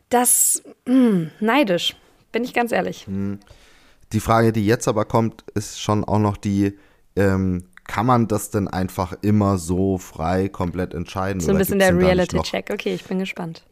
das 0.09 0.63
mh, 0.87 0.95
hm, 0.95 1.31
neidisch, 1.41 1.97
bin 2.33 2.45
ich 2.45 2.55
ganz 2.55 2.73
ehrlich. 2.73 3.07
Hm. 3.07 3.39
Die 4.13 4.21
Frage, 4.21 4.53
die 4.53 4.67
jetzt 4.67 4.87
aber 4.87 5.05
kommt, 5.05 5.45
ist 5.55 5.81
schon 5.81 6.05
auch 6.05 6.19
noch 6.19 6.37
die, 6.37 6.79
ähm, 7.17 7.65
kann 7.87 8.07
man 8.07 8.29
das 8.29 8.51
denn 8.51 8.69
einfach 8.69 9.15
immer 9.21 9.59
so 9.59 9.99
frei 9.99 10.49
komplett 10.49 10.95
entscheiden? 10.95 11.41
So 11.41 11.53
ein 11.53 11.59
bisschen 11.59 11.79
der 11.79 11.97
Reality-Check. 11.97 12.71
Okay, 12.73 12.95
ich 12.95 13.05
bin 13.05 13.19
gespannt. 13.19 13.63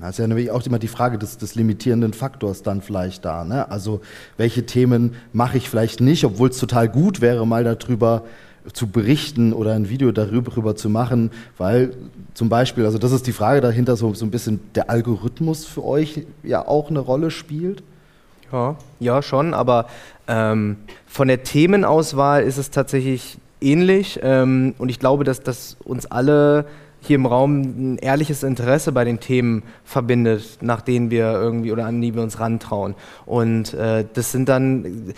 Das 0.00 0.10
ist 0.10 0.18
ja 0.18 0.26
nämlich 0.26 0.50
auch 0.50 0.64
immer 0.64 0.78
die 0.78 0.88
Frage 0.88 1.18
des, 1.18 1.38
des 1.38 1.54
limitierenden 1.54 2.12
Faktors 2.12 2.62
dann 2.62 2.82
vielleicht 2.82 3.24
da. 3.24 3.44
Ne? 3.44 3.68
Also 3.70 4.00
welche 4.36 4.64
Themen 4.64 5.16
mache 5.32 5.58
ich 5.58 5.68
vielleicht 5.68 6.00
nicht, 6.00 6.24
obwohl 6.24 6.50
es 6.50 6.58
total 6.58 6.88
gut 6.88 7.20
wäre, 7.20 7.46
mal 7.46 7.64
darüber 7.64 8.24
zu 8.72 8.86
berichten 8.88 9.52
oder 9.52 9.74
ein 9.74 9.88
Video 9.88 10.12
darüber 10.12 10.76
zu 10.76 10.88
machen, 10.88 11.30
weil 11.56 11.94
zum 12.34 12.48
Beispiel, 12.48 12.84
also 12.84 12.98
das 12.98 13.12
ist 13.12 13.26
die 13.26 13.32
Frage 13.32 13.60
dahinter, 13.60 13.96
so, 13.96 14.14
so 14.14 14.24
ein 14.24 14.30
bisschen 14.30 14.60
der 14.74 14.90
Algorithmus 14.90 15.64
für 15.64 15.84
euch 15.84 16.26
ja 16.42 16.66
auch 16.66 16.90
eine 16.90 17.00
Rolle 17.00 17.30
spielt. 17.30 17.82
Ja, 18.52 18.76
ja 19.00 19.22
schon, 19.22 19.54
aber 19.54 19.86
ähm, 20.26 20.76
von 21.06 21.28
der 21.28 21.42
Themenauswahl 21.42 22.42
ist 22.42 22.56
es 22.56 22.70
tatsächlich 22.70 23.38
ähnlich. 23.60 24.20
Ähm, 24.22 24.74
und 24.78 24.88
ich 24.88 24.98
glaube, 24.98 25.24
dass, 25.24 25.40
dass 25.40 25.76
uns 25.84 26.06
alle 26.06 26.66
hier 27.00 27.16
im 27.16 27.26
Raum 27.26 27.60
ein 27.60 27.98
ehrliches 27.98 28.42
Interesse 28.42 28.92
bei 28.92 29.04
den 29.04 29.20
Themen 29.20 29.62
verbindet, 29.84 30.58
nach 30.60 30.80
denen 30.80 31.10
wir 31.10 31.32
irgendwie 31.32 31.72
oder 31.72 31.86
an 31.86 32.00
die 32.00 32.14
wir 32.14 32.22
uns 32.22 32.40
rantrauen. 32.40 32.94
Und 33.24 33.72
äh, 33.74 34.04
das 34.14 34.32
sind 34.32 34.48
dann, 34.48 35.14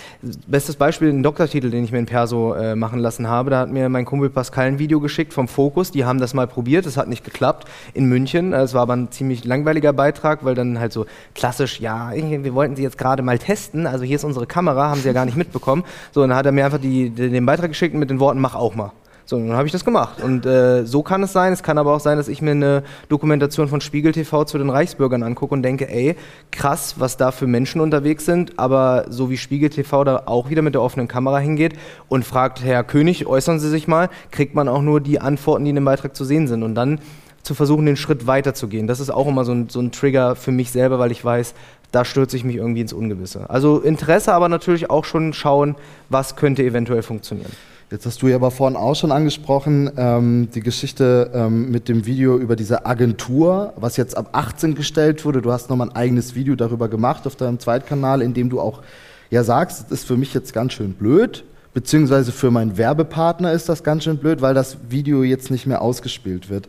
bestes 0.47 0.77
Beispiel, 0.77 1.09
ein 1.09 1.23
Doktortitel, 1.23 1.71
den 1.71 1.85
ich 1.85 1.93
mir 1.93 1.99
in 1.99 2.07
Perso 2.07 2.55
äh, 2.55 2.77
machen 2.77 2.99
lassen 2.99 3.29
habe. 3.29 3.51
Da 3.51 3.61
hat 3.61 3.71
mir 3.71 3.89
mein 3.89 4.05
Kumpel 4.05 4.31
Pascal 4.31 4.67
ein 4.67 4.79
Video 4.79 5.01
geschickt 5.01 5.33
vom 5.33 5.49
Fokus. 5.49 5.91
Die 5.91 6.05
haben 6.05 6.21
das 6.21 6.35
mal 6.35 6.47
probiert, 6.47 6.87
es 6.87 6.97
hat 6.97 7.09
nicht 7.09 7.25
geklappt 7.25 7.67
in 7.95 8.07
München. 8.07 8.53
Es 8.53 8.75
war 8.75 8.83
aber 8.83 8.95
ein 8.95 9.11
ziemlich 9.11 9.45
langweiliger 9.45 9.93
Beitrag, 9.93 10.45
weil 10.45 10.55
dann 10.55 10.79
halt 10.79 10.93
so 10.93 11.07
klassisch, 11.35 11.81
ja, 11.81 12.13
wir 12.13 12.55
wollten 12.55 12.77
sie 12.77 12.83
jetzt 12.83 12.99
gerade 12.99 13.23
mal 13.23 13.39
testen. 13.39 13.87
Also 13.87 14.05
hier 14.05 14.17
ist 14.17 14.25
unsere 14.25 14.47
Kamera, 14.47 14.91
haben 14.91 15.01
sie 15.01 15.07
ja 15.07 15.15
gar 15.15 15.25
nicht 15.25 15.37
mitbekommen. 15.37 15.85
So, 16.13 16.21
dann 16.21 16.35
hat 16.35 16.47
er 16.47 16.53
mir 16.53 16.65
einfach 16.65 16.81
die, 16.81 17.11
den 17.11 17.47
Beitrag 17.47 17.69
geschickt 17.69 17.95
mit 17.95 18.11
den 18.11 18.21
Worten, 18.21 18.41
mach 18.41 18.55
auch 18.55 18.75
mal. 18.75 18.93
So, 19.31 19.39
dann 19.39 19.53
habe 19.53 19.65
ich 19.65 19.71
das 19.71 19.85
gemacht. 19.85 20.21
Und 20.21 20.45
äh, 20.45 20.85
so 20.85 21.05
kann 21.05 21.23
es 21.23 21.33
sein. 21.33 21.53
Es 21.53 21.63
kann 21.63 21.79
aber 21.79 21.95
auch 21.95 22.01
sein, 22.01 22.19
dass 22.19 22.27
ich 22.27 22.43
mir 22.43 22.51
eine 22.51 22.83
Dokumentation 23.09 23.69
von 23.69 23.81
Spiegel 23.81 24.11
TV 24.11 24.43
zu 24.43 24.59
den 24.59 24.71
Reichsbürgern 24.71 25.23
angucke 25.23 25.55
und 25.55 25.63
denke, 25.63 25.89
ey, 25.89 26.17
krass, 26.51 26.97
was 26.99 27.17
da 27.17 27.31
für 27.31 27.47
Menschen 27.47 27.81
unterwegs 27.81 28.25
sind. 28.25 28.59
Aber 28.59 29.05
so 29.09 29.31
wie 29.31 29.37
Spiegel 29.37 29.71
TV 29.71 30.03
da 30.03 30.25
auch 30.27 30.51
wieder 30.51 30.63
mit 30.63 30.75
der 30.75 30.83
offenen 30.83 31.07
Kamera 31.07 31.39
hingeht 31.39 31.75
und 32.09 32.25
fragt, 32.25 32.65
Herr 32.65 32.83
König, 32.83 33.25
äußern 33.25 33.61
Sie 33.61 33.69
sich 33.69 33.87
mal, 33.87 34.11
kriegt 34.33 34.57
man 34.57 34.69
auch 34.69 34.83
nur 34.83 35.01
die 35.01 35.21
Antworten, 35.21 35.63
die 35.63 35.71
in 35.71 35.77
dem 35.77 35.85
Beitrag 35.85 36.17
zu 36.17 36.25
sehen 36.25 36.49
sind. 36.49 36.65
Und 36.65 36.75
dann 36.75 36.99
zu 37.45 37.55
versuchen, 37.55 37.87
den 37.87 37.97
Schritt 37.97 38.27
weiterzugehen. 38.27 38.89
Das 38.89 38.99
ist 38.99 39.11
auch 39.11 39.29
immer 39.29 39.45
so 39.45 39.53
ein, 39.53 39.69
so 39.69 39.79
ein 39.79 39.93
Trigger 39.93 40.35
für 40.35 40.51
mich 40.51 40.73
selber, 40.73 40.99
weil 40.99 41.13
ich 41.13 41.25
weiß, 41.25 41.55
da 41.93 42.05
stürze 42.05 42.37
ich 42.37 42.43
mich 42.43 42.57
irgendwie 42.57 42.81
ins 42.81 42.93
Ungewisse. 42.93 43.49
Also 43.49 43.79
Interesse, 43.79 44.33
aber 44.33 44.49
natürlich 44.49 44.91
auch 44.91 45.05
schon 45.05 45.33
schauen, 45.35 45.77
was 46.09 46.35
könnte 46.35 46.65
eventuell 46.65 47.03
funktionieren. 47.03 47.53
Jetzt 47.91 48.07
hast 48.07 48.23
du 48.23 48.29
ja 48.29 48.37
aber 48.37 48.53
vorhin 48.53 48.77
auch 48.77 48.95
schon 48.95 49.11
angesprochen, 49.11 49.91
ähm, 49.97 50.49
die 50.55 50.61
Geschichte 50.61 51.33
ähm, 51.35 51.73
mit 51.73 51.89
dem 51.89 52.07
Video 52.07 52.39
über 52.39 52.55
diese 52.55 52.87
Agentur, 52.87 53.73
was 53.75 53.97
jetzt 53.97 54.17
ab 54.17 54.29
18 54.31 54.77
gestellt 54.77 55.25
wurde. 55.25 55.43
Du 55.43 55.51
hast 55.51 55.71
nochmal 55.71 55.89
ein 55.89 55.97
eigenes 55.97 56.37
Video 56.37 56.55
darüber 56.55 56.89
gemacht 56.89 57.27
auf 57.27 57.35
deinem 57.35 57.59
Zweitkanal, 57.59 58.23
in 58.23 58.33
dem 58.33 58.49
du 58.49 58.61
auch 58.61 58.83
ja 59.29 59.43
sagst, 59.43 59.87
das 59.91 60.03
ist 60.03 60.07
für 60.07 60.17
mich 60.17 60.33
jetzt 60.35 60.53
ganz 60.53 60.75
schön 60.75 60.93
blöd, 60.93 61.43
beziehungsweise 61.75 62.31
für 62.31 62.53
meinen 62.53 62.79
Werbepartner 62.79 63.53
ist 63.53 63.69
das 63.69 63.83
ganz 63.83 64.05
schön 64.05 64.19
blöd, 64.19 64.41
weil 64.41 64.55
das 64.55 64.77
Video 64.89 65.25
jetzt 65.25 65.51
nicht 65.51 65.67
mehr 65.67 65.83
ausgespielt 65.83 66.49
wird. 66.49 66.69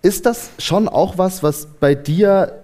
Ist 0.00 0.24
das 0.24 0.52
schon 0.58 0.88
auch 0.88 1.18
was, 1.18 1.42
was 1.42 1.66
bei 1.80 1.94
dir 1.94 2.61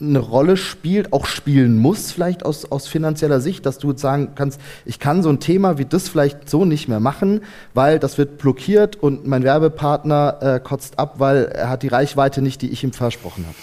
eine 0.00 0.18
Rolle 0.18 0.56
spielt, 0.56 1.12
auch 1.12 1.26
spielen 1.26 1.78
muss, 1.78 2.12
vielleicht 2.12 2.44
aus, 2.44 2.70
aus 2.70 2.86
finanzieller 2.86 3.40
Sicht, 3.40 3.64
dass 3.64 3.78
du 3.78 3.96
sagen 3.96 4.32
kannst, 4.34 4.60
ich 4.84 4.98
kann 4.98 5.22
so 5.22 5.30
ein 5.30 5.40
Thema 5.40 5.78
wie 5.78 5.86
das 5.86 6.08
vielleicht 6.08 6.50
so 6.50 6.64
nicht 6.64 6.88
mehr 6.88 7.00
machen, 7.00 7.40
weil 7.72 7.98
das 7.98 8.18
wird 8.18 8.38
blockiert 8.38 8.96
und 8.96 9.26
mein 9.26 9.42
Werbepartner 9.42 10.38
äh, 10.40 10.60
kotzt 10.60 10.98
ab, 10.98 11.14
weil 11.18 11.46
er 11.46 11.70
hat 11.70 11.82
die 11.82 11.88
Reichweite 11.88 12.42
nicht, 12.42 12.60
die 12.62 12.70
ich 12.70 12.84
ihm 12.84 12.92
versprochen 12.92 13.46
habe. 13.46 13.56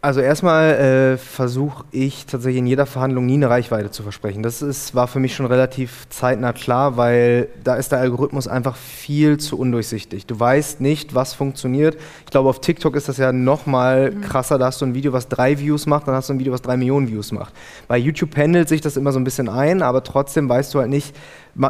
Also 0.00 0.20
erstmal 0.20 0.74
äh, 0.74 1.16
versuche 1.16 1.84
ich 1.90 2.24
tatsächlich 2.26 2.60
in 2.60 2.68
jeder 2.68 2.86
Verhandlung 2.86 3.26
nie 3.26 3.34
eine 3.34 3.50
Reichweite 3.50 3.90
zu 3.90 4.04
versprechen. 4.04 4.44
Das 4.44 4.62
ist, 4.62 4.94
war 4.94 5.08
für 5.08 5.18
mich 5.18 5.34
schon 5.34 5.46
relativ 5.46 6.08
zeitnah 6.08 6.52
klar, 6.52 6.96
weil 6.96 7.48
da 7.64 7.74
ist 7.74 7.90
der 7.90 7.98
Algorithmus 7.98 8.46
einfach 8.46 8.76
viel 8.76 9.38
zu 9.38 9.58
undurchsichtig. 9.58 10.24
Du 10.26 10.38
weißt 10.38 10.80
nicht, 10.80 11.16
was 11.16 11.34
funktioniert. 11.34 11.96
Ich 12.24 12.30
glaube, 12.30 12.48
auf 12.48 12.60
TikTok 12.60 12.94
ist 12.94 13.08
das 13.08 13.16
ja 13.16 13.32
noch 13.32 13.66
mal 13.66 14.12
mhm. 14.12 14.20
krasser. 14.20 14.56
Da 14.56 14.66
hast 14.66 14.80
du 14.80 14.86
ein 14.86 14.94
Video, 14.94 15.12
was 15.12 15.26
drei 15.26 15.58
Views 15.58 15.86
macht, 15.86 16.06
dann 16.06 16.14
hast 16.14 16.28
du 16.28 16.34
ein 16.34 16.38
Video, 16.38 16.52
was 16.52 16.62
drei 16.62 16.76
Millionen 16.76 17.08
Views 17.08 17.32
macht. 17.32 17.52
Bei 17.88 17.98
YouTube 17.98 18.30
pendelt 18.30 18.68
sich 18.68 18.80
das 18.80 18.96
immer 18.96 19.10
so 19.10 19.18
ein 19.18 19.24
bisschen 19.24 19.48
ein, 19.48 19.82
aber 19.82 20.04
trotzdem 20.04 20.48
weißt 20.48 20.74
du 20.74 20.78
halt 20.78 20.90
nicht, 20.90 21.12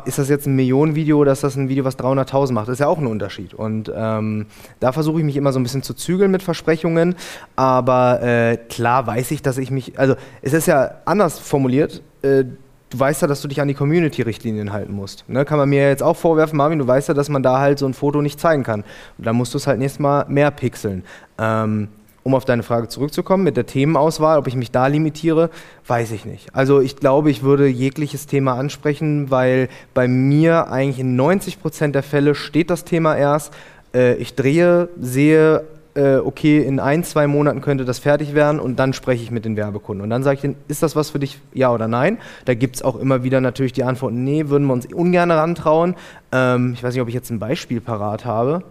ist 0.05 0.19
das 0.19 0.29
jetzt 0.29 0.47
ein 0.47 0.55
Millionenvideo 0.55 1.19
oder 1.19 1.33
ist 1.33 1.45
das 1.45 1.57
ein 1.57 1.69
Video, 1.69 1.85
was 1.85 1.99
300.000 1.99 2.53
macht? 2.53 2.69
Das 2.69 2.75
ist 2.75 2.81
ja 2.81 2.89
auch 2.89 2.99
ein 2.99 3.07
Unterschied. 3.07 3.55
Und 3.55 3.91
ähm, 3.95 4.47
da 4.81 4.93
versuche 4.93 5.19
ich 5.21 5.25
mich 5.25 5.37
immer 5.37 5.53
so 5.53 5.59
ein 5.59 5.63
bisschen 5.63 5.83
zu 5.83 5.95
zügeln 5.95 6.31
mit 6.31 6.43
Versprechungen. 6.43 7.15
Aber 7.57 8.18
äh, 8.21 8.57
klar 8.57 9.07
weiß 9.07 9.31
ich, 9.31 9.43
dass 9.43 9.59
ich 9.59 9.71
mich, 9.71 9.99
also 9.99 10.15
es 10.43 10.53
ist 10.53 10.67
ja 10.67 10.93
anders 11.05 11.39
formuliert. 11.39 12.03
Äh, 12.23 12.45
du 12.91 12.99
weißt 12.99 13.23
ja, 13.23 13.29
dass 13.29 13.43
du 13.43 13.49
dich 13.49 13.61
an 13.61 13.69
die 13.69 13.75
Community-Richtlinien 13.75 14.73
halten 14.73 14.93
musst. 14.93 15.25
Ne? 15.29 15.45
Kann 15.45 15.59
man 15.59 15.69
mir 15.69 15.89
jetzt 15.89 16.03
auch 16.03 16.17
vorwerfen, 16.17 16.57
Marvin, 16.57 16.79
du 16.79 16.87
weißt 16.87 17.09
ja, 17.09 17.15
dass 17.15 17.29
man 17.29 17.43
da 17.43 17.59
halt 17.59 17.79
so 17.79 17.87
ein 17.87 17.95
Foto 17.95 18.23
nicht 18.23 18.41
zeigen 18.41 18.63
kann. 18.63 18.85
Und 19.19 19.27
dann 19.27 19.37
musst 19.37 19.55
du 19.55 19.59
es 19.59 19.67
halt 19.67 19.79
nächstes 19.79 20.01
Mal 20.01 20.25
mehr 20.29 20.51
pixeln. 20.51 21.05
Ähm, 21.39 21.89
um 22.25 22.35
auf 22.35 22.45
deine 22.45 22.63
Frage 22.63 22.89
zurückzukommen, 22.89 23.43
mit 23.43 23.57
der 23.57 23.65
Themenauswahl, 23.65 24.39
ob 24.39 24.47
ich 24.49 24.55
mich 24.55 24.71
da 24.71 24.87
limitiere, 24.87 25.49
weiß 25.87 26.13
ich 26.13 26.27
nicht. 26.27 26.55
Also 26.55 26.81
ich 26.81 26.97
glaube, 26.97 27.31
ich 27.31 27.43
würde 27.43 27.67
jegliches 27.69 28.27
Thema 28.27 28.55
ansprechen, 28.55 29.31
weil 29.31 29.69
bei 29.95 30.09
mir 30.09 30.71
eigentlich 30.71 30.99
in 30.99 31.17
90 31.17 31.61
Prozent 31.61 31.95
der 31.95 32.03
Fälle 32.03 32.35
steht 32.35 32.69
das 32.69 32.85
Thema 32.85 33.17
erst. 33.17 33.55
Äh, 33.95 34.15
ich 34.15 34.35
drehe, 34.35 34.89
sehe, 35.01 35.65
äh, 35.99 36.19
okay, 36.19 36.63
in 36.63 36.79
ein, 36.79 37.03
zwei 37.03 37.27
Monaten 37.27 37.61
könnte 37.61 37.85
das 37.85 37.99
fertig 37.99 38.33
werden 38.33 38.61
und 38.61 38.77
dann 38.77 38.93
spreche 38.93 39.23
ich 39.23 39.33
mit 39.33 39.45
den 39.45 39.57
Werbekunden. 39.57 40.05
Und 40.05 40.11
dann 40.11 40.23
sage 40.23 40.37
ich 40.37 40.41
denen, 40.41 40.55
ist 40.69 40.83
das 40.83 40.95
was 40.95 41.11
für 41.11 41.19
dich, 41.19 41.41
ja 41.53 41.73
oder 41.73 41.89
nein? 41.89 42.19
Da 42.45 42.55
gibt 42.55 42.77
es 42.77 42.83
auch 42.83 42.97
immer 42.97 43.25
wieder 43.25 43.41
natürlich 43.41 43.73
die 43.73 43.83
Antwort, 43.83 44.13
nee, 44.13 44.49
würden 44.49 44.67
wir 44.69 44.75
uns 44.75 44.87
ungern 44.87 45.33
rantrauen. 45.33 45.97
Ähm, 46.31 46.73
ich 46.75 46.83
weiß 46.85 46.95
nicht, 46.95 47.03
ob 47.03 47.09
ich 47.09 47.15
jetzt 47.15 47.31
ein 47.31 47.41
Beispiel 47.41 47.81
parat 47.81 48.25
habe. 48.25 48.63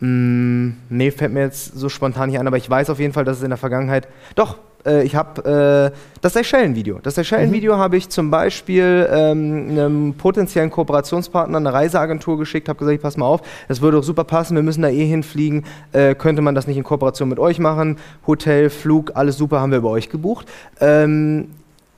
Mm, 0.00 0.70
nee, 0.88 1.10
fällt 1.10 1.32
mir 1.32 1.40
jetzt 1.40 1.78
so 1.78 1.90
spontan 1.90 2.30
nicht 2.30 2.38
ein, 2.38 2.46
aber 2.46 2.56
ich 2.56 2.68
weiß 2.68 2.88
auf 2.88 2.98
jeden 2.98 3.12
Fall, 3.12 3.24
dass 3.24 3.36
es 3.36 3.42
in 3.42 3.50
der 3.50 3.58
Vergangenheit. 3.58 4.08
Doch, 4.34 4.58
äh, 4.86 5.04
ich 5.04 5.14
habe 5.14 5.92
äh, 5.92 5.96
das 6.20 6.34
Seychellen-Video. 6.34 6.98
Das 7.02 7.14
Seychellen-Video 7.16 7.76
mhm. 7.76 7.78
habe 7.78 7.96
ich 7.96 8.08
zum 8.08 8.30
Beispiel 8.30 9.08
ähm, 9.10 9.68
einem 9.70 10.14
potenziellen 10.14 10.70
Kooperationspartner, 10.70 11.58
einer 11.58 11.72
Reiseagentur 11.72 12.38
geschickt, 12.38 12.68
habe 12.68 12.78
gesagt, 12.78 13.02
pass 13.02 13.16
mal 13.16 13.26
auf, 13.26 13.42
das 13.68 13.80
würde 13.80 13.98
doch 13.98 14.04
super 14.04 14.24
passen, 14.24 14.56
wir 14.56 14.62
müssen 14.62 14.82
da 14.82 14.88
eh 14.88 15.06
hinfliegen, 15.06 15.64
äh, 15.92 16.14
könnte 16.14 16.42
man 16.42 16.54
das 16.54 16.66
nicht 16.66 16.76
in 16.76 16.84
Kooperation 16.84 17.28
mit 17.28 17.38
euch 17.38 17.58
machen? 17.58 17.98
Hotel, 18.26 18.70
Flug, 18.70 19.12
alles 19.14 19.36
super, 19.36 19.60
haben 19.60 19.72
wir 19.72 19.80
bei 19.80 19.88
euch 19.88 20.08
gebucht. 20.08 20.46
Ähm, 20.80 21.48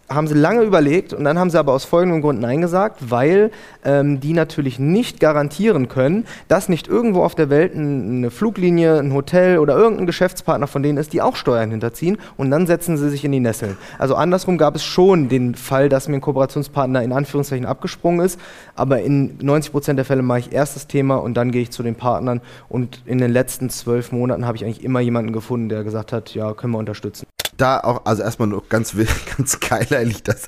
haben 0.09 0.27
sie 0.27 0.35
lange 0.35 0.63
überlegt 0.63 1.13
und 1.13 1.25
dann 1.25 1.39
haben 1.39 1.51
sie 1.51 1.59
aber 1.59 1.73
aus 1.73 1.85
folgendem 1.85 2.21
Grund 2.21 2.41
Nein 2.41 2.61
gesagt, 2.61 3.11
weil 3.11 3.51
ähm, 3.85 4.21
die 4.21 4.33
natürlich 4.33 4.79
nicht 4.79 5.21
garantieren 5.21 5.89
können, 5.89 6.27
dass 6.49 6.69
nicht 6.69 6.89
irgendwo 6.89 7.23
auf 7.23 7.35
der 7.35 7.51
Welt 7.51 7.75
eine 7.75 8.31
Fluglinie, 8.31 8.99
ein 8.99 9.15
Hotel 9.15 9.59
oder 9.59 9.77
irgendein 9.77 10.07
Geschäftspartner 10.07 10.67
von 10.67 10.83
denen 10.83 10.99
ist, 10.99 11.13
die 11.13 11.23
auch 11.23 11.37
Steuern 11.37 11.71
hinterziehen 11.71 12.19
und 12.37 12.51
dann 12.51 12.67
setzen 12.67 12.97
sie 12.97 13.09
sich 13.09 13.25
in 13.25 13.33
die 13.33 13.41
Nesseln. 13.41 13.77
Also 13.99 14.15
andersrum 14.15 14.59
gab 14.59 14.77
es 14.77 14.85
schon 14.85 15.29
den 15.29 15.55
Fall, 15.55 15.89
dass 15.89 16.09
mir 16.09 16.17
ein 16.17 16.21
Kooperationspartner 16.21 17.03
in 17.03 17.13
Anführungszeichen 17.13 17.67
abgesprungen 17.67 18.25
ist, 18.25 18.39
aber 18.75 19.01
in 19.01 19.39
90 19.41 19.73
Prozent 19.73 19.99
der 19.99 20.05
Fälle 20.05 20.23
mache 20.23 20.41
ich 20.41 20.53
erst 20.53 20.77
das 20.77 20.87
Thema 20.87 21.17
und 21.17 21.35
dann 21.35 21.51
gehe 21.51 21.63
ich 21.63 21.71
zu 21.71 21.83
den 21.83 21.95
Partnern 21.95 22.41
und 22.69 23.03
in 23.07 23.19
den 23.19 23.33
letzten 23.33 23.71
zwölf 23.71 24.13
Monaten 24.13 24.47
habe 24.47 24.57
ich 24.57 24.65
eigentlich 24.65 24.85
immer 24.85 25.01
jemanden 25.01 25.33
gefunden, 25.33 25.69
der 25.69 25.83
gesagt 25.83 26.13
hat, 26.13 26.35
ja, 26.35 26.53
können 26.53 26.73
wir 26.73 26.79
unterstützen 26.79 27.27
da 27.57 27.81
auch, 27.81 28.05
also 28.05 28.23
erstmal 28.23 28.49
noch 28.49 28.69
ganz, 28.69 28.95
ganz 29.37 29.61
geil 29.61 29.87
eigentlich, 29.91 30.23
dass, 30.23 30.47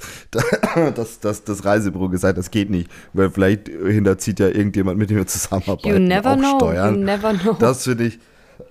dass, 0.95 1.21
dass 1.21 1.45
das 1.45 1.65
Reisebüro 1.65 2.09
gesagt 2.09 2.39
das 2.39 2.51
geht 2.51 2.71
nicht, 2.71 2.91
weil 3.13 3.31
vielleicht 3.31 3.69
hinterzieht 3.69 4.41
ja 4.41 4.49
irgendjemand, 4.49 4.99
mit 4.99 5.11
dem 5.11 5.17
wir 5.17 5.27
zusammenarbeiten, 5.27 5.89
you 5.89 5.99
never 5.99 6.33
auch 6.33 6.37
know, 6.37 6.59
Steuern. 6.59 6.95
You 6.95 7.05
never 7.05 7.35
know. 7.35 7.57
Das 7.59 7.85
finde 7.85 8.05
ich, 8.05 8.19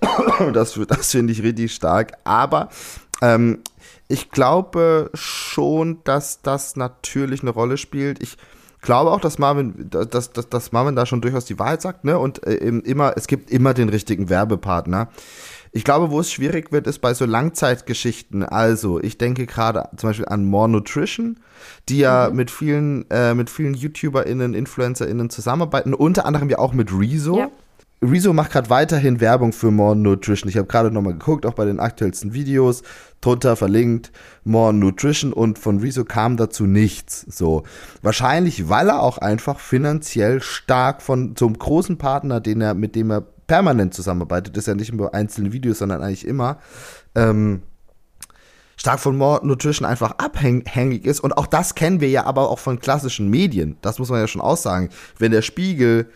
das, 0.52 0.78
das 0.88 1.10
finde 1.10 1.32
ich 1.32 1.42
richtig 1.42 1.74
stark, 1.74 2.12
aber 2.24 2.68
ähm, 3.22 3.60
ich 4.08 4.30
glaube 4.30 5.10
schon, 5.14 5.98
dass 6.04 6.42
das 6.42 6.76
natürlich 6.76 7.42
eine 7.42 7.50
Rolle 7.50 7.76
spielt. 7.76 8.22
Ich 8.22 8.36
glaube 8.82 9.10
auch, 9.10 9.20
dass 9.20 9.38
Marvin, 9.38 9.90
dass, 9.90 10.30
dass, 10.30 10.48
dass 10.48 10.72
Marvin 10.72 10.94
da 10.94 11.06
schon 11.06 11.20
durchaus 11.20 11.44
die 11.44 11.58
Wahrheit 11.58 11.82
sagt, 11.82 12.04
ne? 12.04 12.18
Und 12.18 12.46
äh, 12.46 12.54
immer, 12.54 13.14
es 13.16 13.26
gibt 13.26 13.50
immer 13.50 13.74
den 13.74 13.88
richtigen 13.88 14.28
Werbepartner. 14.28 15.08
Ich 15.76 15.84
glaube, 15.84 16.10
wo 16.10 16.20
es 16.20 16.32
schwierig 16.32 16.72
wird, 16.72 16.86
ist 16.86 17.00
bei 17.00 17.12
so 17.12 17.26
Langzeitgeschichten. 17.26 18.42
Also, 18.42 18.98
ich 18.98 19.18
denke 19.18 19.44
gerade 19.44 19.90
zum 19.98 20.08
Beispiel 20.08 20.24
an 20.24 20.46
More 20.46 20.70
Nutrition, 20.70 21.38
die 21.90 21.98
ja 21.98 22.30
mhm. 22.30 22.36
mit 22.36 22.50
vielen, 22.50 23.10
äh, 23.10 23.34
mit 23.34 23.50
vielen 23.50 23.74
YouTuberInnen, 23.74 24.54
InfluencerInnen 24.54 25.28
zusammenarbeiten, 25.28 25.92
unter 25.92 26.24
anderem 26.24 26.48
ja 26.48 26.58
auch 26.60 26.72
mit 26.72 26.98
Rezo. 26.98 27.36
Ja. 27.36 27.50
Rezo 28.00 28.32
macht 28.32 28.52
gerade 28.52 28.70
weiterhin 28.70 29.20
Werbung 29.20 29.52
für 29.52 29.70
More 29.70 29.94
Nutrition. 29.94 30.48
Ich 30.48 30.56
habe 30.56 30.66
gerade 30.66 30.90
nochmal 30.90 31.12
geguckt, 31.12 31.44
auch 31.44 31.52
bei 31.52 31.66
den 31.66 31.78
aktuellsten 31.78 32.32
Videos, 32.32 32.82
drunter 33.20 33.54
verlinkt 33.54 34.12
More 34.44 34.72
Nutrition 34.72 35.34
und 35.34 35.58
von 35.58 35.80
Rezo 35.80 36.06
kam 36.06 36.38
dazu 36.38 36.64
nichts. 36.64 37.26
So. 37.28 37.64
Wahrscheinlich, 38.00 38.70
weil 38.70 38.88
er 38.88 39.02
auch 39.02 39.18
einfach 39.18 39.60
finanziell 39.60 40.40
stark 40.40 41.02
von 41.02 41.36
zum 41.36 41.58
großen 41.58 41.98
Partner, 41.98 42.40
den 42.40 42.62
er, 42.62 42.72
mit 42.72 42.94
dem 42.94 43.10
er 43.10 43.24
permanent 43.46 43.94
zusammenarbeitet, 43.94 44.56
ist 44.56 44.66
ja 44.66 44.74
nicht 44.74 44.92
nur 44.92 45.14
einzelne 45.14 45.52
Videos, 45.52 45.78
sondern 45.78 46.02
eigentlich 46.02 46.26
immer, 46.26 46.58
ähm, 47.14 47.62
stark 48.76 49.00
von 49.00 49.16
More 49.16 49.46
Nutrition 49.46 49.88
einfach 49.88 50.12
abhängig 50.18 51.06
ist. 51.06 51.20
Und 51.20 51.36
auch 51.36 51.46
das 51.46 51.74
kennen 51.74 52.00
wir 52.00 52.08
ja 52.08 52.24
aber 52.24 52.50
auch 52.50 52.58
von 52.58 52.78
klassischen 52.78 53.28
Medien. 53.28 53.76
Das 53.80 53.98
muss 53.98 54.10
man 54.10 54.20
ja 54.20 54.28
schon 54.28 54.42
aussagen. 54.42 54.90
Wenn 55.18 55.32
der 55.32 55.42
Spiegel 55.42 56.10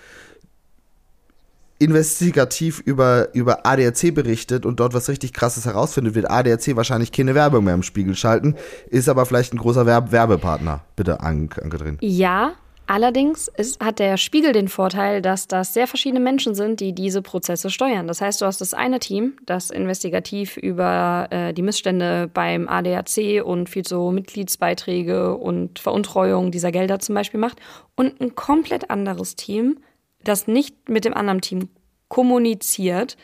investigativ 1.78 2.80
über, 2.80 3.34
über 3.34 3.66
ADAC 3.66 4.14
berichtet 4.14 4.66
und 4.66 4.78
dort 4.80 4.92
was 4.92 5.08
richtig 5.08 5.32
krasses 5.32 5.64
herausfindet, 5.64 6.14
wird 6.14 6.30
ADAC 6.30 6.76
wahrscheinlich 6.76 7.10
keine 7.10 7.34
Werbung 7.34 7.64
mehr 7.64 7.72
im 7.72 7.82
Spiegel 7.82 8.14
schalten, 8.14 8.54
ist 8.90 9.08
aber 9.08 9.24
vielleicht 9.24 9.54
ein 9.54 9.58
großer 9.58 9.86
Werb 9.86 10.12
Werbepartner. 10.12 10.82
Bitte, 10.94 11.20
Anke, 11.20 11.62
Anke 11.62 11.78
drin. 11.78 11.96
Ja, 12.02 12.52
Allerdings 12.90 13.46
ist, 13.46 13.78
hat 13.78 14.00
der 14.00 14.16
Spiegel 14.16 14.50
den 14.50 14.66
Vorteil, 14.66 15.22
dass 15.22 15.46
das 15.46 15.72
sehr 15.72 15.86
verschiedene 15.86 16.18
Menschen 16.18 16.56
sind, 16.56 16.80
die 16.80 16.92
diese 16.92 17.22
Prozesse 17.22 17.70
steuern. 17.70 18.08
Das 18.08 18.20
heißt, 18.20 18.40
du 18.40 18.46
hast 18.46 18.60
das 18.60 18.74
eine 18.74 18.98
Team, 18.98 19.36
das 19.46 19.70
investigativ 19.70 20.56
über 20.56 21.28
äh, 21.30 21.54
die 21.54 21.62
Missstände 21.62 22.28
beim 22.34 22.68
ADAC 22.68 23.44
und 23.44 23.68
viel 23.68 23.86
so 23.86 24.10
Mitgliedsbeiträge 24.10 25.36
und 25.36 25.78
Veruntreuung 25.78 26.50
dieser 26.50 26.72
Gelder 26.72 26.98
zum 26.98 27.14
Beispiel 27.14 27.38
macht, 27.38 27.60
und 27.94 28.20
ein 28.20 28.34
komplett 28.34 28.90
anderes 28.90 29.36
Team, 29.36 29.78
das 30.24 30.48
nicht 30.48 30.88
mit 30.88 31.04
dem 31.04 31.14
anderen 31.14 31.42
Team 31.42 31.68
kommuniziert, 32.08 33.16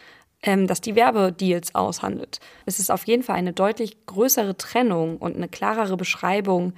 ähm, 0.44 0.68
das 0.68 0.80
die 0.80 0.94
Werbedeals 0.94 1.74
aushandelt. 1.74 2.38
Es 2.66 2.78
ist 2.78 2.92
auf 2.92 3.04
jeden 3.08 3.24
Fall 3.24 3.34
eine 3.34 3.52
deutlich 3.52 4.06
größere 4.06 4.56
Trennung 4.56 5.16
und 5.16 5.34
eine 5.34 5.48
klarere 5.48 5.96
Beschreibung 5.96 6.74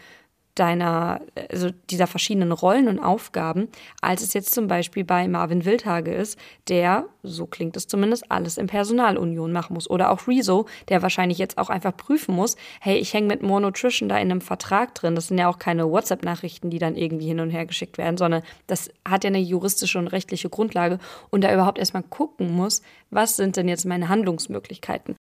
deiner, 0.58 1.20
also 1.50 1.70
dieser 1.90 2.06
verschiedenen 2.06 2.52
Rollen 2.52 2.88
und 2.88 2.98
Aufgaben, 2.98 3.68
als 4.00 4.22
es 4.22 4.34
jetzt 4.34 4.54
zum 4.54 4.66
Beispiel 4.66 5.04
bei 5.04 5.28
Marvin 5.28 5.64
Wildhage 5.64 6.12
ist, 6.12 6.38
der, 6.68 7.06
so 7.22 7.46
klingt 7.46 7.76
es 7.76 7.86
zumindest, 7.86 8.30
alles 8.30 8.58
in 8.58 8.66
Personalunion 8.66 9.52
machen 9.52 9.74
muss. 9.74 9.88
Oder 9.88 10.10
auch 10.10 10.26
Rezo, 10.26 10.66
der 10.88 11.02
wahrscheinlich 11.02 11.38
jetzt 11.38 11.58
auch 11.58 11.70
einfach 11.70 11.96
prüfen 11.96 12.34
muss, 12.34 12.56
hey, 12.80 12.98
ich 12.98 13.14
hänge 13.14 13.28
mit 13.28 13.42
More 13.42 13.60
Nutrition 13.60 14.08
da 14.08 14.16
in 14.16 14.30
einem 14.30 14.40
Vertrag 14.40 14.94
drin. 14.94 15.14
Das 15.14 15.28
sind 15.28 15.38
ja 15.38 15.48
auch 15.48 15.58
keine 15.58 15.90
WhatsApp-Nachrichten, 15.90 16.70
die 16.70 16.78
dann 16.78 16.96
irgendwie 16.96 17.26
hin 17.26 17.40
und 17.40 17.50
her 17.50 17.66
geschickt 17.66 17.98
werden, 17.98 18.16
sondern 18.16 18.42
das 18.66 18.90
hat 19.08 19.24
ja 19.24 19.28
eine 19.28 19.38
juristische 19.38 19.98
und 19.98 20.08
rechtliche 20.08 20.48
Grundlage 20.48 20.98
und 21.30 21.44
da 21.44 21.52
überhaupt 21.52 21.78
erstmal 21.78 22.02
gucken 22.02 22.52
muss, 22.52 22.82
was 23.10 23.36
sind 23.36 23.56
denn 23.56 23.68
jetzt 23.68 23.86
meine 23.86 24.08
Handlungsmöglichkeiten. 24.08 25.16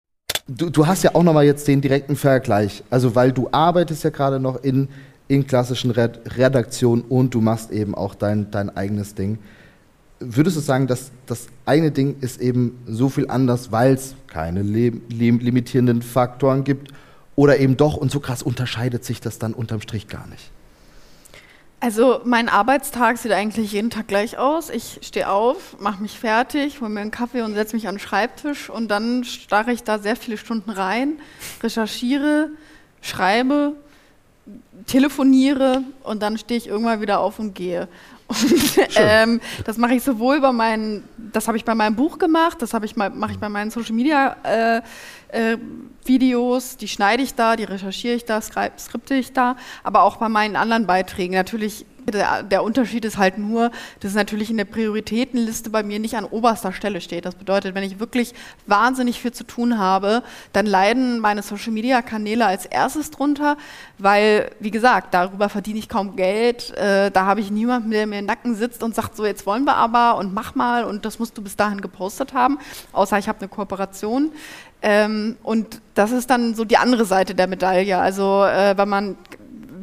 Du, 0.47 0.69
du 0.69 0.86
hast 0.86 1.03
ja 1.03 1.15
auch 1.15 1.23
nochmal 1.23 1.45
jetzt 1.45 1.67
den 1.67 1.81
direkten 1.81 2.15
Vergleich. 2.15 2.83
Also, 2.91 3.15
weil 3.15 3.31
du 3.31 3.49
arbeitest 3.51 4.03
ja 4.03 4.11
gerade 4.11 4.39
noch 4.39 4.63
in 4.63 4.89
in 5.28 5.47
klassischen 5.47 5.91
Red 5.91 6.38
Redaktionen 6.38 7.03
und 7.03 7.34
du 7.34 7.41
machst 7.41 7.71
eben 7.71 7.95
auch 7.95 8.15
dein, 8.15 8.51
dein 8.51 8.76
eigenes 8.76 9.15
Ding. 9.15 9.39
Würdest 10.19 10.55
du 10.55 10.61
sagen, 10.61 10.88
dass 10.88 11.11
das 11.26 11.47
eine 11.65 11.91
Ding 11.91 12.17
ist 12.21 12.39
eben 12.39 12.80
so 12.88 13.09
viel 13.09 13.30
anders, 13.30 13.71
weil 13.71 13.93
es 13.93 14.15
keine 14.28 14.61
lim 14.61 15.01
limitierenden 15.09 16.01
Faktoren 16.01 16.63
gibt 16.63 16.93
oder 17.36 17.59
eben 17.59 17.76
doch 17.76 17.97
und 17.97 18.11
so 18.11 18.19
krass 18.19 18.41
unterscheidet 18.41 19.03
sich 19.03 19.19
das 19.19 19.39
dann 19.39 19.53
unterm 19.53 19.82
Strich 19.82 20.07
gar 20.07 20.28
nicht? 20.28 20.51
Also 21.82 22.21
mein 22.23 22.49
Arbeitstag 22.49 23.17
sieht 23.17 23.32
eigentlich 23.32 23.73
jeden 23.73 23.89
Tag 23.89 24.07
gleich 24.07 24.38
aus. 24.38 24.69
Ich 24.69 24.99
stehe 25.03 25.30
auf, 25.30 25.78
mache 25.80 26.01
mich 26.01 26.17
fertig, 26.17 26.82
hole 26.82 26.89
mir 26.89 27.01
einen 27.01 27.11
Kaffee 27.11 27.41
und 27.41 27.53
setze 27.53 27.76
mich 27.76 27.88
an 27.88 27.95
den 27.95 27.99
Schreibtisch 27.99 28.69
und 28.69 28.89
dann 28.89 29.23
starre 29.23 29.71
ich 29.71 29.84
da 29.84 29.99
sehr 29.99 30.15
viele 30.15 30.38
Stunden 30.38 30.71
rein, 30.71 31.19
recherchiere, 31.61 32.49
schreibe, 33.01 33.76
telefoniere 34.86 35.84
und 36.04 36.22
dann 36.22 36.38
stehe 36.38 36.58
ich 36.58 36.68
irgendwann 36.68 37.02
wieder 37.02 37.20
auf 37.20 37.39
und 37.39 37.54
gehe. 37.54 37.88
Und, 38.28 38.89
ähm, 38.96 39.39
das 39.66 39.78
mache 39.78 39.93
ich 39.93 40.02
sowohl 40.02 40.41
bei 40.41 40.52
meinen, 40.52 41.08
das 41.16 41.48
habe 41.48 41.58
ich 41.58 41.64
bei 41.64 41.76
meinem 41.76 41.96
Buch 41.96 42.18
gemacht, 42.18 42.60
das 42.60 42.74
ich 42.74 42.96
mache 42.96 43.32
ich 43.32 43.38
bei 43.38 43.50
meinen 43.50 43.70
Social 43.70 43.93
Media 43.93 44.36
äh, 44.43 44.82
äh, 45.30 45.58
Videos, 46.04 46.76
die 46.76 46.88
schneide 46.88 47.22
ich 47.22 47.36
da, 47.36 47.56
die 47.56 47.66
recherchiere 47.66 48.16
ich 48.16 48.26
da, 48.26 48.41
skripte 48.41 49.14
ich 49.14 49.32
da, 49.34 49.56
aber 49.84 50.02
auch 50.02 50.18
bei 50.18 50.28
meinen 50.28 50.56
anderen 50.56 50.88
Beiträgen. 50.88 51.36
Natürlich 51.36 51.86
der, 52.14 52.43
der, 52.43 52.64
Unterschied 52.64 53.06
ist 53.06 53.18
halt 53.18 53.38
nur, 53.38 53.72
dass 53.99 54.12
es 54.12 54.16
natürlich 54.16 54.49
in 54.49 54.58
der 54.58 54.66
Prioritätenliste 54.66 55.70
bei 55.70 55.84
mir 55.84 55.99
nicht 55.99 56.16
an 56.16 56.26
oberster 56.26 56.72
Stelle 56.72 57.01
steht. 57.01 57.26
Das 57.26 57.36
bedeutet, 57.36 57.76
wenn 57.76 57.84
ich 57.84 57.99
wirklich 57.99 58.34
wahnsinnig 58.68 59.22
viel 59.22 59.32
zu 59.32 59.43
tun 59.43 59.78
habe, 59.78 60.24
dann 60.53 60.66
leiden 60.66 61.20
meine 61.20 61.41
Social-Media-Kanäle 61.41 62.45
als 62.45 62.66
erstes 62.66 63.12
drunter, 63.12 63.58
weil, 63.97 64.51
wie 64.60 64.72
gesagt, 64.72 65.14
darüber 65.14 65.49
verdiene 65.49 65.80
ich 65.80 65.89
kaum 65.89 66.16
Geld. 66.16 66.72
Äh, 66.78 67.12
da 67.12 67.26
habe 67.26 67.41
ich 67.41 67.51
niemanden, 67.51 67.91
der 67.91 68.08
mir 68.08 68.20
im 68.20 68.26
Nacken 68.26 68.56
sitzt 68.56 68.84
und 68.84 68.95
sagt, 68.95 69.16
so 69.16 69.26
jetzt 69.26 69.45
wollen 69.45 69.66
wir 69.66 69.76
aber 69.76 70.18
und 70.18 70.34
mach 70.34 70.56
mal 70.56 70.84
und 70.84 71.06
das 71.06 71.20
musst 71.20 71.38
du 71.38 71.41
bis 71.41 71.56
dahin 71.56 71.82
gepostet 71.82 72.34
haben, 72.34 72.60
außer 72.91 73.18
ich 73.18 73.28
habe 73.28 73.39
eine 73.39 73.49
Kooperation. 73.49 74.32
Ähm, 74.82 75.38
und 75.41 75.82
das 75.95 76.12
ist 76.12 76.30
dann 76.30 76.53
so 76.53 76.64
die 76.64 76.78
andere 76.78 77.06
Seite 77.06 77.34
der 77.34 77.47
Medaille. 77.47 77.97
Also, 77.97 78.43
äh, 78.43 78.78
wenn 78.78 78.89
man 78.89 79.18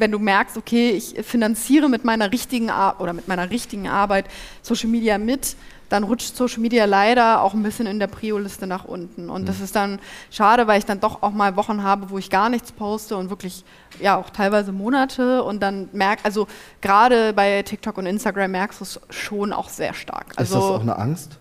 wenn 0.03 0.11
du 0.11 0.19
merkst, 0.19 0.57
okay, 0.57 0.91
ich 0.91 1.15
finanziere 1.25 1.89
mit 1.89 2.05
meiner 2.05 2.33
richtigen 2.33 2.71
Ar 2.71 3.01
oder 3.01 3.13
mit 3.13 3.29
meiner 3.29 3.51
richtigen 3.51 3.87
Arbeit 3.87 4.27
Social 4.61 4.91
Media 4.91 5.17
mit, 5.17 5.55
dann 5.91 6.03
rutscht 6.03 6.35
Social 6.35 6.59
Media 6.59 6.87
leider 6.87 7.41
auch 7.41 7.55
ein 7.55 7.63
bisschen 7.63 7.87
in 7.87 8.01
der 8.01 8.09
Prio-Liste 8.09 8.67
nach 8.67 8.85
unten. 8.85 9.31
Und 9.31 9.43
mhm. 9.43 9.47
das 9.47 9.61
ist 9.61 9.77
dann 9.77 10.01
schade, 10.33 10.67
weil 10.67 10.81
ich 10.81 10.87
dann 10.87 10.99
doch 10.99 11.23
auch 11.23 11.31
mal 11.31 11.55
Wochen 11.55 11.85
habe, 11.85 12.11
wo 12.11 12.19
ich 12.19 12.31
gar 12.31 12.49
nichts 12.49 12.73
poste 12.73 13.17
und 13.17 13.31
wirklich, 13.31 13.65
ja, 14.01 14.17
auch 14.17 14.31
teilweise 14.31 14.73
Monate 14.73 15.45
und 15.45 15.63
dann 15.63 15.89
merke, 15.93 16.25
also 16.25 16.49
gerade 16.81 17.33
bei 17.33 17.63
TikTok 17.63 17.97
und 17.97 18.07
Instagram 18.07 18.51
merkst 18.51 18.81
du 18.81 18.85
es 18.85 19.01
schon 19.11 19.53
auch 19.53 19.69
sehr 19.69 19.95
stark. 19.95 20.33
Also, 20.35 20.59
ist 20.59 20.65
das 20.65 20.71
auch 20.71 20.81
eine 20.81 20.99
Angst? 20.99 21.39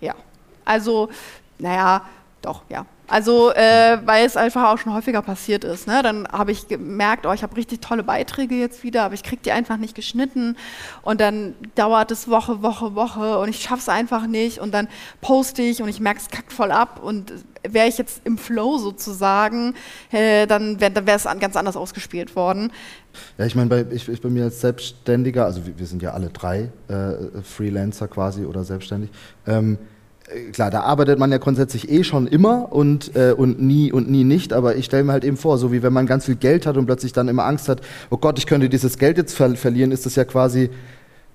Ja. 0.00 0.14
Also, 0.64 1.10
naja, 1.58 2.02
doch, 2.40 2.62
ja. 2.70 2.86
Also, 3.10 3.52
äh, 3.52 3.98
weil 4.04 4.24
es 4.24 4.36
einfach 4.36 4.70
auch 4.70 4.78
schon 4.78 4.94
häufiger 4.94 5.20
passiert 5.20 5.64
ist. 5.64 5.88
Ne? 5.88 6.00
Dann 6.02 6.28
habe 6.28 6.52
ich 6.52 6.68
gemerkt, 6.68 7.26
oh, 7.26 7.32
ich 7.32 7.42
habe 7.42 7.56
richtig 7.56 7.80
tolle 7.80 8.04
Beiträge 8.04 8.54
jetzt 8.54 8.84
wieder, 8.84 9.02
aber 9.02 9.14
ich 9.14 9.24
kriege 9.24 9.42
die 9.44 9.50
einfach 9.50 9.78
nicht 9.78 9.96
geschnitten. 9.96 10.56
Und 11.02 11.20
dann 11.20 11.54
dauert 11.74 12.12
es 12.12 12.28
Woche, 12.28 12.62
Woche, 12.62 12.94
Woche 12.94 13.38
und 13.40 13.48
ich 13.48 13.62
schaffe 13.62 13.80
es 13.80 13.88
einfach 13.88 14.28
nicht. 14.28 14.60
Und 14.60 14.72
dann 14.72 14.86
poste 15.20 15.60
ich 15.60 15.82
und 15.82 15.88
ich 15.88 15.98
merke, 15.98 16.20
es 16.20 16.28
kackt 16.28 16.52
voll 16.52 16.70
ab. 16.70 17.00
Und 17.02 17.32
wäre 17.68 17.88
ich 17.88 17.98
jetzt 17.98 18.22
im 18.24 18.38
Flow 18.38 18.78
sozusagen, 18.78 19.74
äh, 20.12 20.46
dann 20.46 20.80
wäre 20.80 21.16
es 21.16 21.24
ganz 21.40 21.56
anders 21.56 21.76
ausgespielt 21.76 22.36
worden. 22.36 22.72
Ja, 23.38 23.44
ich 23.44 23.56
meine, 23.56 23.88
ich, 23.90 24.08
ich, 24.08 24.20
bei 24.20 24.28
mir 24.28 24.44
als 24.44 24.60
Selbstständiger, 24.60 25.46
also 25.46 25.66
wir, 25.66 25.76
wir 25.76 25.86
sind 25.86 26.00
ja 26.00 26.12
alle 26.12 26.28
drei 26.28 26.70
äh, 26.86 27.42
Freelancer 27.42 28.06
quasi 28.06 28.44
oder 28.44 28.62
selbstständig. 28.62 29.10
Ähm, 29.48 29.74
äh, 29.74 29.99
klar, 30.52 30.70
da 30.70 30.80
arbeitet 30.82 31.18
man 31.18 31.30
ja 31.30 31.38
grundsätzlich 31.38 31.90
eh 31.90 32.04
schon 32.04 32.26
immer 32.26 32.72
und, 32.72 33.14
äh, 33.16 33.32
und 33.32 33.60
nie 33.60 33.92
und 33.92 34.10
nie 34.10 34.24
nicht, 34.24 34.52
aber 34.52 34.76
ich 34.76 34.86
stelle 34.86 35.04
mir 35.04 35.12
halt 35.12 35.24
eben 35.24 35.36
vor, 35.36 35.58
so 35.58 35.72
wie 35.72 35.82
wenn 35.82 35.92
man 35.92 36.06
ganz 36.06 36.26
viel 36.26 36.36
Geld 36.36 36.66
hat 36.66 36.76
und 36.76 36.86
plötzlich 36.86 37.12
dann 37.12 37.28
immer 37.28 37.44
Angst 37.44 37.68
hat, 37.68 37.80
oh 38.10 38.16
Gott, 38.16 38.38
ich 38.38 38.46
könnte 38.46 38.68
dieses 38.68 38.98
Geld 38.98 39.16
jetzt 39.16 39.34
ver 39.34 39.54
verlieren, 39.56 39.92
ist 39.92 40.06
das 40.06 40.14
ja 40.14 40.24
quasi 40.24 40.70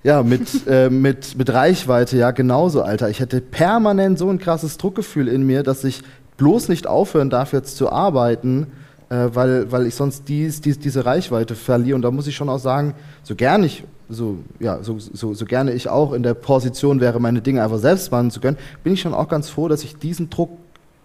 ja, 0.04 0.24
mit, 0.24 0.48
äh, 0.68 0.90
mit, 0.90 1.38
mit 1.38 1.52
Reichweite 1.52 2.18
ja 2.18 2.32
genauso, 2.32 2.84
Alter. 2.84 3.10
Ich 3.10 3.20
hätte 3.20 3.42
permanent 3.42 4.18
so 4.20 4.30
ein 4.30 4.40
krasses 4.40 4.78
Druckgefühl 4.78 5.28
in 5.28 5.46
mir, 5.46 5.64
dass 5.64 5.84
ich 5.84 6.02
bloß 6.38 6.70
nicht 6.70 6.88
aufhören 6.88 7.30
darf, 7.30 7.54
jetzt 7.54 7.78
zu 7.78 7.92
arbeiten, 7.92 8.68
äh, 9.10 9.30
weil, 9.34 9.72
weil 9.72 9.88
ich 9.88 9.96
sonst 9.96 10.28
dies, 10.28 10.62
dies, 10.62 10.80
diese 10.80 11.06
Reichweite 11.06 11.56
verliere. 11.56 11.96
Und 11.96 12.02
da 12.02 12.12
muss 12.12 12.28
ich 12.28 12.36
schon 12.36 12.50
auch 12.50 12.60
sagen, 12.60 12.94
so 13.24 13.36
gern 13.36 13.64
ich 13.64 13.84
so, 14.10 14.40
ja, 14.60 14.84
so, 14.84 15.00
so, 15.00 15.34
so 15.34 15.46
gerne 15.46 15.74
ich 15.74 15.90
auch 15.90 16.14
in 16.14 16.24
der 16.24 16.34
Position 16.34 17.00
wäre, 17.00 17.20
meine 17.20 17.42
Dinge 17.42 17.64
einfach 17.64 17.80
selbst 17.80 18.12
machen 18.12 18.32
zu 18.32 18.40
können, 18.40 18.58
bin 18.84 18.94
ich 18.94 19.02
schon 19.02 19.14
auch 19.14 19.28
ganz 19.28 19.50
froh, 19.50 19.68
dass 19.68 19.84
ich 19.84 19.98
diesen 19.98 20.30
Druck 20.30 20.52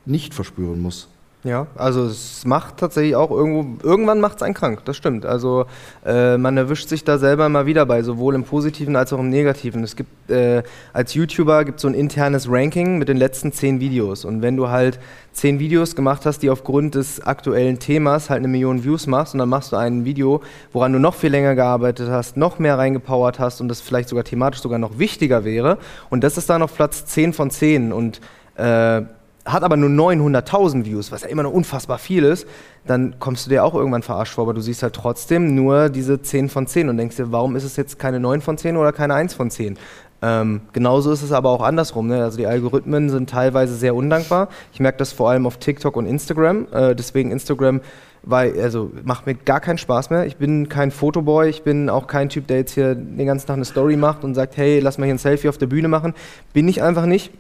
nicht 0.06 0.34
verspüren 0.34 0.80
muss. 0.80 1.08
Ja, 1.42 1.68
also 1.74 2.04
es 2.04 2.44
macht 2.44 2.76
tatsächlich 2.76 3.16
auch 3.16 3.30
irgendwo, 3.30 3.82
irgendwann 3.82 4.20
macht 4.20 4.36
es 4.36 4.42
einen 4.42 4.52
krank, 4.52 4.84
das 4.84 4.98
stimmt. 4.98 5.24
Also 5.24 5.64
äh, 6.04 6.36
man 6.36 6.54
erwischt 6.58 6.90
sich 6.90 7.02
da 7.02 7.16
selber 7.16 7.48
mal 7.48 7.64
wieder 7.64 7.86
bei, 7.86 8.02
sowohl 8.02 8.34
im 8.34 8.44
Positiven 8.44 8.94
als 8.94 9.10
auch 9.14 9.18
im 9.20 9.30
Negativen. 9.30 9.82
Es 9.82 9.96
gibt 9.96 10.30
äh, 10.30 10.62
als 10.92 11.14
YouTuber 11.14 11.64
gibt 11.64 11.80
so 11.80 11.88
ein 11.88 11.94
internes 11.94 12.46
Ranking 12.46 12.98
mit 12.98 13.08
den 13.08 13.16
letzten 13.16 13.52
zehn 13.52 13.80
Videos. 13.80 14.26
Und 14.26 14.42
wenn 14.42 14.58
du 14.58 14.68
halt 14.68 15.00
zehn 15.32 15.58
Videos 15.58 15.96
gemacht 15.96 16.26
hast, 16.26 16.40
die 16.42 16.50
aufgrund 16.50 16.94
des 16.94 17.22
aktuellen 17.22 17.78
Themas 17.78 18.28
halt 18.28 18.40
eine 18.40 18.48
Million 18.48 18.84
Views 18.84 19.06
machst 19.06 19.32
und 19.32 19.38
dann 19.38 19.48
machst 19.48 19.72
du 19.72 19.76
ein 19.76 20.04
Video, 20.04 20.42
woran 20.74 20.92
du 20.92 20.98
noch 20.98 21.14
viel 21.14 21.30
länger 21.30 21.54
gearbeitet 21.54 22.10
hast, 22.10 22.36
noch 22.36 22.58
mehr 22.58 22.76
reingepowert 22.76 23.38
hast 23.38 23.62
und 23.62 23.68
das 23.68 23.80
vielleicht 23.80 24.10
sogar 24.10 24.24
thematisch 24.24 24.60
sogar 24.60 24.78
noch 24.78 24.98
wichtiger 24.98 25.42
wäre. 25.46 25.78
Und 26.10 26.22
das 26.22 26.36
ist 26.36 26.50
dann 26.50 26.60
auf 26.60 26.74
Platz 26.74 27.06
10 27.06 27.32
von 27.32 27.50
10 27.50 27.94
und 27.94 28.20
äh, 28.56 29.02
hat 29.44 29.62
aber 29.62 29.76
nur 29.76 29.88
900.000 29.88 30.84
Views, 30.84 31.12
was 31.12 31.22
ja 31.22 31.28
immer 31.28 31.42
noch 31.42 31.52
unfassbar 31.52 31.98
viel 31.98 32.24
ist, 32.24 32.46
dann 32.86 33.16
kommst 33.18 33.46
du 33.46 33.50
dir 33.50 33.64
auch 33.64 33.74
irgendwann 33.74 34.02
verarscht 34.02 34.34
vor, 34.34 34.44
aber 34.44 34.54
du 34.54 34.60
siehst 34.60 34.82
halt 34.82 34.94
trotzdem 34.94 35.54
nur 35.54 35.88
diese 35.88 36.20
10 36.20 36.48
von 36.48 36.66
10 36.66 36.88
und 36.88 36.96
denkst 36.96 37.16
dir, 37.16 37.32
warum 37.32 37.56
ist 37.56 37.64
es 37.64 37.76
jetzt 37.76 37.98
keine 37.98 38.20
9 38.20 38.40
von 38.40 38.58
10 38.58 38.76
oder 38.76 38.92
keine 38.92 39.14
1 39.14 39.34
von 39.34 39.50
10? 39.50 39.78
Ähm, 40.22 40.60
genauso 40.74 41.12
ist 41.12 41.22
es 41.22 41.32
aber 41.32 41.48
auch 41.48 41.62
andersrum. 41.62 42.06
Ne? 42.06 42.22
Also 42.22 42.36
die 42.36 42.46
Algorithmen 42.46 43.08
sind 43.08 43.30
teilweise 43.30 43.74
sehr 43.74 43.94
undankbar. 43.94 44.48
Ich 44.72 44.80
merke 44.80 44.98
das 44.98 45.12
vor 45.12 45.30
allem 45.30 45.46
auf 45.46 45.56
TikTok 45.56 45.96
und 45.96 46.06
Instagram. 46.06 46.66
Äh, 46.72 46.94
deswegen 46.94 47.30
Instagram 47.30 47.80
weil, 48.22 48.60
also 48.60 48.90
macht 49.04 49.26
mir 49.26 49.34
gar 49.34 49.60
keinen 49.60 49.78
Spaß 49.78 50.10
mehr. 50.10 50.26
Ich 50.26 50.36
bin 50.36 50.68
kein 50.68 50.90
Fotoboy, 50.90 51.48
ich 51.48 51.62
bin 51.62 51.88
auch 51.88 52.06
kein 52.06 52.28
Typ, 52.28 52.46
der 52.46 52.58
jetzt 52.58 52.72
hier 52.72 52.94
den 52.94 53.26
ganzen 53.26 53.46
Tag 53.46 53.56
eine 53.56 53.64
Story 53.64 53.96
macht 53.96 54.24
und 54.24 54.34
sagt, 54.34 54.56
hey, 54.56 54.80
lass 54.80 54.98
mal 54.98 55.06
hier 55.06 55.14
ein 55.14 55.18
Selfie 55.18 55.48
auf 55.48 55.58
der 55.58 55.66
Bühne 55.66 55.88
machen. 55.88 56.14
Bin 56.52 56.68
ich 56.68 56.82
einfach 56.82 57.06
nicht. 57.06 57.32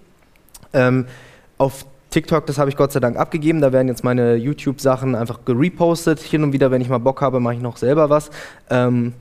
Ähm, 0.72 1.06
auf 1.60 1.84
TikTok, 2.08 2.46
das 2.46 2.58
habe 2.58 2.70
ich 2.70 2.76
Gott 2.76 2.90
sei 2.90 3.00
Dank 3.00 3.16
abgegeben. 3.16 3.60
Da 3.60 3.72
werden 3.72 3.86
jetzt 3.86 4.02
meine 4.02 4.34
YouTube-Sachen 4.34 5.14
einfach 5.14 5.44
gerepostet. 5.44 6.18
Hin 6.18 6.42
und 6.42 6.52
wieder, 6.52 6.70
wenn 6.70 6.80
ich 6.80 6.88
mal 6.88 6.98
Bock 6.98 7.20
habe, 7.20 7.38
mache 7.38 7.54
ich 7.54 7.60
noch 7.60 7.76
selber 7.76 8.10
was. 8.10 8.30
Ähm, 8.70 9.12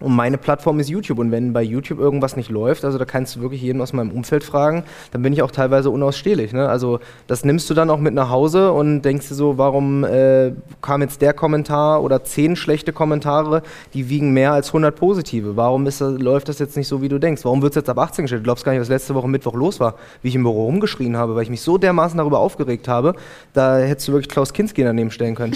Und 0.00 0.16
meine 0.16 0.38
Plattform 0.38 0.80
ist 0.80 0.88
YouTube. 0.88 1.18
Und 1.18 1.30
wenn 1.30 1.52
bei 1.52 1.62
YouTube 1.62 1.98
irgendwas 1.98 2.36
nicht 2.36 2.50
läuft, 2.50 2.84
also 2.84 2.98
da 2.98 3.04
kannst 3.04 3.36
du 3.36 3.40
wirklich 3.40 3.62
jeden 3.62 3.80
aus 3.80 3.92
meinem 3.92 4.10
Umfeld 4.10 4.42
fragen, 4.42 4.84
dann 5.12 5.22
bin 5.22 5.32
ich 5.32 5.42
auch 5.42 5.50
teilweise 5.50 5.90
unausstehlich. 5.90 6.52
Ne? 6.52 6.68
Also 6.68 7.00
das 7.26 7.44
nimmst 7.44 7.68
du 7.68 7.74
dann 7.74 7.90
auch 7.90 7.98
mit 7.98 8.14
nach 8.14 8.30
Hause 8.30 8.72
und 8.72 9.02
denkst 9.02 9.28
dir 9.28 9.34
so, 9.34 9.58
warum 9.58 10.04
äh, 10.04 10.52
kam 10.80 11.02
jetzt 11.02 11.20
der 11.20 11.34
Kommentar 11.34 12.02
oder 12.02 12.24
zehn 12.24 12.56
schlechte 12.56 12.92
Kommentare, 12.92 13.62
die 13.92 14.08
wiegen 14.08 14.32
mehr 14.32 14.52
als 14.52 14.68
100 14.68 14.96
positive. 14.96 15.56
Warum 15.56 15.86
ist 15.86 16.00
läuft 16.00 16.48
das 16.48 16.58
jetzt 16.58 16.76
nicht 16.76 16.88
so, 16.88 17.02
wie 17.02 17.08
du 17.08 17.18
denkst? 17.18 17.44
Warum 17.44 17.60
wird 17.60 17.72
es 17.72 17.76
jetzt 17.76 17.90
ab 17.90 17.98
18 17.98 18.24
gestellt? 18.24 18.40
Du 18.40 18.44
glaubst 18.44 18.64
gar 18.64 18.72
nicht, 18.72 18.80
was 18.80 18.88
letzte 18.88 19.14
Woche 19.14 19.28
Mittwoch 19.28 19.54
los 19.54 19.80
war, 19.80 19.96
wie 20.22 20.28
ich 20.28 20.34
im 20.34 20.44
Büro 20.44 20.64
rumgeschrien 20.64 21.16
habe, 21.16 21.34
weil 21.34 21.42
ich 21.42 21.50
mich 21.50 21.60
so 21.60 21.76
dermaßen 21.76 22.16
darüber 22.16 22.38
aufgeregt 22.38 22.88
habe. 22.88 23.14
Da 23.52 23.76
hättest 23.78 24.08
du 24.08 24.12
wirklich 24.12 24.30
Klaus 24.30 24.52
Kinski 24.54 24.82
daneben 24.82 25.10
stellen 25.10 25.34
können. 25.34 25.54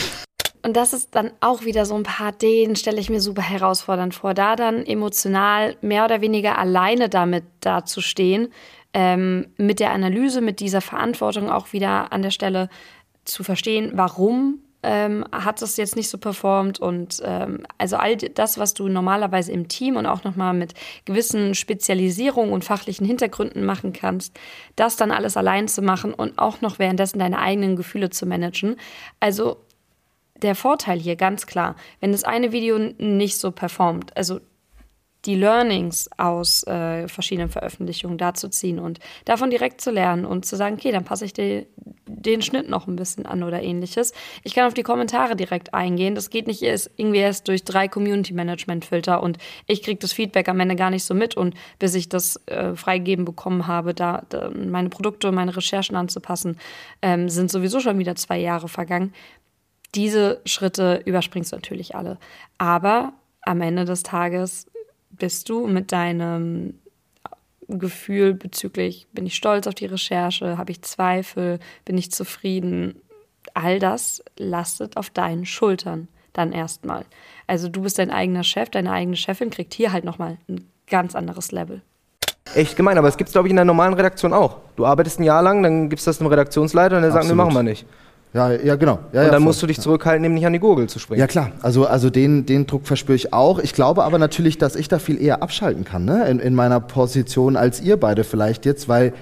Und 0.65 0.79
das 0.79 0.95
ist 0.95 1.15
dann 1.15 1.31
auch 1.41 1.65
wieder 1.65 1.85
so 1.85 1.95
ein 1.95 2.05
paar, 2.05 2.33
den 2.33 2.75
stelle 2.75 2.99
ich 2.99 3.11
mir 3.11 3.21
super 3.21 3.43
herausfordernd 3.43 4.15
vor, 4.15 4.33
da 4.33 4.57
dann 4.57 4.87
emotional 4.87 5.77
mehr 5.83 6.07
oder 6.07 6.23
weniger 6.23 6.57
alleine 6.57 7.11
damit 7.11 7.45
dazustehen, 7.61 8.49
ähm, 8.95 9.49
mit 9.59 9.79
der 9.79 9.93
Analyse, 9.93 10.41
mit 10.41 10.61
dieser 10.61 10.81
Verantwortung 10.81 11.51
auch 11.51 11.75
wieder 11.75 12.15
an 12.15 12.23
der 12.23 12.31
Stelle 12.31 12.71
zu 13.27 13.45
verstehen, 13.45 13.93
warum 13.93 14.61
ähm, 14.83 15.27
hat 15.33 15.61
es 15.61 15.77
jetzt 15.77 15.97
nicht 15.97 16.09
so 16.09 16.17
performt 16.17 16.81
und 16.81 17.21
ähm, 17.25 17.67
also 17.77 17.97
all 17.97 18.17
das, 18.17 18.57
was 18.57 18.73
du 18.73 18.89
normalerweise 18.89 19.53
im 19.53 19.69
Team 19.69 19.97
und 19.97 20.07
auch 20.07 20.25
nochmal 20.25 20.55
mit 20.55 20.73
gewissen 21.05 21.55
Spezialisierungen 21.55 22.55
und 22.55 22.65
fachlichen 22.65 23.07
Hintergründen 23.07 23.67
machen 23.67 23.93
kannst, 23.93 24.35
das 24.77 24.97
dann 24.97 25.11
alles 25.11 25.37
allein 25.37 25.69
zu 25.69 25.83
machen 25.83 26.15
und 26.15 26.39
auch 26.39 26.63
noch 26.63 26.79
währenddessen 26.79 27.19
deine 27.19 27.39
eigenen 27.39 27.77
Gefühle 27.77 28.09
zu 28.09 28.25
managen. 28.25 28.77
Also 29.21 29.59
der 30.43 30.55
Vorteil 30.55 30.99
hier 30.99 31.17
ganz 31.17 31.47
klar, 31.47 31.77
wenn 32.01 32.13
das 32.13 32.25
eine 32.25 32.53
Video 32.53 32.79
nicht 32.79 33.39
so 33.39 33.51
performt, 33.51 34.17
also 34.17 34.41
die 35.27 35.37
Learnings 35.37 36.11
aus 36.19 36.67
äh, 36.67 37.09
verschiedenen 37.09 37.49
Veröffentlichungen 37.49 38.19
dazu 38.19 38.49
ziehen 38.49 38.79
und 38.79 38.99
davon 39.25 39.51
direkt 39.51 39.81
zu 39.81 39.91
lernen 39.91 40.25
und 40.25 40.45
zu 40.45 40.57
sagen, 40.57 40.77
okay, 40.77 40.93
dann 40.93 41.05
passe 41.05 41.25
ich 41.25 41.33
die, 41.33 41.67
den 42.07 42.43
Schnitt 42.43 42.69
noch 42.69 42.87
ein 42.87 42.97
bisschen 42.97 43.27
an 43.27 43.43
oder 43.43 43.63
ähnliches. 43.63 44.13
Ich 44.43 44.55
kann 44.55 44.67
auf 44.67 44.75
die 44.75 44.83
Kommentare 44.83 45.37
direkt 45.37 45.73
eingehen. 45.73 46.15
Das 46.15 46.31
geht 46.31 46.47
nicht 46.47 46.63
erst, 46.63 46.91
irgendwie 46.97 47.21
erst 47.21 47.49
durch 47.49 47.65
drei 47.65 47.89
Community-Management-Filter 47.89 49.23
und 49.23 49.39
ich 49.67 49.83
kriege 49.83 49.99
das 49.99 50.13
Feedback 50.13 50.49
am 50.49 50.61
Ende 50.61 50.77
gar 50.77 50.91
nicht 50.91 51.05
so 51.05 51.15
mit 51.15 51.37
und 51.37 51.55
bis 51.79 51.95
ich 51.95 52.09
das 52.09 52.41
äh, 52.47 52.75
freigegeben 52.75 53.25
bekommen 53.25 53.67
habe, 53.67 53.95
da, 53.95 54.25
da, 54.29 54.51
meine 54.51 54.91
Produkte 54.91 55.29
und 55.29 55.35
meine 55.35 55.57
Recherchen 55.57 55.97
anzupassen, 55.97 56.59
ähm, 57.01 57.29
sind 57.29 57.51
sowieso 57.51 57.81
schon 57.81 57.99
wieder 57.99 58.15
zwei 58.17 58.39
Jahre 58.39 58.69
vergangen. 58.69 59.13
Diese 59.95 60.41
Schritte 60.45 61.03
überspringst 61.05 61.53
du 61.53 61.57
natürlich 61.57 61.95
alle. 61.95 62.19
Aber 62.59 63.13
am 63.43 63.61
Ende 63.61 63.85
des 63.85 64.03
Tages 64.03 64.67
bist 65.11 65.49
du 65.49 65.67
mit 65.67 65.93
deinem 65.93 66.75
Gefühl 67.69 68.35
bezüglich, 68.35 69.07
bin 69.13 69.27
ich 69.27 69.37
stolz 69.37 69.67
auf 69.67 69.75
die 69.75 69.87
Recherche, 69.87 70.59
habe 70.59 70.73
ich 70.73 70.83
Zweifel, 70.83 71.61
bin 71.85 71.97
ich 71.97 72.11
zufrieden, 72.11 73.01
all 73.55 73.79
das 73.79 74.23
lastet 74.37 74.97
auf 74.97 75.11
deinen 75.11 75.47
Schultern 75.47 76.09
dann 76.33 76.53
erstmal. 76.53 77.05
Also 77.47 77.69
du 77.69 77.83
bist 77.83 77.99
dein 77.99 78.11
eigener 78.11 78.45
Chef, 78.45 78.69
deine 78.71 78.93
eigene 78.93 79.17
Chefin 79.17 79.51
kriegt 79.51 79.73
hier 79.73 79.93
halt 79.93 80.05
nochmal 80.05 80.39
ein 80.49 80.69
ganz 80.89 81.15
anderes 81.15 81.53
Level. 81.53 81.81
Echt 82.55 82.77
gemein, 82.77 82.99
aber 82.99 83.09
es 83.09 83.17
gibt 83.17 83.29
es, 83.29 83.33
glaube 83.33 83.49
ich, 83.49 83.51
in 83.51 83.57
der 83.57 83.65
normalen 83.65 83.95
Redaktion 83.95 84.33
auch. 84.33 84.59
Du 84.77 84.85
arbeitest 84.85 85.19
ein 85.19 85.25
Jahr 85.25 85.43
lang, 85.43 85.63
dann 85.63 85.89
gibst 85.89 86.07
du 86.07 86.11
das 86.11 86.21
einem 86.21 86.29
Redaktionsleiter 86.29 86.97
und 86.97 87.03
der 87.03 87.13
sagt, 87.13 87.27
nee, 87.27 87.35
machen 87.35 87.55
wir 87.55 87.63
nicht. 87.63 87.87
Ja, 88.35 88.51
ja, 88.51 88.75
genau. 88.75 88.99
Ja, 89.13 89.21
und 89.21 89.27
ja, 89.27 89.31
dann 89.31 89.31
voll. 89.35 89.41
musst 89.41 89.63
du 89.63 89.67
dich 89.69 89.81
zurückhalten, 89.81 90.25
eben 90.25 90.35
nicht 90.35 90.45
an 90.45 90.53
die 90.53 90.59
Gurgel 90.59 90.89
zu 90.89 90.99
springen. 90.99 91.21
Ja 91.21 91.29
klar, 91.29 91.53
also, 91.63 91.87
also 91.87 92.11
den, 92.11 92.47
den 92.47 92.67
Druck 92.67 92.85
verspüre 92.85 93.15
ich 93.15 93.33
auch. 93.33 93.61
Ich 93.61 93.75
glaube 93.75 94.03
aber 94.03 94.19
natürlich, 94.19 94.59
dass 94.59 94.75
ich 94.75 94.89
da 94.89 94.99
viel 94.99 95.23
eher 95.23 95.41
abschalten 95.41 95.85
kann, 95.85 96.05
ne? 96.05 96.27
in, 96.29 96.41
in 96.41 96.55
meiner 96.55 96.81
Position 96.81 97.57
als 97.57 97.81
ihr 97.81 97.97
beide 97.97 98.25
vielleicht 98.25 98.67
jetzt, 98.67 98.89
weil 98.89 99.13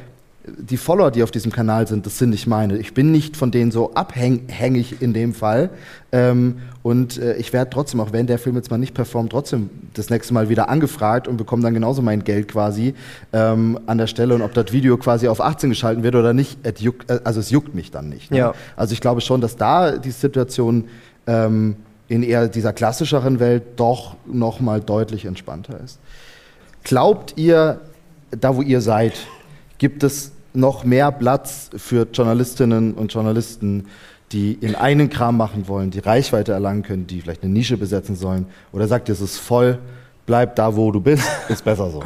die 0.45 0.77
Follower, 0.77 1.11
die 1.11 1.23
auf 1.23 1.31
diesem 1.31 1.53
Kanal 1.53 1.87
sind, 1.87 2.05
das 2.05 2.19
sind 2.19 2.31
nicht 2.31 2.47
meine. 2.47 2.77
Ich 2.79 2.95
bin 2.95 3.13
nicht 3.13 3.37
von 3.37 3.53
denen 3.53 3.71
so 3.71 3.95
abhängig 3.95 5.01
in 5.01 5.13
dem 5.13 5.35
Fall. 5.35 5.71
Ähm, 6.11 6.57
und 6.83 7.19
äh, 7.19 7.37
ich 7.37 7.53
werde 7.53 7.71
trotzdem, 7.71 8.01
auch 8.01 8.13
wenn 8.13 8.27
der 8.27 8.39
Film 8.39 8.57
jetzt 8.57 8.71
mal 8.71 8.79
nicht 8.79 8.93
performt, 8.93 9.31
trotzdem 9.31 9.71
das 9.95 10.11
nächste 10.11 10.35
Mal 10.35 10.49
wieder 10.49 10.69
angefragt 10.69 11.29
und 11.29 11.37
bekomme 11.37 11.63
dann 11.63 11.75
genauso 11.75 12.03
mein 12.03 12.25
Geld 12.25 12.49
quasi 12.49 12.95
ähm, 13.33 13.79
an 13.87 13.99
der 13.99 14.09
Stelle. 14.09 14.35
Und 14.35 14.43
ob 14.43 14.53
das 14.53 14.73
Video 14.73 14.97
quasi 14.97 15.29
auf 15.29 15.41
18 15.41 15.71
geschalten 15.71 16.03
wird 16.03 16.17
oder 16.17 16.33
nicht, 16.33 16.59
juckt, 16.81 17.09
äh, 17.09 17.21
also 17.23 17.39
es 17.39 17.51
juckt 17.51 17.75
mich 17.75 17.93
dann 17.93 18.09
nicht. 18.09 18.33
Ne? 18.33 18.39
Ja. 18.39 18.55
Also 18.75 18.95
ich 18.95 19.01
glaube 19.01 19.21
schon, 19.21 19.41
dass 19.41 19.57
da 19.57 19.97
die 19.97 20.11
Situation 20.11 20.87
ähm, 21.29 21.77
in 22.09 22.25
eher 22.25 22.49
dieser 22.49 22.73
klassischeren 22.73 23.39
Welt 23.39 23.63
doch 23.77 24.17
noch 24.27 24.59
mal 24.59 24.81
deutlich 24.81 25.25
entspannter 25.25 25.79
ist. 25.85 26.01
Glaubt 26.83 27.35
ihr, 27.37 27.81
da 28.33 28.57
wo 28.57 28.63
ihr 28.63 28.81
seid, 28.81 29.13
gibt 29.83 30.05
es 30.05 30.31
noch 30.55 30.85
mehr 30.85 31.11
Platz 31.11 31.69
für 31.77 32.07
Journalistinnen 32.13 32.95
und 32.95 33.13
Journalisten, 33.13 33.89
die 34.31 34.53
in 34.53 34.77
einen 34.77 35.11
Kram 35.11 35.37
machen 35.37 35.67
wollen, 35.67 35.91
die 35.91 35.99
Reichweite 35.99 36.53
erlangen 36.53 36.85
können, 36.85 37.09
die 37.09 37.21
vielleicht 37.21 37.43
eine 37.43 37.53
Nische 37.53 37.77
besetzen 37.77 38.15
sollen? 38.15 38.47
Oder 38.71 38.87
sagt 38.87 39.09
ihr, 39.09 39.13
es 39.15 39.21
ist 39.21 39.39
voll, 39.39 39.81
bleib 40.25 40.55
da, 40.55 40.77
wo 40.77 40.93
du 40.93 41.01
bist, 41.01 41.29
ist 41.49 41.65
besser 41.65 41.91
so? 41.91 42.05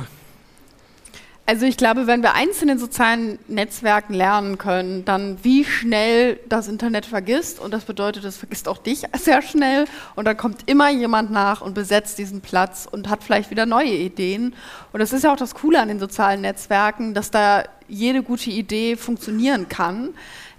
Also 1.48 1.64
ich 1.64 1.76
glaube, 1.76 2.08
wenn 2.08 2.24
wir 2.24 2.34
eins 2.34 2.60
in 2.60 2.66
den 2.66 2.78
sozialen 2.78 3.38
Netzwerken 3.46 4.14
lernen 4.14 4.58
können, 4.58 5.04
dann 5.04 5.38
wie 5.44 5.64
schnell 5.64 6.40
das 6.48 6.66
Internet 6.66 7.06
vergisst. 7.06 7.60
Und 7.60 7.70
das 7.70 7.84
bedeutet, 7.84 8.24
es 8.24 8.36
vergisst 8.36 8.66
auch 8.66 8.78
dich 8.78 9.04
sehr 9.16 9.42
schnell. 9.42 9.84
Und 10.16 10.24
dann 10.24 10.36
kommt 10.36 10.68
immer 10.68 10.90
jemand 10.90 11.30
nach 11.30 11.60
und 11.60 11.74
besetzt 11.74 12.18
diesen 12.18 12.40
Platz 12.40 12.88
und 12.90 13.08
hat 13.08 13.22
vielleicht 13.22 13.52
wieder 13.52 13.64
neue 13.64 13.94
Ideen. 13.94 14.54
Und 14.92 14.98
das 14.98 15.12
ist 15.12 15.22
ja 15.22 15.32
auch 15.32 15.36
das 15.36 15.54
Coole 15.54 15.80
an 15.80 15.86
den 15.86 16.00
sozialen 16.00 16.40
Netzwerken, 16.40 17.14
dass 17.14 17.30
da 17.30 17.62
jede 17.86 18.24
gute 18.24 18.50
Idee 18.50 18.96
funktionieren 18.96 19.68
kann. 19.68 20.14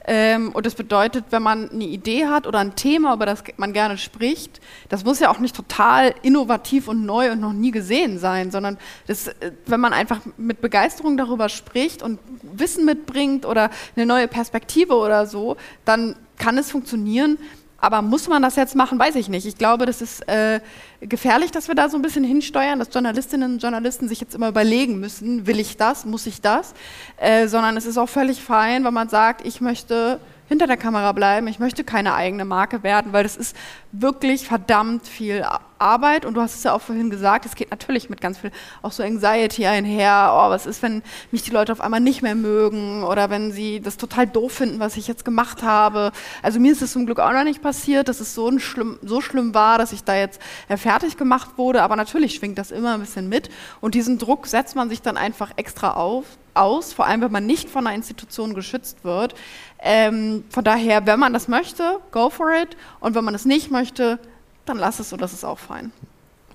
Ähm, 0.09 0.53
und 0.53 0.65
das 0.65 0.73
bedeutet, 0.73 1.25
wenn 1.31 1.43
man 1.43 1.69
eine 1.69 1.83
Idee 1.83 2.27
hat 2.27 2.47
oder 2.47 2.59
ein 2.59 2.75
Thema, 2.75 3.13
über 3.13 3.25
das 3.25 3.43
man 3.57 3.73
gerne 3.73 3.97
spricht, 3.97 4.61
das 4.87 5.03
muss 5.03 5.19
ja 5.19 5.29
auch 5.29 5.39
nicht 5.39 5.53
total 5.53 6.15
innovativ 6.21 6.87
und 6.87 7.05
neu 7.05 7.33
und 7.33 7.41
noch 7.41 7.51
nie 7.51 7.71
gesehen 7.71 8.17
sein, 8.17 8.49
sondern 8.49 8.77
das, 9.05 9.27
äh, 9.27 9.51
wenn 9.65 9.81
man 9.81 9.91
einfach 9.91 10.21
mit 10.37 10.61
Begeisterung 10.61 11.17
darüber 11.17 11.49
spricht 11.49 12.01
und 12.01 12.19
Wissen 12.41 12.85
mitbringt 12.85 13.45
oder 13.45 13.69
eine 13.97 14.05
neue 14.05 14.29
Perspektive 14.29 14.95
oder 14.95 15.25
so, 15.25 15.57
dann 15.83 16.15
kann 16.37 16.57
es 16.57 16.71
funktionieren. 16.71 17.37
Aber 17.79 18.01
muss 18.01 18.27
man 18.27 18.41
das 18.41 18.55
jetzt 18.55 18.75
machen, 18.75 18.97
weiß 18.97 19.15
ich 19.15 19.29
nicht. 19.29 19.45
Ich 19.45 19.57
glaube, 19.57 19.85
das 19.85 20.01
ist 20.01 20.27
äh, 20.27 20.59
gefährlich, 20.99 21.51
dass 21.51 21.67
wir 21.67 21.75
da 21.75 21.89
so 21.89 21.97
ein 21.97 22.01
bisschen 22.01 22.23
hinsteuern, 22.23 22.79
dass 22.79 22.91
Journalistinnen 22.91 23.53
und 23.53 23.61
Journalisten 23.61 24.07
sich 24.07 24.19
jetzt 24.19 24.33
immer 24.33 24.49
überlegen 24.49 24.99
müssen, 24.99 25.45
will 25.45 25.59
ich 25.59 25.77
das, 25.77 26.03
muss 26.05 26.25
ich 26.25 26.41
das, 26.41 26.73
äh, 27.17 27.47
sondern 27.47 27.77
es 27.77 27.85
ist 27.85 27.97
auch 27.97 28.09
völlig 28.09 28.41
fein, 28.41 28.83
wenn 28.83 28.93
man 28.93 29.09
sagt, 29.09 29.45
ich 29.45 29.61
möchte 29.61 30.19
hinter 30.47 30.67
der 30.67 30.77
Kamera 30.77 31.11
bleiben, 31.11 31.47
ich 31.47 31.59
möchte 31.59 31.83
keine 31.83 32.13
eigene 32.13 32.45
Marke 32.45 32.83
werden, 32.83 33.13
weil 33.13 33.23
das 33.23 33.35
ist 33.35 33.55
wirklich 33.91 34.47
verdammt 34.47 35.07
viel 35.07 35.45
Arbeit. 35.79 36.25
Und 36.25 36.35
du 36.35 36.41
hast 36.41 36.55
es 36.55 36.63
ja 36.63 36.73
auch 36.73 36.81
vorhin 36.81 37.09
gesagt, 37.09 37.45
es 37.45 37.55
geht 37.55 37.71
natürlich 37.71 38.09
mit 38.09 38.21
ganz 38.21 38.37
viel 38.37 38.51
auch 38.81 38.91
so 38.91 39.03
Anxiety 39.03 39.65
einher, 39.65 40.31
oh, 40.33 40.49
was 40.49 40.65
ist, 40.65 40.81
wenn 40.81 41.03
mich 41.31 41.43
die 41.43 41.51
Leute 41.51 41.71
auf 41.71 41.81
einmal 41.81 41.99
nicht 41.99 42.21
mehr 42.21 42.35
mögen? 42.35 43.03
Oder 43.03 43.29
wenn 43.29 43.51
sie 43.51 43.81
das 43.81 43.97
total 43.97 44.27
doof 44.27 44.53
finden, 44.53 44.79
was 44.79 44.97
ich 44.97 45.07
jetzt 45.07 45.25
gemacht 45.25 45.63
habe. 45.63 46.11
Also 46.41 46.59
mir 46.59 46.71
ist 46.71 46.81
es 46.81 46.93
zum 46.93 47.05
Glück 47.05 47.19
auch 47.19 47.31
noch 47.31 47.43
nicht 47.43 47.61
passiert, 47.61 48.07
dass 48.07 48.19
es 48.19 48.33
so, 48.33 48.47
ein 48.47 48.59
schlimm, 48.59 48.99
so 49.01 49.21
schlimm 49.21 49.53
war, 49.53 49.77
dass 49.77 49.91
ich 49.91 50.03
da 50.03 50.15
jetzt 50.15 50.41
äh, 50.69 50.77
fertig 50.77 51.17
gemacht 51.17 51.57
wurde, 51.57 51.81
aber 51.83 51.95
natürlich 51.95 52.35
schwingt 52.35 52.57
das 52.57 52.71
immer 52.71 52.93
ein 52.93 53.01
bisschen 53.01 53.29
mit. 53.29 53.49
Und 53.81 53.95
diesen 53.95 54.17
Druck 54.17 54.47
setzt 54.47 54.75
man 54.75 54.89
sich 54.89 55.01
dann 55.01 55.17
einfach 55.17 55.51
extra 55.57 55.91
auf, 55.91 56.25
aus, 56.57 56.93
vor 56.93 57.05
allem 57.05 57.21
wenn 57.21 57.31
man 57.31 57.45
nicht 57.45 57.69
von 57.69 57.87
einer 57.87 57.95
Institution 57.95 58.53
geschützt 58.53 59.03
wird. 59.03 59.35
Ähm, 59.79 60.43
von 60.49 60.63
daher, 60.63 61.05
wenn 61.05 61.19
man 61.19 61.33
das 61.33 61.47
möchte, 61.47 61.99
go 62.11 62.29
for 62.29 62.51
it. 62.51 62.75
Und 62.99 63.15
wenn 63.15 63.23
man 63.23 63.35
es 63.35 63.45
nicht 63.45 63.71
möchte, 63.71 64.19
dann 64.65 64.77
lass 64.77 64.99
es 64.99 65.09
so, 65.09 65.17
das 65.17 65.33
ist 65.33 65.43
auch 65.43 65.59
fein. 65.59 65.91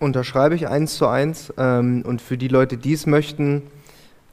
Unterschreibe 0.00 0.54
ich 0.54 0.68
eins 0.68 0.96
zu 0.96 1.06
eins. 1.06 1.52
Ähm, 1.56 2.02
und 2.06 2.20
für 2.20 2.36
die 2.36 2.48
Leute, 2.48 2.76
die 2.76 2.92
es 2.92 3.06
möchten, 3.06 3.62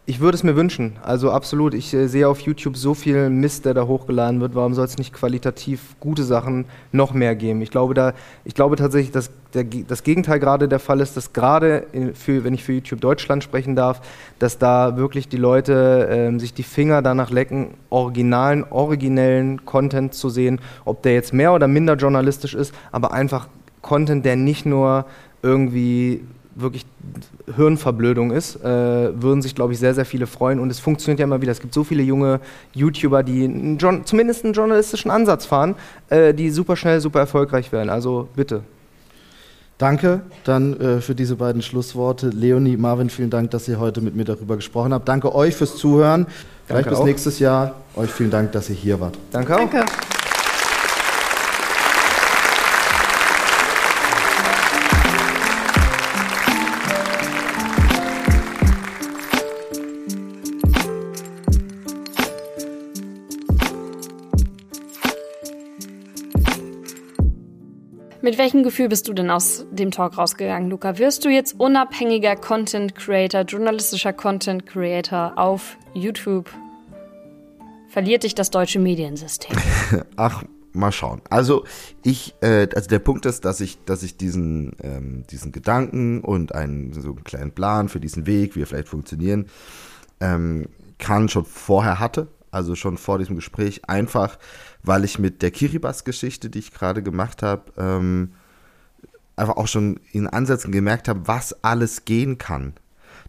ich 0.09 0.19
würde 0.19 0.35
es 0.35 0.43
mir 0.43 0.55
wünschen. 0.55 0.95
Also 1.03 1.31
absolut. 1.31 1.75
Ich 1.75 1.93
äh, 1.93 2.07
sehe 2.07 2.27
auf 2.27 2.39
YouTube 2.39 2.75
so 2.75 2.95
viel 2.95 3.29
Mist, 3.29 3.65
der 3.65 3.75
da 3.75 3.85
hochgeladen 3.85 4.41
wird. 4.41 4.55
Warum 4.55 4.73
soll 4.73 4.85
es 4.85 4.97
nicht 4.97 5.13
qualitativ 5.13 5.95
gute 5.99 6.23
Sachen 6.23 6.65
noch 6.91 7.13
mehr 7.13 7.35
geben? 7.35 7.61
Ich 7.61 7.69
glaube, 7.69 7.93
da, 7.93 8.13
ich 8.43 8.55
glaube 8.55 8.75
tatsächlich, 8.75 9.11
dass 9.11 9.29
der, 9.53 9.63
das 9.63 10.03
Gegenteil 10.03 10.39
gerade 10.39 10.67
der 10.67 10.79
Fall 10.79 10.99
ist, 10.99 11.17
dass 11.17 11.33
gerade, 11.33 11.85
für, 12.13 12.43
wenn 12.43 12.53
ich 12.53 12.63
für 12.63 12.73
YouTube 12.73 13.01
Deutschland 13.01 13.43
sprechen 13.43 13.75
darf, 13.75 14.01
dass 14.37 14.57
da 14.57 14.97
wirklich 14.97 15.27
die 15.27 15.37
Leute 15.37 16.07
ähm, 16.11 16.39
sich 16.39 16.53
die 16.53 16.63
Finger 16.63 17.01
danach 17.01 17.31
lecken, 17.31 17.71
originalen, 17.89 18.63
originellen 18.69 19.65
Content 19.65 20.13
zu 20.13 20.29
sehen, 20.29 20.59
ob 20.85 21.01
der 21.03 21.13
jetzt 21.13 21.33
mehr 21.33 21.53
oder 21.53 21.67
minder 21.67 21.95
journalistisch 21.95 22.53
ist, 22.53 22.73
aber 22.91 23.11
einfach 23.11 23.47
Content, 23.81 24.25
der 24.25 24.35
nicht 24.35 24.65
nur 24.65 25.05
irgendwie 25.41 26.21
wirklich 26.55 26.85
Hirnverblödung 27.55 28.31
ist, 28.31 28.57
äh, 28.57 29.21
würden 29.21 29.41
sich, 29.41 29.55
glaube 29.55 29.73
ich, 29.73 29.79
sehr, 29.79 29.95
sehr 29.95 30.05
viele 30.05 30.27
freuen. 30.27 30.59
Und 30.59 30.69
es 30.69 30.79
funktioniert 30.79 31.19
ja 31.19 31.25
immer 31.25 31.41
wieder. 31.41 31.51
Es 31.51 31.61
gibt 31.61 31.73
so 31.73 31.83
viele 31.83 32.03
junge 32.03 32.41
YouTuber, 32.73 33.23
die 33.23 33.45
einen 33.45 34.05
zumindest 34.05 34.43
einen 34.43 34.53
journalistischen 34.53 35.09
Ansatz 35.09 35.45
fahren, 35.45 35.75
äh, 36.09 36.33
die 36.33 36.49
super 36.49 36.75
schnell, 36.75 36.99
super 36.99 37.19
erfolgreich 37.19 37.71
werden. 37.71 37.89
Also 37.89 38.27
bitte. 38.35 38.63
Danke 39.79 40.21
dann 40.43 40.77
äh, 40.79 40.99
für 40.99 41.15
diese 41.15 41.37
beiden 41.37 41.61
Schlussworte. 41.61 42.27
Leonie, 42.27 42.75
Marvin, 42.75 43.09
vielen 43.09 43.29
Dank, 43.29 43.51
dass 43.51 43.67
ihr 43.69 43.79
heute 43.79 44.01
mit 44.01 44.13
mir 44.13 44.25
darüber 44.25 44.57
gesprochen 44.57 44.93
habt. 44.93 45.07
Danke 45.07 45.33
euch 45.33 45.55
fürs 45.55 45.77
Zuhören. 45.77 46.27
Vielleicht 46.67 46.85
Danke 46.85 46.89
bis 46.89 46.99
auch. 46.99 47.05
nächstes 47.05 47.39
Jahr. 47.39 47.75
Euch 47.95 48.11
vielen 48.11 48.29
Dank, 48.29 48.51
dass 48.51 48.69
ihr 48.69 48.75
hier 48.75 48.99
wart. 48.99 49.17
Danke 49.31 49.55
auch. 49.55 49.69
Danke. 49.71 49.85
Mit 68.29 68.37
welchem 68.37 68.61
Gefühl 68.61 68.89
bist 68.89 69.07
du 69.07 69.13
denn 69.13 69.31
aus 69.31 69.65
dem 69.71 69.89
Talk 69.89 70.19
rausgegangen, 70.19 70.69
Luca? 70.69 70.99
Wirst 70.99 71.25
du 71.25 71.29
jetzt 71.29 71.59
unabhängiger 71.59 72.35
Content 72.35 72.93
Creator, 72.93 73.41
journalistischer 73.41 74.13
Content 74.13 74.67
Creator 74.67 75.33
auf 75.35 75.77
YouTube? 75.95 76.47
Verliert 77.87 78.21
dich 78.21 78.35
das 78.35 78.51
deutsche 78.51 78.77
Mediensystem? 78.77 79.57
Ach, 80.15 80.43
mal 80.73 80.91
schauen. 80.91 81.23
Also 81.31 81.63
ich, 82.03 82.35
äh, 82.41 82.67
also 82.75 82.87
der 82.87 82.99
Punkt 82.99 83.25
ist, 83.25 83.45
dass 83.45 83.61
ich, 83.61 83.83
dass 83.85 84.03
ich 84.03 84.15
diesen, 84.15 84.73
ähm, 84.83 85.23
diesen 85.31 85.51
Gedanken 85.51 86.21
und 86.21 86.53
einen 86.53 86.93
so 86.93 87.09
einen 87.09 87.23
kleinen 87.23 87.51
Plan 87.51 87.89
für 87.89 87.99
diesen 87.99 88.27
Weg, 88.27 88.55
wie 88.55 88.61
er 88.61 88.67
vielleicht 88.67 88.89
funktionieren 88.89 89.47
ähm, 90.19 90.67
kann, 90.99 91.29
schon 91.29 91.45
vorher 91.45 91.99
hatte. 91.99 92.27
Also 92.51 92.75
schon 92.75 92.97
vor 92.97 93.19
diesem 93.19 93.35
Gespräch, 93.35 93.87
einfach 93.87 94.37
weil 94.83 95.03
ich 95.03 95.19
mit 95.19 95.41
der 95.41 95.51
Kiribati-Geschichte, 95.51 96.49
die 96.49 96.59
ich 96.59 96.71
gerade 96.71 97.03
gemacht 97.03 97.43
habe, 97.43 97.71
ähm, 97.77 98.33
einfach 99.35 99.57
auch 99.57 99.67
schon 99.67 99.99
in 100.11 100.27
Ansätzen 100.27 100.71
gemerkt 100.71 101.07
habe, 101.07 101.27
was 101.27 101.63
alles 101.63 102.05
gehen 102.05 102.37
kann. 102.37 102.73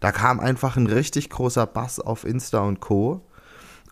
Da 0.00 0.12
kam 0.12 0.40
einfach 0.40 0.76
ein 0.76 0.86
richtig 0.86 1.30
großer 1.30 1.66
Bass 1.66 2.00
auf 2.00 2.24
Insta 2.24 2.60
und 2.60 2.80
Co. 2.80 3.26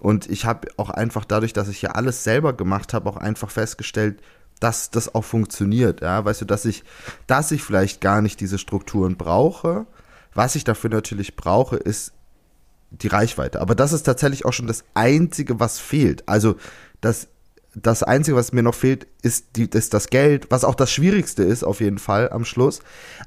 Und 0.01 0.31
ich 0.31 0.45
habe 0.45 0.69
auch 0.77 0.91
einfach 0.91 1.25
dadurch, 1.25 1.53
dass 1.53 1.69
ich 1.69 1.83
ja 1.83 1.91
alles 1.91 2.25
selber 2.25 2.53
gemacht 2.53 2.95
habe, 2.95 3.09
auch 3.11 3.17
einfach 3.17 3.51
festgestellt, 3.51 4.23
dass 4.61 4.91
das 4.91 5.15
auch 5.15 5.25
funktioniert. 5.25 6.01
Ja, 6.01 6.25
weißt 6.25 6.41
du, 6.41 6.45
dass 6.45 6.65
ich, 6.65 6.85
dass 7.27 7.51
ich 7.51 7.63
vielleicht 7.63 8.01
gar 8.01 8.23
nicht 8.23 8.41
diese 8.41 8.59
Strukturen 8.59 9.17
brauche. 9.17 9.87
Was 10.35 10.55
ich 10.55 10.65
dafür 10.65 10.91
natürlich 10.91 11.37
brauche, 11.37 11.77
ist 11.77 12.13
die 12.91 13.09
Reichweite. 13.09 13.61
Aber 13.61 13.75
das 13.75 13.93
ist 13.93 14.05
tatsächlich 14.05 14.45
auch 14.45 14.53
schon 14.53 14.67
das 14.67 14.85
Einzige, 14.95 15.61
was 15.61 15.79
fehlt. 15.79 16.29
Also 16.29 16.57
das, 17.01 17.29
das 17.75 18.03
Einzige, 18.03 18.37
was 18.37 18.53
mir 18.53 18.63
noch 18.63 18.75
fehlt, 18.75 19.07
ist, 19.23 19.57
die, 19.57 19.69
ist 19.71 19.95
das 19.95 20.09
Geld, 20.09 20.51
was 20.51 20.65
auch 20.65 20.75
das 20.75 20.91
Schwierigste 20.91 21.43
ist, 21.43 21.65
auf 21.65 21.81
jeden 21.81 21.99
Fall 21.99 22.31
am 22.31 22.45
Schluss. 22.45 22.81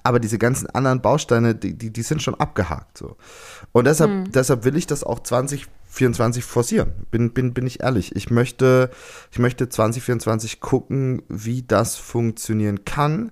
Aber 0.03 0.19
diese 0.19 0.37
ganzen 0.37 0.67
anderen 0.69 1.01
Bausteine, 1.01 1.55
die, 1.55 1.77
die, 1.77 1.91
die 1.91 2.01
sind 2.01 2.21
schon 2.21 2.35
abgehakt. 2.35 2.97
So. 2.97 3.17
Und 3.71 3.85
deshalb, 3.85 4.31
deshalb 4.31 4.65
will 4.65 4.75
ich 4.75 4.87
das 4.87 5.03
auch 5.03 5.19
2024 5.19 6.43
forcieren. 6.43 6.91
Bin, 7.11 7.31
bin, 7.31 7.53
bin 7.53 7.67
ich 7.67 7.81
ehrlich. 7.81 8.15
Ich 8.15 8.29
möchte, 8.29 8.89
ich 9.31 9.39
möchte 9.39 9.69
2024 9.69 10.59
gucken, 10.59 11.21
wie 11.29 11.61
das 11.61 11.95
funktionieren 11.95 12.83
kann. 12.83 13.31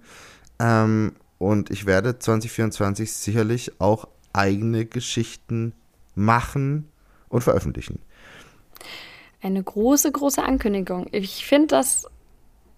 Ähm, 0.59 1.13
und 1.39 1.71
ich 1.71 1.85
werde 1.85 2.19
2024 2.19 3.13
sicherlich 3.13 3.79
auch 3.79 4.07
eigene 4.33 4.85
Geschichten 4.85 5.73
machen 6.19 6.89
und 7.29 7.41
veröffentlichen. 7.41 7.99
Eine 9.41 9.63
große, 9.63 10.11
große 10.11 10.43
Ankündigung. 10.43 11.07
Ich 11.11 11.45
finde 11.45 11.67
das 11.67 12.05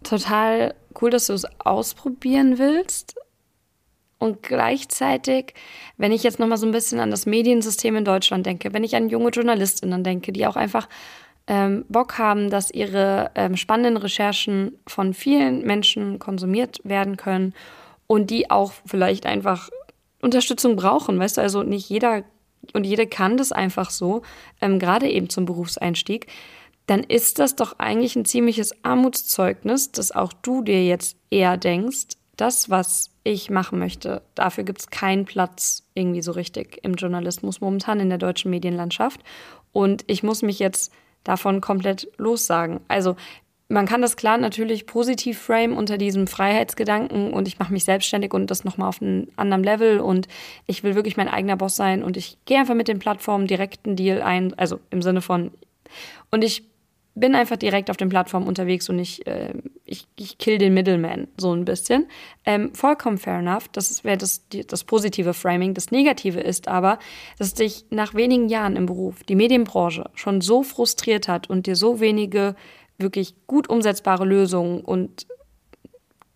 total 0.03 0.75
cool, 1.01 1.09
dass 1.09 1.27
du 1.27 1.33
es 1.33 1.45
ausprobieren 1.59 2.59
willst. 2.59 3.15
Und 4.19 4.43
gleichzeitig, 4.43 5.55
wenn 5.97 6.11
ich 6.11 6.21
jetzt 6.21 6.37
nochmal 6.37 6.59
so 6.59 6.67
ein 6.67 6.71
bisschen 6.71 6.99
an 6.99 7.09
das 7.09 7.25
Mediensystem 7.25 7.95
in 7.95 8.05
Deutschland 8.05 8.45
denke, 8.45 8.71
wenn 8.71 8.83
ich 8.83 8.95
an 8.95 9.09
junge 9.09 9.31
JournalistInnen 9.31 10.03
denke, 10.03 10.31
die 10.31 10.45
auch 10.45 10.55
einfach 10.55 10.87
ähm, 11.47 11.85
Bock 11.89 12.19
haben, 12.19 12.51
dass 12.51 12.69
ihre 12.69 13.31
ähm, 13.33 13.57
spannenden 13.57 13.97
Recherchen 13.97 14.77
von 14.85 15.15
vielen 15.15 15.65
Menschen 15.65 16.19
konsumiert 16.19 16.79
werden 16.83 17.17
können 17.17 17.55
und 18.05 18.29
die 18.29 18.51
auch 18.51 18.73
vielleicht 18.85 19.25
einfach 19.25 19.69
Unterstützung 20.21 20.75
brauchen, 20.75 21.17
weißt 21.17 21.37
du, 21.37 21.41
also 21.41 21.63
nicht 21.63 21.89
jeder 21.89 22.23
und 22.74 22.86
jede 22.86 23.07
kann 23.07 23.38
das 23.38 23.51
einfach 23.51 23.89
so, 23.89 24.22
ähm, 24.62 24.80
gerade 24.80 25.09
eben 25.09 25.30
zum 25.30 25.45
Berufseinstieg, 25.45 26.28
dann 26.88 27.03
ist 27.03 27.39
das 27.39 27.55
doch 27.55 27.80
eigentlich 27.80 28.16
ein 28.16 28.26
ziemliches 28.26 28.84
Armutszeugnis, 28.84 29.91
dass 29.91 30.12
auch 30.12 30.34
du 30.34 30.62
dir 30.62 30.86
jetzt 30.86 31.18
eher 31.30 31.57
denkst, 31.57 32.18
das, 32.38 32.70
was 32.70 33.12
ich 33.24 33.49
machen 33.49 33.78
möchte, 33.78 34.24
dafür 34.36 34.64
gibt 34.64 34.80
es 34.80 34.89
keinen 34.89 35.26
Platz 35.26 35.84
irgendwie 35.93 36.24
so 36.24 36.32
richtig 36.32 36.80
im 36.84 36.95
Journalismus 36.95 37.62
momentan 37.62 37.99
in 37.99 38.09
der 38.09 38.18
deutschen 38.18 38.49
Medienlandschaft. 38.49 39.22
Und 39.72 40.03
ich 40.07 40.24
muss 40.24 40.41
mich 40.41 40.57
jetzt 40.57 40.91
davon 41.24 41.62
komplett 41.62 42.07
lossagen. 42.18 42.80
Also 42.88 43.16
man 43.72 43.86
kann 43.86 44.01
das 44.01 44.17
klar 44.17 44.38
natürlich 44.38 44.86
positiv 44.86 45.39
frame 45.39 45.76
unter 45.76 45.97
diesem 45.97 46.28
Freiheitsgedanken 46.28 47.32
und 47.34 47.47
ich 47.47 47.57
mache 47.57 47.72
mich 47.72 47.86
selbstständig 47.86 48.34
und 48.34 48.51
das 48.51 48.65
nochmal 48.65 48.89
auf 48.89 49.01
einem 49.01 49.28
anderen 49.38 49.63
Level 49.63 49.99
und 49.99 50.28
ich 50.67 50.84
will 50.84 50.95
wirklich 50.95 51.17
mein 51.17 51.30
eigener 51.30 51.55
Boss 51.55 51.78
sein 51.78 52.03
und 52.03 52.17
ich 52.17 52.38
gehe 52.45 52.59
einfach 52.59 52.76
mit 52.76 52.89
den 52.89 52.99
Plattformen 52.99 53.47
direkt 53.47 53.86
einen 53.86 53.95
Deal 53.95 54.22
ein, 54.22 54.53
also 54.57 54.80
im 54.89 55.01
Sinne 55.01 55.22
von 55.22 55.51
und 56.32 56.43
ich 56.43 56.63
bin 57.13 57.36
einfach 57.36 57.57
direkt 57.57 57.89
auf 57.89 57.97
den 57.97 58.09
Plattformen 58.09 58.47
unterwegs 58.47 58.88
und 58.89 58.97
ich, 58.97 59.26
äh, 59.28 59.53
ich, 59.84 60.07
ich 60.15 60.38
kill 60.38 60.57
den 60.57 60.74
Middleman 60.74 61.28
so 61.38 61.53
ein 61.53 61.65
bisschen. 61.65 62.07
Ähm, 62.45 62.74
vollkommen 62.74 63.17
fair 63.17 63.39
enough, 63.39 63.67
das 63.67 64.03
wäre 64.05 64.17
das, 64.17 64.47
das 64.67 64.86
positive 64.86 65.34
Framing. 65.34 65.74
Das 65.74 65.91
Negative 65.91 66.39
ist 66.39 66.69
aber, 66.69 66.99
dass 67.38 67.53
dich 67.53 67.86
nach 67.89 68.13
wenigen 68.13 68.47
Jahren 68.47 68.78
im 68.78 68.86
Beruf 68.86 69.24
die 69.24 69.36
Medienbranche 69.36 70.09
schon 70.15 70.39
so 70.39 70.63
frustriert 70.63 71.28
hat 71.28 71.49
und 71.49 71.67
dir 71.67 71.76
so 71.76 71.99
wenige 71.99 72.55
wirklich 73.02 73.36
gut 73.47 73.70
umsetzbare 73.70 74.26
Lösungen 74.26 74.82
und 74.82 75.28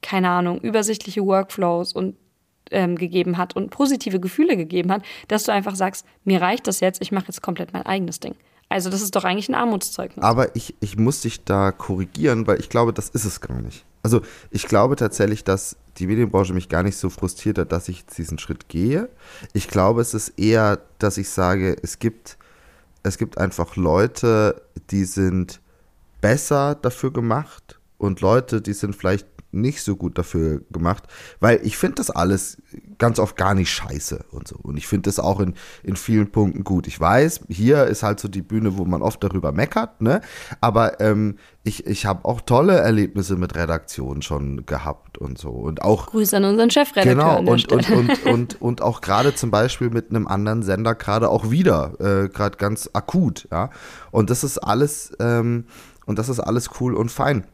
keine 0.02 0.30
Ahnung, 0.30 0.60
übersichtliche 0.60 1.26
Workflows 1.26 1.94
und 1.94 2.16
ähm, 2.72 2.96
gegeben 2.96 3.38
hat 3.38 3.56
und 3.56 3.70
positive 3.70 4.20
Gefühle 4.20 4.58
gegeben 4.58 4.92
hat, 4.92 5.04
dass 5.28 5.44
du 5.44 5.52
einfach 5.52 5.76
sagst, 5.76 6.06
mir 6.24 6.42
reicht 6.42 6.68
das 6.68 6.80
jetzt, 6.80 7.02
ich 7.02 7.12
mache 7.12 7.28
jetzt 7.28 7.42
komplett 7.42 7.74
mein 7.74 7.86
eigenes 7.86 8.20
Ding. 8.20 8.36
Also 8.70 8.90
das 8.90 9.02
ist 9.02 9.16
doch 9.16 9.24
eigentlich 9.24 9.50
ein 9.50 9.56
Armutszeugnis. 9.56 10.24
Aber 10.24 10.56
ich, 10.56 10.76
ich 10.80 10.98
muss 10.98 11.22
dich 11.22 11.44
da 11.44 11.72
korrigieren, 11.72 12.48
weil 12.48 12.60
ich 12.60 12.70
glaube, 12.70 12.94
das 12.94 13.10
ist 13.10 13.26
es 13.26 13.40
gar 13.40 13.62
nicht. 13.62 13.86
Also 14.02 14.22
ich 14.52 14.68
glaube 14.68 14.96
tatsächlich, 14.96 15.44
dass 15.44 15.78
die 15.98 16.08
Medienbranche 16.08 16.54
mich 16.54 16.70
gar 16.70 16.84
nicht 16.84 16.98
so 16.98 17.10
frustriert 17.10 17.58
hat, 17.58 17.72
dass 17.72 17.90
ich 17.90 18.06
diesen 18.06 18.38
Schritt 18.38 18.68
gehe. 18.68 19.10
Ich 19.54 19.68
glaube, 19.68 20.02
es 20.02 20.14
ist 20.14 20.30
eher, 20.40 20.80
dass 21.00 21.18
ich 21.18 21.30
sage, 21.30 21.76
es 21.82 22.00
gibt, 22.00 22.38
es 23.04 23.18
gibt 23.18 23.38
einfach 23.38 23.76
Leute, 23.76 24.62
die 24.90 25.06
sind 25.06 25.62
besser 26.26 26.74
dafür 26.74 27.14
gemacht 27.14 27.80
und 28.00 28.20
Leute, 28.20 28.60
die 28.60 28.74
sind 28.74 28.96
vielleicht 28.96 29.28
nicht 29.52 29.84
so 29.84 29.96
gut 29.96 30.18
dafür 30.18 30.62
gemacht, 30.72 31.04
weil 31.40 31.60
ich 31.64 31.78
finde 31.78 31.96
das 31.96 32.10
alles 32.10 32.58
ganz 32.98 33.20
oft 33.20 33.38
gar 33.38 33.54
nicht 33.54 33.72
scheiße 33.72 34.26
und 34.32 34.48
so. 34.48 34.58
Und 34.62 34.76
ich 34.78 34.88
finde 34.88 35.08
das 35.10 35.20
auch 35.20 35.40
in, 35.40 35.54
in 35.84 35.96
vielen 35.96 36.32
Punkten 36.32 36.64
gut. 36.64 36.88
Ich 36.88 37.00
weiß, 37.00 37.42
hier 37.48 37.86
ist 37.86 38.04
halt 38.04 38.20
so 38.20 38.28
die 38.28 38.42
Bühne, 38.42 38.78
wo 38.78 38.86
man 38.86 39.02
oft 39.02 39.24
darüber 39.24 39.52
meckert, 39.52 40.02
ne? 40.02 40.22
Aber 40.62 41.00
ähm, 41.00 41.38
ich, 41.64 41.86
ich 41.88 42.06
habe 42.06 42.26
auch 42.26 42.42
tolle 42.42 42.78
Erlebnisse 42.78 43.38
mit 43.38 43.56
Redaktion 43.56 44.22
schon 44.22 44.66
gehabt 44.66 45.18
und 45.18 45.38
so. 45.38 45.50
Und 45.50 45.82
auch 45.82 46.08
Grüße 46.08 46.38
an 46.38 46.44
unseren 46.44 46.70
Chefredakteur 46.70 47.16
Genau, 47.16 47.52
und, 47.52 47.72
und, 47.72 47.90
und, 47.90 48.26
und, 48.26 48.62
und 48.62 48.82
auch 48.82 49.02
gerade 49.02 49.36
zum 49.36 49.52
Beispiel 49.52 49.90
mit 49.90 50.10
einem 50.10 50.28
anderen 50.28 50.64
Sender 50.64 50.96
gerade 50.96 51.30
auch 51.30 51.50
wieder, 51.50 51.94
äh, 52.00 52.30
gerade 52.30 52.58
ganz 52.58 52.90
akut, 52.94 53.48
ja. 53.52 53.70
Und 54.12 54.30
das 54.30 54.44
ist 54.44 54.58
alles, 54.58 55.14
ähm, 55.20 55.66
und 56.06 56.20
das 56.20 56.30
ist 56.30 56.40
alles 56.40 56.70
cool 56.80 56.94
und 56.96 57.12
fein. 57.12 57.46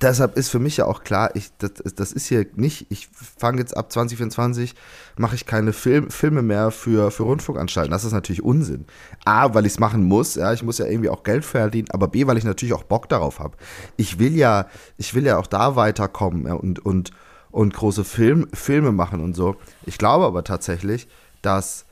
Deshalb 0.00 0.36
ist 0.36 0.50
für 0.50 0.58
mich 0.58 0.76
ja 0.76 0.84
auch 0.84 1.04
klar, 1.04 1.30
ich, 1.34 1.50
das, 1.56 1.72
das 1.94 2.12
ist 2.12 2.26
hier 2.26 2.44
nicht, 2.54 2.86
ich 2.90 3.08
fange 3.08 3.60
jetzt 3.60 3.74
ab 3.74 3.90
2024, 3.90 4.74
mache 5.16 5.34
ich 5.34 5.46
keine 5.46 5.72
Film, 5.72 6.10
Filme 6.10 6.42
mehr 6.42 6.70
für, 6.70 7.10
für 7.10 7.22
Rundfunkanstalten. 7.22 7.90
Das 7.90 8.04
ist 8.04 8.12
natürlich 8.12 8.42
Unsinn. 8.42 8.84
A, 9.24 9.54
weil 9.54 9.64
ich 9.64 9.72
es 9.72 9.78
machen 9.78 10.04
muss, 10.04 10.34
ja, 10.34 10.52
ich 10.52 10.62
muss 10.62 10.76
ja 10.76 10.84
irgendwie 10.84 11.08
auch 11.08 11.22
Geld 11.22 11.46
verdienen, 11.46 11.88
aber 11.90 12.08
B, 12.08 12.26
weil 12.26 12.36
ich 12.36 12.44
natürlich 12.44 12.74
auch 12.74 12.82
Bock 12.82 13.08
darauf 13.08 13.38
habe. 13.38 13.56
Ich 13.96 14.18
will 14.18 14.36
ja, 14.36 14.66
ich 14.98 15.14
will 15.14 15.24
ja 15.24 15.38
auch 15.38 15.46
da 15.46 15.76
weiterkommen 15.76 16.44
und, 16.46 16.84
und, 16.84 17.10
und 17.50 17.72
große 17.72 18.04
Film, 18.04 18.48
Filme 18.52 18.92
machen 18.92 19.22
und 19.22 19.34
so. 19.34 19.56
Ich 19.86 19.96
glaube 19.96 20.26
aber 20.26 20.44
tatsächlich, 20.44 21.08
dass 21.40 21.86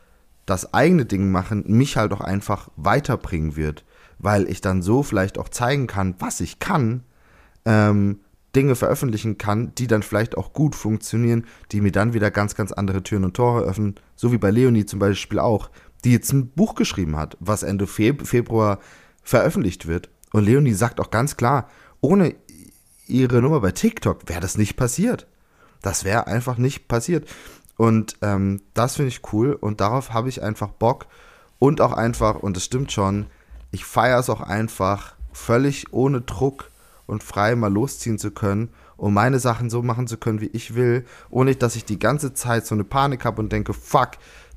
das 0.44 0.74
eigene 0.74 1.06
Ding 1.06 1.32
machen 1.32 1.64
mich 1.66 1.96
halt 1.96 2.12
auch 2.12 2.20
einfach 2.20 2.68
weiterbringen 2.76 3.56
wird, 3.56 3.82
weil 4.24 4.48
ich 4.48 4.62
dann 4.62 4.82
so 4.82 5.02
vielleicht 5.02 5.38
auch 5.38 5.50
zeigen 5.50 5.86
kann, 5.86 6.14
was 6.18 6.40
ich 6.40 6.58
kann, 6.58 7.02
ähm, 7.66 8.20
Dinge 8.56 8.74
veröffentlichen 8.74 9.36
kann, 9.36 9.74
die 9.74 9.86
dann 9.86 10.02
vielleicht 10.02 10.36
auch 10.38 10.52
gut 10.52 10.74
funktionieren, 10.74 11.44
die 11.72 11.80
mir 11.80 11.92
dann 11.92 12.14
wieder 12.14 12.30
ganz, 12.30 12.54
ganz 12.54 12.72
andere 12.72 13.02
Türen 13.02 13.24
und 13.24 13.34
Tore 13.34 13.62
öffnen, 13.62 13.96
so 14.16 14.32
wie 14.32 14.38
bei 14.38 14.50
Leonie 14.50 14.86
zum 14.86 14.98
Beispiel 14.98 15.38
auch, 15.38 15.70
die 16.04 16.12
jetzt 16.12 16.32
ein 16.32 16.48
Buch 16.48 16.74
geschrieben 16.74 17.16
hat, 17.16 17.36
was 17.40 17.62
Ende 17.62 17.86
Feb 17.86 18.26
Februar 18.26 18.78
veröffentlicht 19.22 19.86
wird. 19.86 20.08
Und 20.32 20.44
Leonie 20.44 20.72
sagt 20.72 21.00
auch 21.00 21.10
ganz 21.10 21.36
klar, 21.36 21.68
ohne 22.00 22.34
ihre 23.06 23.42
Nummer 23.42 23.60
bei 23.60 23.72
TikTok 23.72 24.28
wäre 24.28 24.40
das 24.40 24.56
nicht 24.56 24.76
passiert. 24.76 25.26
Das 25.82 26.04
wäre 26.04 26.26
einfach 26.28 26.56
nicht 26.56 26.88
passiert. 26.88 27.28
Und 27.76 28.16
ähm, 28.22 28.62
das 28.72 28.96
finde 28.96 29.08
ich 29.08 29.32
cool 29.32 29.52
und 29.52 29.80
darauf 29.80 30.12
habe 30.12 30.28
ich 30.28 30.42
einfach 30.42 30.70
Bock 30.70 31.06
und 31.58 31.80
auch 31.80 31.92
einfach, 31.92 32.36
und 32.36 32.56
es 32.56 32.64
stimmt 32.64 32.92
schon, 32.92 33.26
ich 33.74 33.84
feiere 33.84 34.20
es 34.20 34.30
auch 34.30 34.40
einfach, 34.40 35.14
völlig 35.32 35.92
ohne 35.92 36.20
Druck 36.20 36.70
und 37.06 37.22
frei 37.22 37.56
mal 37.56 37.72
losziehen 37.72 38.18
zu 38.18 38.30
können 38.30 38.70
und 38.96 39.12
meine 39.12 39.40
Sachen 39.40 39.68
so 39.68 39.82
machen 39.82 40.06
zu 40.06 40.16
können, 40.16 40.40
wie 40.40 40.50
ich 40.52 40.74
will, 40.76 41.04
ohne 41.28 41.54
dass 41.56 41.76
ich 41.76 41.84
die 41.84 41.98
ganze 41.98 42.32
Zeit 42.32 42.66
so 42.66 42.74
eine 42.74 42.84
Panik 42.84 43.24
habe 43.24 43.42
und 43.42 43.52
denke, 43.52 43.74
fuck, 43.74 44.12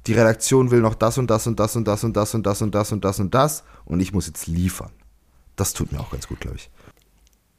die 0.05 0.13
Redaktion 0.13 0.72
will 0.72 0.82
noch 0.82 0.95
das 0.95 1.18
und 1.18 1.30
das 1.30 1.47
und 1.47 1.59
das 1.59 1.76
und 1.76 1.88
das 1.88 2.03
und 2.03 2.15
das 2.15 2.34
und 2.36 2.45
das 2.45 2.61
und 2.61 2.76
das 2.76 2.91
und 2.91 3.03
das 3.03 3.20
und 3.20 3.34
das 3.34 3.63
und 3.86 3.99
ich 3.99 4.13
muss 4.13 4.28
jetzt 4.28 4.47
liefern. 4.47 4.91
Das 5.55 5.74
tut 5.74 5.91
mir 5.91 5.99
auch 5.99 6.11
ganz 6.11 6.28
gut, 6.28 6.39
glaube 6.39 6.57
ich. 6.57 6.70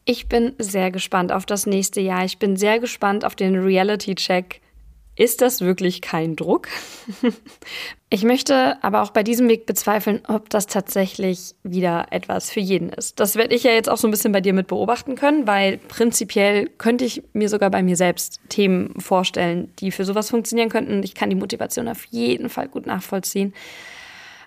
Ich 0.05 0.29
bin 0.29 0.55
sehr 0.59 0.91
gespannt 0.91 1.33
auf 1.33 1.45
das 1.45 1.67
nächste 1.67 2.01
Jahr. 2.01 2.25
Ich 2.25 2.39
bin 2.39 2.57
sehr 2.57 2.79
gespannt 2.79 3.25
auf 3.25 3.35
den 3.35 3.57
Reality-Check 3.57 4.63
ist 5.19 5.43
das 5.43 5.61
wirklich 5.61 6.01
kein 6.01 6.37
Druck? 6.37 6.69
ich 8.09 8.23
möchte 8.23 8.83
aber 8.85 9.03
auch 9.03 9.11
bei 9.11 9.25
diesem 9.25 9.49
Weg 9.49 9.67
bezweifeln, 9.67 10.23
ob 10.29 10.49
das 10.49 10.69
tatsächlich 10.69 11.57
wieder 11.65 12.07
etwas 12.11 12.51
für 12.51 12.61
jeden 12.61 12.89
ist. 12.91 13.19
Das 13.19 13.35
werde 13.35 13.55
ich 13.55 13.65
ja 13.65 13.73
jetzt 13.73 13.91
auch 13.91 13.97
so 13.97 14.07
ein 14.07 14.13
bisschen 14.13 14.31
bei 14.31 14.41
dir 14.41 14.53
mit 14.53 14.69
beobachten 14.69 15.17
können, 15.17 15.49
weil 15.49 15.79
prinzipiell 15.79 16.69
könnte 16.69 17.05
ich 17.05 17.25
mir 17.33 17.49
sogar 17.49 17.69
bei 17.69 17.83
mir 17.83 17.97
selbst 17.97 18.39
Themen 18.49 18.95
vorstellen, 19.01 19.73
die 19.81 19.91
für 19.91 20.05
sowas 20.05 20.31
funktionieren 20.31 20.69
könnten. 20.69 21.03
Ich 21.03 21.17
kann 21.17 21.31
die 21.31 21.37
Motivation 21.37 21.89
auf 21.89 22.05
jeden 22.05 22.49
Fall 22.49 22.69
gut 22.69 22.87
nachvollziehen. 22.87 23.55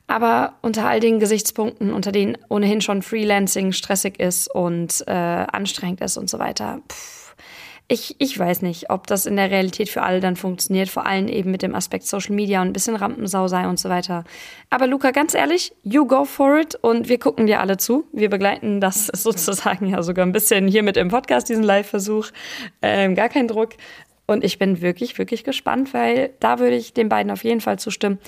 Aber 0.07 0.53
unter 0.61 0.87
all 0.87 1.01
den 1.01 1.19
Gesichtspunkten, 1.19 1.91
unter 1.91 2.13
denen 2.13 2.37
ohnehin 2.47 2.79
schon 2.79 3.01
Freelancing 3.01 3.73
stressig 3.73 4.19
ist 4.21 4.53
und 4.53 5.03
äh, 5.05 5.11
anstrengend 5.11 5.99
ist 5.99 6.17
und 6.17 6.29
so 6.29 6.39
weiter, 6.39 6.81
pff, 6.89 7.20
ich, 7.91 8.15
ich 8.19 8.39
weiß 8.39 8.61
nicht, 8.61 8.89
ob 8.89 9.05
das 9.07 9.25
in 9.25 9.35
der 9.35 9.51
Realität 9.51 9.89
für 9.89 10.01
alle 10.01 10.21
dann 10.21 10.37
funktioniert, 10.37 10.87
vor 10.87 11.05
allem 11.05 11.27
eben 11.27 11.51
mit 11.51 11.61
dem 11.61 11.75
Aspekt 11.75 12.07
Social 12.07 12.33
Media 12.33 12.61
und 12.61 12.67
ein 12.67 12.73
bisschen 12.73 12.95
Rampensau 12.95 13.49
sei 13.49 13.67
und 13.67 13.77
so 13.81 13.89
weiter. 13.89 14.23
Aber 14.69 14.87
Luca, 14.87 15.11
ganz 15.11 15.33
ehrlich, 15.33 15.73
you 15.83 16.07
go 16.07 16.23
for 16.23 16.57
it 16.57 16.75
und 16.75 17.09
wir 17.09 17.19
gucken 17.19 17.47
dir 17.47 17.59
alle 17.59 17.75
zu. 17.75 18.05
Wir 18.13 18.29
begleiten 18.29 18.79
das 18.79 19.07
sozusagen 19.13 19.87
ja 19.87 20.01
sogar 20.03 20.25
ein 20.25 20.31
bisschen 20.31 20.69
hier 20.69 20.83
mit 20.83 20.95
im 20.95 21.09
Podcast, 21.09 21.49
diesen 21.49 21.63
Live-Versuch. 21.63 22.29
Ähm, 22.81 23.13
gar 23.13 23.27
kein 23.27 23.49
Druck. 23.49 23.71
Und 24.25 24.45
ich 24.45 24.57
bin 24.57 24.79
wirklich, 24.79 25.17
wirklich 25.17 25.43
gespannt, 25.43 25.93
weil 25.93 26.29
da 26.39 26.59
würde 26.59 26.77
ich 26.77 26.93
den 26.93 27.09
beiden 27.09 27.29
auf 27.29 27.43
jeden 27.43 27.59
Fall 27.59 27.77
zustimmen 27.77 28.19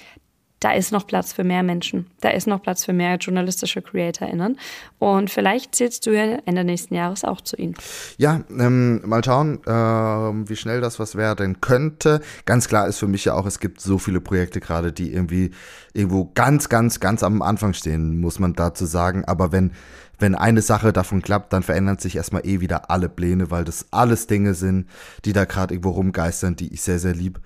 da 0.64 0.72
ist 0.72 0.94
noch 0.94 1.06
Platz 1.06 1.34
für 1.34 1.44
mehr 1.44 1.62
Menschen. 1.62 2.08
Da 2.22 2.30
ist 2.30 2.48
noch 2.48 2.62
Platz 2.62 2.86
für 2.86 2.94
mehr 2.94 3.18
journalistische 3.18 3.82
CreatorInnen. 3.82 4.58
Und 4.98 5.30
vielleicht 5.30 5.76
zählst 5.76 6.06
du 6.06 6.12
ja 6.12 6.38
Ende 6.46 6.64
nächsten 6.64 6.96
Jahres 6.96 7.26
auch 7.26 7.42
zu 7.42 7.58
ihnen. 7.58 7.76
Ja, 8.18 8.42
ähm, 8.50 9.02
mal 9.06 9.24
schauen, 9.24 9.60
äh, 9.66 9.70
wie 9.70 10.56
schnell 10.56 10.80
das 10.80 11.00
was 11.00 11.16
werden 11.18 11.60
könnte. 11.60 12.22
Ganz 12.46 12.70
klar 12.70 12.88
ist 12.88 12.98
für 12.98 13.08
mich 13.08 13.26
ja 13.26 13.34
auch, 13.34 13.46
es 13.46 13.60
gibt 13.60 13.82
so 13.82 13.98
viele 13.98 14.22
Projekte 14.22 14.62
gerade, 14.62 14.94
die 14.94 15.12
irgendwie 15.12 15.52
irgendwo 15.94 16.32
ganz, 16.34 16.70
ganz, 16.70 17.02
ganz 17.02 17.24
am 17.24 17.42
Anfang 17.42 17.74
stehen, 17.74 18.22
muss 18.22 18.40
man 18.40 18.54
dazu 18.54 18.86
sagen. 18.86 19.26
Aber 19.26 19.52
wenn 19.52 19.72
wenn 20.20 20.36
eine 20.36 20.62
Sache 20.62 20.94
davon 20.94 21.22
klappt, 21.22 21.52
dann 21.52 21.64
verändern 21.64 21.98
sich 21.98 22.16
erstmal 22.16 22.46
eh 22.46 22.62
wieder 22.62 22.90
alle 22.90 23.10
Pläne, 23.10 23.52
weil 23.52 23.66
das 23.66 23.88
alles 23.92 24.28
Dinge 24.28 24.54
sind, 24.54 24.88
die 25.26 25.34
da 25.34 25.44
gerade 25.44 25.74
irgendwo 25.74 25.90
rumgeistern, 25.90 26.56
die 26.56 26.72
ich 26.72 26.82
sehr, 26.82 27.00
sehr 27.00 27.14
lieb 27.14 27.42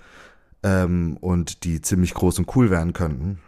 ähm, 0.62 1.16
und 1.20 1.64
die 1.64 1.80
ziemlich 1.80 2.14
groß 2.14 2.38
und 2.40 2.56
cool 2.56 2.70
werden 2.70 2.92
könnten. 2.92 3.38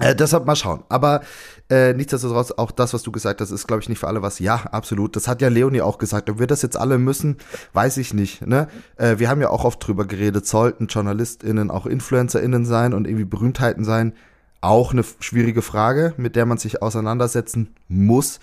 Äh, 0.00 0.16
deshalb 0.16 0.46
mal 0.46 0.56
schauen. 0.56 0.82
Aber 0.88 1.20
äh, 1.68 1.92
nichtsdestotrotz, 1.92 2.52
auch 2.52 2.70
das, 2.70 2.94
was 2.94 3.02
du 3.02 3.12
gesagt 3.12 3.40
hast, 3.40 3.50
ist, 3.50 3.66
glaube 3.66 3.82
ich, 3.82 3.88
nicht 3.88 3.98
für 3.98 4.08
alle 4.08 4.22
was. 4.22 4.38
Ja, 4.38 4.54
absolut. 4.72 5.14
Das 5.14 5.28
hat 5.28 5.42
ja 5.42 5.48
Leonie 5.48 5.82
auch 5.82 5.98
gesagt. 5.98 6.30
Ob 6.30 6.38
wir 6.38 6.46
das 6.46 6.62
jetzt 6.62 6.76
alle 6.76 6.96
müssen, 6.96 7.36
weiß 7.74 7.98
ich 7.98 8.14
nicht. 8.14 8.46
Ne? 8.46 8.68
Äh, 8.96 9.18
wir 9.18 9.28
haben 9.28 9.42
ja 9.42 9.50
auch 9.50 9.64
oft 9.64 9.86
drüber 9.86 10.06
geredet, 10.06 10.46
sollten 10.46 10.86
JournalistInnen 10.86 11.70
auch 11.70 11.84
InfluencerInnen 11.84 12.64
sein 12.64 12.94
und 12.94 13.06
irgendwie 13.06 13.26
Berühmtheiten 13.26 13.84
sein. 13.84 14.14
Auch 14.62 14.92
eine 14.92 15.04
schwierige 15.20 15.62
Frage, 15.62 16.14
mit 16.16 16.34
der 16.34 16.46
man 16.46 16.56
sich 16.56 16.80
auseinandersetzen 16.80 17.74
muss, 17.88 18.40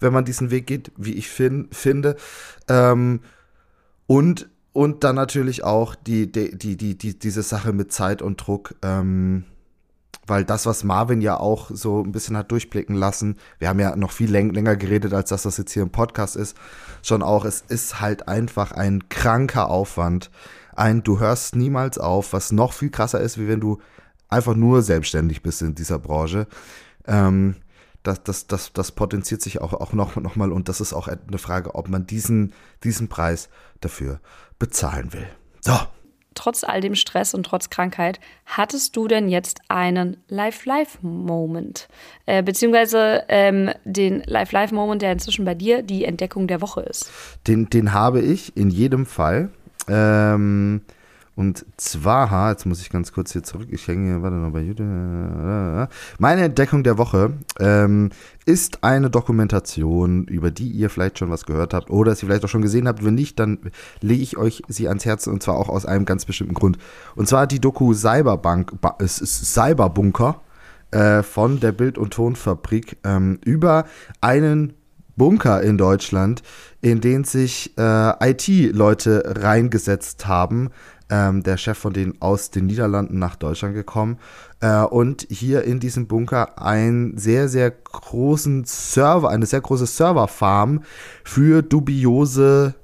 wenn 0.00 0.12
man 0.12 0.26
diesen 0.26 0.50
Weg 0.50 0.66
geht, 0.66 0.92
wie 0.96 1.14
ich 1.14 1.28
fin 1.28 1.68
finde. 1.72 2.16
Ähm, 2.68 3.20
und 4.06 4.48
und 4.78 5.02
dann 5.02 5.16
natürlich 5.16 5.64
auch 5.64 5.96
die, 5.96 6.30
die, 6.30 6.56
die, 6.56 6.76
die, 6.76 6.96
die, 6.96 7.18
diese 7.18 7.42
Sache 7.42 7.72
mit 7.72 7.90
Zeit 7.90 8.22
und 8.22 8.36
Druck. 8.36 8.76
Ähm, 8.82 9.42
weil 10.24 10.44
das, 10.44 10.66
was 10.66 10.84
Marvin 10.84 11.20
ja 11.20 11.36
auch 11.36 11.68
so 11.74 12.00
ein 12.00 12.12
bisschen 12.12 12.36
hat 12.36 12.52
durchblicken 12.52 12.94
lassen, 12.94 13.38
wir 13.58 13.70
haben 13.70 13.80
ja 13.80 13.96
noch 13.96 14.12
viel 14.12 14.30
läng 14.30 14.50
länger 14.50 14.76
geredet, 14.76 15.14
als 15.14 15.30
dass 15.30 15.42
das 15.42 15.56
jetzt 15.56 15.72
hier 15.72 15.82
im 15.82 15.90
Podcast 15.90 16.36
ist, 16.36 16.56
schon 17.02 17.24
auch, 17.24 17.44
es 17.44 17.64
ist 17.66 18.00
halt 18.00 18.28
einfach 18.28 18.70
ein 18.70 19.08
kranker 19.08 19.68
Aufwand. 19.68 20.30
Ein, 20.76 21.02
du 21.02 21.18
hörst 21.18 21.56
niemals 21.56 21.98
auf, 21.98 22.32
was 22.32 22.52
noch 22.52 22.72
viel 22.72 22.90
krasser 22.90 23.20
ist, 23.20 23.36
wie 23.36 23.48
wenn 23.48 23.58
du 23.58 23.80
einfach 24.28 24.54
nur 24.54 24.82
selbstständig 24.82 25.42
bist 25.42 25.60
in 25.60 25.74
dieser 25.74 25.98
Branche. 25.98 26.46
Ähm, 27.04 27.56
das, 28.08 28.22
das, 28.24 28.46
das, 28.46 28.72
das 28.72 28.92
potenziert 28.92 29.42
sich 29.42 29.60
auch, 29.60 29.74
auch 29.74 29.92
noch, 29.92 30.16
noch 30.16 30.36
mal 30.36 30.50
und 30.50 30.68
das 30.68 30.80
ist 30.80 30.92
auch 30.92 31.08
eine 31.08 31.38
Frage, 31.38 31.74
ob 31.74 31.88
man 31.88 32.06
diesen, 32.06 32.54
diesen 32.82 33.08
Preis 33.08 33.48
dafür 33.80 34.20
bezahlen 34.58 35.12
will. 35.12 35.28
So. 35.60 35.74
Trotz 36.34 36.62
all 36.62 36.80
dem 36.80 36.94
Stress 36.94 37.34
und 37.34 37.44
trotz 37.44 37.68
Krankheit, 37.68 38.20
hattest 38.46 38.94
du 38.96 39.08
denn 39.08 39.28
jetzt 39.28 39.60
einen 39.68 40.18
Live-Live-Moment? 40.28 41.88
Äh, 42.26 42.44
beziehungsweise 42.44 43.24
ähm, 43.28 43.70
den 43.84 44.22
Live-Live-Moment, 44.24 45.02
der 45.02 45.12
inzwischen 45.12 45.44
bei 45.44 45.54
dir 45.54 45.82
die 45.82 46.04
Entdeckung 46.04 46.46
der 46.46 46.60
Woche 46.60 46.82
ist? 46.82 47.10
Den, 47.48 47.68
den 47.70 47.92
habe 47.92 48.20
ich 48.20 48.56
in 48.56 48.70
jedem 48.70 49.04
Fall. 49.04 49.50
Ähm, 49.88 50.82
und 51.38 51.64
zwar, 51.76 52.50
jetzt 52.50 52.66
muss 52.66 52.80
ich 52.80 52.90
ganz 52.90 53.12
kurz 53.12 53.32
hier 53.32 53.44
zurück, 53.44 53.68
ich 53.70 53.86
hänge 53.86 54.24
warte 54.24 54.34
noch 54.34 54.50
bei 54.50 54.60
YouTube. 54.60 55.88
Meine 56.18 56.42
Entdeckung 56.42 56.82
der 56.82 56.98
Woche 56.98 57.34
ähm, 57.60 58.10
ist 58.44 58.82
eine 58.82 59.08
Dokumentation, 59.08 60.24
über 60.24 60.50
die 60.50 60.68
ihr 60.68 60.90
vielleicht 60.90 61.20
schon 61.20 61.30
was 61.30 61.46
gehört 61.46 61.74
habt 61.74 61.90
oder 61.90 62.16
sie 62.16 62.26
vielleicht 62.26 62.44
auch 62.44 62.48
schon 62.48 62.62
gesehen 62.62 62.88
habt. 62.88 63.04
Wenn 63.04 63.14
nicht, 63.14 63.38
dann 63.38 63.70
lege 64.00 64.20
ich 64.20 64.36
euch 64.36 64.64
sie 64.66 64.88
ans 64.88 65.04
Herz 65.04 65.28
und 65.28 65.40
zwar 65.40 65.58
auch 65.58 65.68
aus 65.68 65.86
einem 65.86 66.06
ganz 66.06 66.24
bestimmten 66.24 66.54
Grund. 66.54 66.76
Und 67.14 67.28
zwar 67.28 67.46
die 67.46 67.60
Doku 67.60 67.94
Cyberbank, 67.94 68.72
Cyberbunker 69.06 70.40
äh, 70.90 71.22
von 71.22 71.60
der 71.60 71.70
Bild- 71.70 71.98
und 71.98 72.14
Tonfabrik 72.14 72.96
ähm, 73.04 73.38
über 73.44 73.84
einen 74.20 74.72
Bunker 75.16 75.62
in 75.62 75.78
Deutschland, 75.78 76.42
in 76.80 77.00
den 77.00 77.24
sich 77.24 77.76
äh, 77.76 78.30
IT-Leute 78.30 79.34
reingesetzt 79.36 80.26
haben, 80.26 80.70
ähm, 81.10 81.42
der 81.42 81.56
Chef 81.56 81.78
von 81.78 81.92
denen 81.92 82.20
aus 82.20 82.50
den 82.50 82.66
Niederlanden 82.66 83.18
nach 83.18 83.36
Deutschland 83.36 83.74
gekommen 83.74 84.18
äh, 84.60 84.82
und 84.82 85.26
hier 85.30 85.64
in 85.64 85.80
diesem 85.80 86.06
Bunker 86.06 86.60
einen 86.60 87.16
sehr, 87.16 87.48
sehr 87.48 87.70
großen 87.70 88.64
Server, 88.64 89.30
eine 89.30 89.46
sehr 89.46 89.60
große 89.60 89.86
Serverfarm 89.86 90.82
für 91.24 91.62
dubiose 91.62 92.74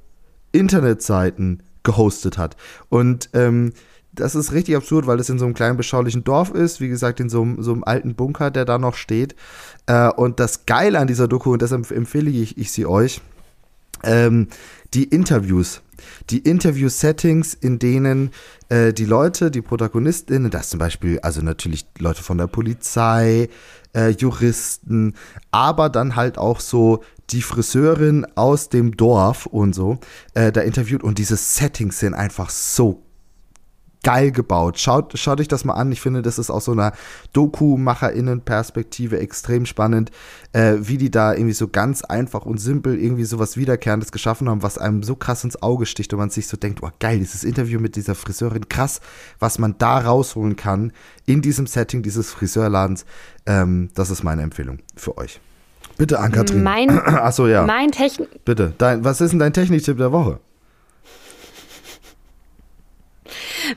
Internetseiten 0.53 1.63
gehostet 1.83 2.39
hat. 2.39 2.57
Und 2.89 3.29
ähm, 3.35 3.73
das 4.13 4.35
ist 4.35 4.53
richtig 4.53 4.77
absurd, 4.77 5.07
weil 5.07 5.19
es 5.19 5.29
in 5.29 5.39
so 5.39 5.45
einem 5.45 5.55
kleinen 5.55 5.77
beschaulichen 5.77 6.25
Dorf 6.25 6.51
ist, 6.51 6.81
wie 6.81 6.89
gesagt, 6.89 7.21
in 7.21 7.29
so 7.29 7.43
einem, 7.43 7.63
so 7.63 7.73
einem 7.73 7.85
alten 7.85 8.15
Bunker, 8.15 8.51
der 8.51 8.65
da 8.65 8.79
noch 8.79 8.95
steht. 8.95 9.35
Äh, 9.87 10.09
und 10.11 10.41
das 10.41 10.67
Geile 10.67 10.99
an 11.01 11.09
dieser 11.09 11.29
Doku, 11.29 11.53
und 11.53 11.63
deshalb 11.63 11.91
empfehle 11.91 12.31
ich, 12.31 12.57
ich 12.57 12.71
sie 12.71 12.87
euch, 12.87 13.21
ähm, 14.05 14.49
die 14.95 15.05
Interviews. 15.05 15.83
Die 16.31 16.39
Interview-Settings, 16.39 17.55
in 17.55 17.79
denen 17.79 18.31
äh, 18.69 18.93
die 18.93 19.05
Leute, 19.05 19.51
die 19.51 19.63
Protagonistinnen, 19.63 20.51
das 20.51 20.71
zum 20.71 20.79
Beispiel, 20.79 21.19
also 21.21 21.41
natürlich 21.41 21.87
Leute 21.99 22.23
von 22.23 22.39
der 22.39 22.47
Polizei, 22.47 23.49
äh, 23.95 24.11
Juristen, 24.11 25.15
aber 25.51 25.89
dann 25.89 26.17
halt 26.17 26.37
auch 26.37 26.61
so 26.61 27.03
die 27.31 27.43
Friseurin 27.43 28.27
aus 28.35 28.69
dem 28.69 28.97
Dorf 28.97 29.47
und 29.47 29.75
so, 29.75 29.99
äh, 30.35 30.53
da 30.53 30.61
interviewt 30.61 31.03
und 31.03 31.19
diese 31.19 31.37
Settings 31.37 32.01
sind 32.01 32.15
einfach 32.15 32.51
so 32.51 33.04
geil 34.05 34.31
gebaut. 34.31 34.79
Schaut, 34.79 35.19
schaut 35.19 35.41
euch 35.41 35.49
das 35.49 35.65
mal 35.65 35.73
an. 35.73 35.91
Ich 35.91 36.01
finde, 36.01 36.23
das 36.23 36.39
ist 36.39 36.51
aus 36.51 36.67
so 36.67 36.73
einer 36.73 36.93
Doku-MacherInnen-Perspektive 37.33 39.19
extrem 39.19 39.67
spannend, 39.67 40.13
äh, 40.53 40.75
wie 40.79 40.99
die 40.99 41.11
da 41.11 41.33
irgendwie 41.33 41.55
so 41.55 41.67
ganz 41.67 42.05
einfach 42.05 42.47
und 42.47 42.59
simpel 42.59 42.97
irgendwie 42.97 43.25
sowas 43.25 43.57
Wiederkehrendes 43.57 44.13
geschaffen 44.13 44.49
haben, 44.49 44.63
was 44.63 44.79
einem 44.79 45.03
so 45.03 45.17
krass 45.17 45.43
ins 45.43 45.61
Auge 45.61 45.87
sticht 45.87 46.13
und 46.13 46.21
man 46.21 46.31
sich 46.31 46.47
so 46.47 46.57
denkt, 46.57 46.83
oh 46.83 46.91
geil, 47.01 47.19
dieses 47.19 47.43
Interview 47.43 47.81
mit 47.81 47.97
dieser 47.97 48.15
Friseurin, 48.15 48.69
krass, 48.69 49.01
was 49.41 49.59
man 49.59 49.75
da 49.79 49.99
rausholen 49.99 50.55
kann 50.55 50.93
in 51.27 51.43
diesem 51.43 51.67
Setting 51.67 52.03
dieses 52.03 52.31
Friseurladens. 52.31 53.05
Ähm, 53.47 53.89
das 53.95 54.11
ist 54.11 54.23
meine 54.23 54.43
Empfehlung 54.43 54.79
für 54.95 55.19
euch. 55.19 55.41
Bitte, 55.97 56.21
Ann-Kathrin. 56.21 56.63
Mein, 56.63 56.91
Achso, 57.07 57.47
ja. 57.47 57.65
Mein 57.65 57.91
Technik. 57.91 58.45
Bitte. 58.45 58.75
Dein, 58.79 59.05
was 59.05 59.21
ist 59.21 59.31
denn 59.31 59.39
dein 59.39 59.53
Techniktipp 59.53 59.97
der 59.97 60.13
Woche? 60.13 60.41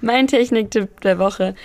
Mein 0.02 0.28
Techniktipp 0.28 1.02
der 1.02 1.20
Woche 1.20 1.56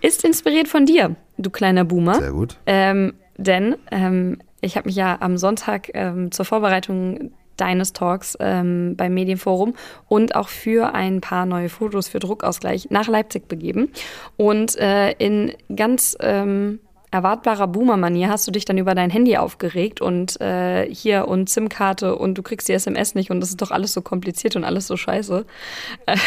ist 0.00 0.24
inspiriert 0.24 0.68
von 0.68 0.86
dir, 0.86 1.16
du 1.38 1.50
kleiner 1.50 1.84
Boomer. 1.84 2.14
Sehr 2.14 2.32
gut. 2.32 2.56
Ähm, 2.66 3.14
denn 3.36 3.76
ähm, 3.90 4.38
ich 4.60 4.76
habe 4.76 4.88
mich 4.88 4.96
ja 4.96 5.16
am 5.20 5.36
Sonntag 5.38 5.90
ähm, 5.94 6.30
zur 6.32 6.44
Vorbereitung 6.44 7.32
deines 7.56 7.92
Talks 7.92 8.36
ähm, 8.40 8.94
beim 8.96 9.14
Medienforum 9.14 9.74
und 10.08 10.34
auch 10.34 10.48
für 10.48 10.94
ein 10.94 11.20
paar 11.20 11.44
neue 11.44 11.68
Fotos 11.68 12.08
für 12.08 12.20
Druckausgleich 12.20 12.90
nach 12.90 13.08
Leipzig 13.08 13.48
begeben. 13.48 13.90
Und 14.36 14.76
äh, 14.76 15.12
in 15.12 15.52
ganz 15.74 16.16
ähm, 16.20 16.80
erwartbarer 17.10 17.66
Boomer-Manier 17.66 18.28
hast 18.28 18.46
du 18.46 18.50
dich 18.50 18.64
dann 18.64 18.78
über 18.78 18.94
dein 18.94 19.10
Handy 19.10 19.36
aufgeregt 19.36 20.00
und 20.00 20.40
äh, 20.40 20.92
hier 20.92 21.28
und 21.28 21.48
SIM-Karte 21.48 22.16
und 22.16 22.36
du 22.36 22.42
kriegst 22.42 22.68
die 22.68 22.72
SMS 22.72 23.14
nicht 23.14 23.30
und 23.30 23.40
das 23.40 23.50
ist 23.50 23.62
doch 23.62 23.70
alles 23.70 23.92
so 23.92 24.02
kompliziert 24.02 24.56
und 24.56 24.64
alles 24.64 24.86
so 24.86 24.96
scheiße. 24.96 25.44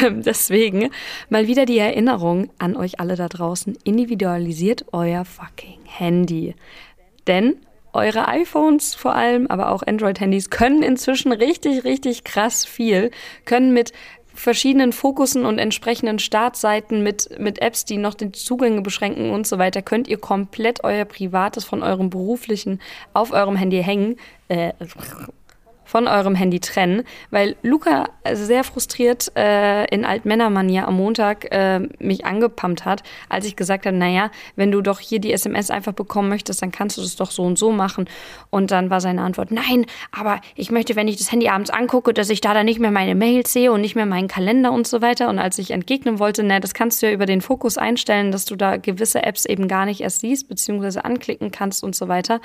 Ähm, 0.03 0.21
deswegen 0.21 0.89
mal 1.29 1.47
wieder 1.47 1.65
die 1.65 1.79
Erinnerung 1.79 2.49
an 2.59 2.75
euch 2.75 2.99
alle 2.99 3.15
da 3.15 3.27
draußen, 3.27 3.77
individualisiert 3.83 4.85
euer 4.91 5.25
fucking 5.25 5.79
Handy. 5.85 6.55
Denn 7.27 7.55
eure 7.93 8.27
iPhones 8.27 8.95
vor 8.95 9.15
allem, 9.15 9.47
aber 9.47 9.69
auch 9.69 9.83
Android-Handys 9.83 10.49
können 10.49 10.81
inzwischen 10.81 11.31
richtig, 11.31 11.83
richtig 11.83 12.23
krass 12.23 12.63
viel, 12.63 13.11
können 13.45 13.73
mit 13.73 13.91
verschiedenen 14.41 14.91
Fokussen 14.91 15.45
und 15.45 15.59
entsprechenden 15.59 16.17
Startseiten 16.17 17.03
mit, 17.03 17.29
mit 17.39 17.61
Apps, 17.61 17.85
die 17.85 17.97
noch 17.97 18.15
die 18.15 18.31
Zugänge 18.31 18.81
beschränken 18.81 19.29
und 19.29 19.45
so 19.45 19.59
weiter, 19.59 19.81
könnt 19.81 20.07
ihr 20.07 20.17
komplett 20.17 20.83
euer 20.83 21.05
Privates 21.05 21.63
von 21.63 21.83
eurem 21.83 22.09
beruflichen 22.09 22.81
auf 23.13 23.31
eurem 23.31 23.55
Handy 23.55 23.83
hängen. 23.83 24.17
Äh, 24.47 24.73
von 25.91 26.07
eurem 26.07 26.35
Handy 26.35 26.61
trennen, 26.61 27.03
weil 27.31 27.57
Luca 27.63 28.05
sehr 28.31 28.63
frustriert 28.63 29.29
äh, 29.35 29.83
in 29.93 30.05
Altmännermanier 30.05 30.87
am 30.87 30.95
Montag 30.95 31.53
äh, 31.53 31.81
mich 31.99 32.23
angepumpt 32.25 32.85
hat, 32.85 33.03
als 33.27 33.45
ich 33.45 33.57
gesagt 33.57 33.85
habe, 33.85 33.97
naja, 33.97 34.31
wenn 34.55 34.71
du 34.71 34.79
doch 34.79 35.01
hier 35.01 35.19
die 35.19 35.33
SMS 35.33 35.69
einfach 35.69 35.91
bekommen 35.91 36.29
möchtest, 36.29 36.61
dann 36.61 36.71
kannst 36.71 36.95
du 36.95 37.01
das 37.01 37.17
doch 37.17 37.29
so 37.29 37.43
und 37.43 37.59
so 37.59 37.73
machen. 37.73 38.05
Und 38.49 38.71
dann 38.71 38.89
war 38.89 39.01
seine 39.01 39.21
Antwort, 39.21 39.51
nein, 39.51 39.85
aber 40.13 40.39
ich 40.55 40.71
möchte, 40.71 40.95
wenn 40.95 41.09
ich 41.09 41.17
das 41.17 41.29
Handy 41.29 41.49
abends 41.49 41.69
angucke, 41.69 42.13
dass 42.13 42.29
ich 42.29 42.39
da 42.39 42.53
dann 42.53 42.67
nicht 42.67 42.79
mehr 42.79 42.91
meine 42.91 43.13
Mails 43.13 43.51
sehe 43.51 43.73
und 43.73 43.81
nicht 43.81 43.95
mehr 43.95 44.05
meinen 44.05 44.29
Kalender 44.29 44.71
und 44.71 44.87
so 44.87 45.01
weiter. 45.01 45.27
Und 45.27 45.39
als 45.39 45.57
ich 45.57 45.71
entgegnen 45.71 46.19
wollte, 46.19 46.41
na, 46.43 46.61
das 46.61 46.73
kannst 46.73 47.01
du 47.01 47.07
ja 47.07 47.11
über 47.11 47.25
den 47.25 47.41
Fokus 47.41 47.77
einstellen, 47.77 48.31
dass 48.31 48.45
du 48.45 48.55
da 48.55 48.77
gewisse 48.77 49.23
Apps 49.23 49.43
eben 49.43 49.67
gar 49.67 49.85
nicht 49.85 49.99
erst 49.99 50.21
siehst, 50.21 50.47
beziehungsweise 50.47 51.03
anklicken 51.03 51.51
kannst 51.51 51.83
und 51.83 51.97
so 51.97 52.07
weiter, 52.07 52.39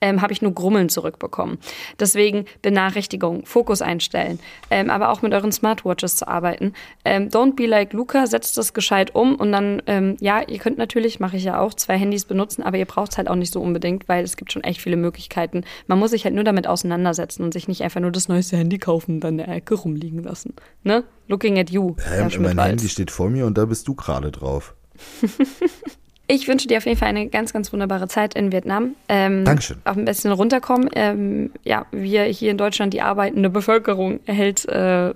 ähm, 0.00 0.22
habe 0.22 0.32
ich 0.32 0.40
nur 0.40 0.52
Grummeln 0.52 0.88
zurückbekommen. 0.88 1.58
Deswegen 1.98 2.44
benachrichtigt 2.62 2.91
Benachrichtigung, 2.92 3.46
Fokus 3.46 3.80
einstellen, 3.80 4.38
ähm, 4.70 4.90
aber 4.90 5.10
auch 5.10 5.22
mit 5.22 5.32
euren 5.32 5.50
Smartwatches 5.50 6.16
zu 6.16 6.28
arbeiten. 6.28 6.74
Ähm, 7.04 7.28
don't 7.28 7.56
be 7.56 7.66
like 7.66 7.92
Luca, 7.92 8.26
setzt 8.26 8.58
das 8.58 8.74
gescheit 8.74 9.14
um 9.14 9.34
und 9.36 9.52
dann, 9.52 9.82
ähm, 9.86 10.16
ja, 10.20 10.42
ihr 10.46 10.58
könnt 10.58 10.78
natürlich, 10.78 11.18
mache 11.20 11.36
ich 11.36 11.44
ja 11.44 11.58
auch, 11.58 11.74
zwei 11.74 11.96
Handys 11.96 12.26
benutzen, 12.26 12.62
aber 12.62 12.76
ihr 12.76 12.84
braucht 12.84 13.12
es 13.12 13.18
halt 13.18 13.28
auch 13.28 13.34
nicht 13.34 13.52
so 13.52 13.60
unbedingt, 13.60 14.08
weil 14.08 14.24
es 14.24 14.36
gibt 14.36 14.52
schon 14.52 14.62
echt 14.62 14.80
viele 14.80 14.96
Möglichkeiten. 14.96 15.64
Man 15.86 15.98
muss 15.98 16.10
sich 16.10 16.24
halt 16.24 16.34
nur 16.34 16.44
damit 16.44 16.66
auseinandersetzen 16.66 17.42
und 17.42 17.52
sich 17.52 17.66
nicht 17.66 17.82
einfach 17.82 18.00
nur 18.00 18.12
das 18.12 18.28
neueste 18.28 18.56
Handy 18.56 18.78
kaufen 18.78 19.14
und 19.14 19.20
dann 19.20 19.38
in 19.38 19.46
der 19.46 19.48
Ecke 19.48 19.74
rumliegen 19.74 20.22
lassen. 20.22 20.54
Ne? 20.84 21.04
Looking 21.28 21.58
at 21.58 21.70
you. 21.70 21.96
Ähm, 22.12 22.30
mein 22.42 22.58
Handy 22.58 22.88
steht 22.88 23.10
vor 23.10 23.30
mir 23.30 23.46
und 23.46 23.56
da 23.56 23.64
bist 23.64 23.88
du 23.88 23.94
gerade 23.94 24.30
drauf. 24.30 24.74
Ich 26.32 26.48
wünsche 26.48 26.66
dir 26.66 26.78
auf 26.78 26.86
jeden 26.86 26.96
Fall 26.96 27.08
eine 27.08 27.28
ganz, 27.28 27.52
ganz 27.52 27.70
wunderbare 27.74 28.08
Zeit 28.08 28.32
in 28.32 28.52
Vietnam. 28.52 28.94
Ähm, 29.10 29.44
Dankeschön. 29.44 29.76
Auch 29.84 29.98
ein 29.98 30.06
bisschen 30.06 30.32
runterkommen. 30.32 30.88
Ähm, 30.94 31.50
ja, 31.62 31.84
wir 31.92 32.22
hier 32.22 32.50
in 32.50 32.56
Deutschland, 32.56 32.94
die 32.94 33.02
arbeitende 33.02 33.50
Bevölkerung 33.50 34.18
erhält 34.24 34.66
äh, 34.66 35.12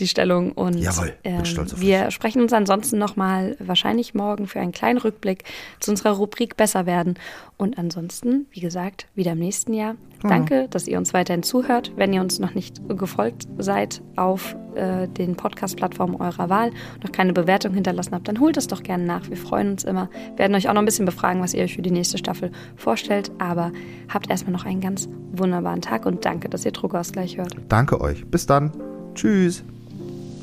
die 0.00 0.08
Stellung. 0.08 0.52
Und 0.52 0.78
Jawohl, 0.78 1.14
ähm, 1.24 1.42
wir 1.76 2.04
dich. 2.06 2.14
sprechen 2.14 2.42
uns 2.42 2.52
ansonsten 2.52 2.98
nochmal 2.98 3.56
wahrscheinlich 3.58 4.14
morgen 4.14 4.46
für 4.46 4.60
einen 4.60 4.72
kleinen 4.72 4.98
Rückblick 4.98 5.44
zu 5.80 5.90
unserer 5.90 6.12
Rubrik 6.12 6.56
Besser 6.56 6.86
werden. 6.86 7.14
Und 7.56 7.78
ansonsten, 7.78 8.46
wie 8.52 8.60
gesagt, 8.60 9.06
wieder 9.14 9.32
im 9.32 9.38
nächsten 9.38 9.74
Jahr. 9.74 9.94
Mhm. 10.22 10.28
Danke, 10.28 10.68
dass 10.68 10.86
ihr 10.86 10.98
uns 10.98 11.14
weiterhin 11.14 11.42
zuhört. 11.42 11.92
Wenn 11.96 12.12
ihr 12.12 12.20
uns 12.20 12.38
noch 12.38 12.54
nicht 12.54 12.80
gefolgt 12.88 13.46
seid 13.58 14.02
auf 14.16 14.56
äh, 14.74 15.08
den 15.08 15.36
Podcast-Plattformen 15.36 16.16
eurer 16.16 16.48
Wahl, 16.48 16.70
noch 17.02 17.12
keine 17.12 17.32
Bewertung 17.32 17.74
hinterlassen 17.74 18.14
habt, 18.14 18.28
dann 18.28 18.40
holt 18.40 18.56
es 18.56 18.66
doch 18.66 18.82
gerne 18.82 19.04
nach. 19.04 19.28
Wir 19.28 19.36
freuen 19.36 19.72
uns 19.72 19.84
immer. 19.84 20.08
Wir 20.30 20.38
werden 20.38 20.54
euch 20.54 20.68
auch 20.68 20.74
noch 20.74 20.82
ein 20.82 20.86
bisschen 20.86 21.06
befragen, 21.06 21.40
was 21.42 21.54
ihr 21.54 21.64
euch 21.64 21.74
für 21.74 21.82
die 21.82 21.90
nächste 21.90 22.18
Staffel 22.18 22.50
vorstellt. 22.76 23.30
Aber 23.38 23.72
habt 24.12 24.30
erstmal 24.30 24.52
noch 24.52 24.64
einen 24.64 24.80
ganz 24.80 25.08
wunderbaren 25.32 25.82
Tag 25.82 26.06
und 26.06 26.24
danke, 26.24 26.48
dass 26.48 26.64
ihr 26.64 26.72
Druckausgleich 26.72 27.36
hört. 27.36 27.56
Danke 27.68 28.00
euch. 28.00 28.26
Bis 28.26 28.46
dann. 28.46 28.72
Tschüss. 29.14 29.64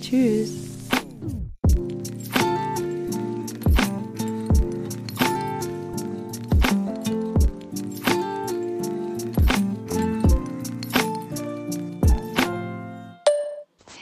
Tschüss. 0.08 0.52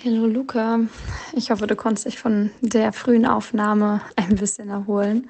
Hallo 0.04 0.26
Luca, 0.26 0.80
ich 1.32 1.52
hoffe, 1.52 1.68
du 1.68 1.78
konntest 1.78 2.06
dich 2.06 2.20
von 2.20 2.52
der 2.60 2.92
frühen 2.92 3.26
Aufnahme 3.26 4.02
ein 4.18 4.36
bisschen 4.36 4.68
erholen 4.68 5.30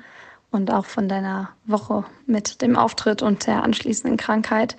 und 0.50 0.72
auch 0.72 0.86
von 0.86 1.08
deiner 1.08 1.50
Woche 1.66 2.04
mit 2.26 2.64
dem 2.64 2.76
Auftritt 2.76 3.22
und 3.22 3.46
der 3.46 3.62
anschließenden 3.62 4.18
Krankheit. 4.18 4.76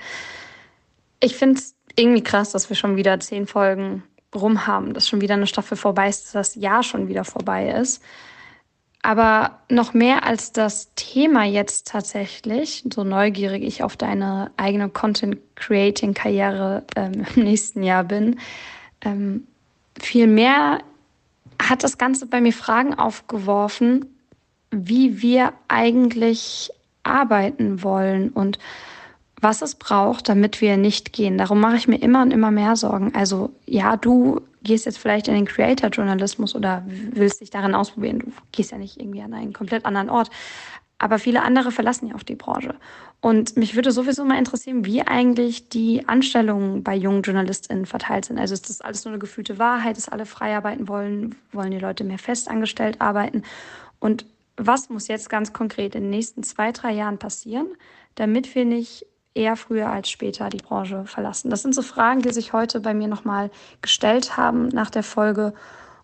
Ich 1.21 1.37
finde 1.37 1.61
es 1.61 1.77
irgendwie 1.95 2.25
krass, 2.25 2.51
dass 2.51 2.69
wir 2.69 2.75
schon 2.75 2.97
wieder 2.97 3.21
zehn 3.21 3.47
Folgen 3.47 4.03
rum 4.35 4.67
haben, 4.67 4.95
dass 4.95 5.09
schon 5.09 5.21
wieder 5.21 5.35
eine 5.35 5.47
Staffel 5.47 5.77
vorbei 5.77 6.09
ist, 6.09 6.27
dass 6.27 6.33
das 6.33 6.55
Jahr 6.55 6.83
schon 6.83 7.09
wieder 7.09 7.25
vorbei 7.25 7.71
ist. 7.71 8.03
Aber 9.03 9.59
noch 9.69 9.93
mehr 9.93 10.25
als 10.25 10.53
das 10.53 10.95
Thema 10.95 11.45
jetzt 11.45 11.89
tatsächlich, 11.89 12.85
so 12.93 13.05
neugierig 13.05 13.63
ich 13.63 13.83
auf 13.83 13.99
deine 13.99 14.51
eigene 14.57 14.89
Content-Creating-Karriere 14.89 16.85
ähm, 16.97 17.27
im 17.37 17.45
nächsten 17.45 17.83
Jahr 17.83 18.05
bin, 18.05 18.41
ähm, 19.03 19.47
viel 20.01 20.27
hat 21.61 21.85
das 21.85 21.99
Ganze 21.99 22.27
bei 22.27 22.41
mir 22.41 22.53
Fragen 22.53 22.95
aufgeworfen, 22.95 24.07
wie 24.71 25.21
wir 25.23 25.53
eigentlich 25.69 26.71
arbeiten 27.03 27.83
wollen 27.83 28.31
und 28.31 28.59
was 29.45 29.63
es 29.63 29.77
braucht, 29.77 30.29
damit 30.29 30.61
wir 30.61 30.77
nicht 30.77 31.13
gehen. 31.13 31.39
Darum 31.39 31.61
mache 31.61 31.77
ich 31.77 31.87
mir 31.87 31.99
immer 31.99 32.23
und 32.23 32.33
immer 32.33 32.51
mehr 32.51 32.75
Sorgen. 32.75 33.15
Also 33.15 33.51
ja, 33.67 33.97
du 33.97 34.41
gehst 34.63 34.87
jetzt 34.87 34.99
vielleicht 34.99 35.29
in 35.29 35.35
den 35.35 35.45
Creator-Journalismus 35.45 36.57
oder 36.57 36.83
willst 36.87 37.43
dich 37.43 37.51
darin 37.51 37.75
ausprobieren. 37.75 38.21
Du 38.21 38.33
gehst 38.51 38.73
ja 38.73 38.79
nicht 38.79 38.99
irgendwie 38.99 39.21
an 39.23 39.35
einen 39.35 39.53
komplett 39.53 39.85
anderen 39.85 40.11
Ort. 40.11 40.31
Aber 40.99 41.19
viele 41.19 41.43
andere 41.43 41.71
verlassen 41.71 42.07
ja 42.09 42.15
auch 42.15 42.23
die 42.23 42.37
Branche. 42.37 42.75
Und 43.21 43.57
mich 43.57 43.75
würde 43.75 43.93
sowieso 43.93 44.25
mal 44.25 44.39
interessieren, 44.39 44.87
wie 44.87 45.03
eigentlich 45.03 45.69
die 45.69 46.09
Anstellungen 46.09 46.83
bei 46.83 46.95
jungen 46.95 47.23
JournalistInnen 47.23 47.85
verteilt 47.85 48.25
sind. 48.25 48.39
Also 48.39 48.55
ist 48.55 48.71
das 48.71 48.81
alles 48.81 49.05
nur 49.05 49.13
eine 49.13 49.19
gefühlte 49.19 49.59
Wahrheit, 49.59 49.97
dass 49.97 50.09
alle 50.09 50.25
frei 50.25 50.57
arbeiten 50.57 50.89
wollen? 50.89 51.35
Wollen 51.53 51.73
die 51.73 51.79
Leute 51.79 52.05
mehr 52.05 52.19
festangestellt 52.19 53.01
arbeiten? 53.01 53.43
Und 53.99 54.25
was 54.57 54.89
muss 54.89 55.09
jetzt 55.09 55.29
ganz 55.29 55.53
konkret 55.53 55.95
in 55.95 56.03
den 56.03 56.11
nächsten 56.11 56.43
zwei, 56.43 56.73
drei 56.73 56.93
Jahren 56.93 57.19
passieren, 57.19 57.67
damit 58.15 58.55
wir 58.55 58.65
nicht 58.65 59.05
eher 59.35 59.57
früher 59.57 59.91
als 59.91 60.09
später 60.09 60.49
die 60.49 60.59
Branche 60.59 61.05
verlassen? 61.05 61.51
Das 61.51 61.63
sind 61.63 61.75
so 61.75 61.83
Fragen, 61.83 62.23
die 62.23 62.33
sich 62.33 62.53
heute 62.53 62.81
bei 62.81 62.95
mir 62.95 63.09
nochmal 63.09 63.51
gestellt 63.83 64.37
haben 64.37 64.69
nach 64.69 64.91
der 64.91 65.03
Folge 65.03 65.53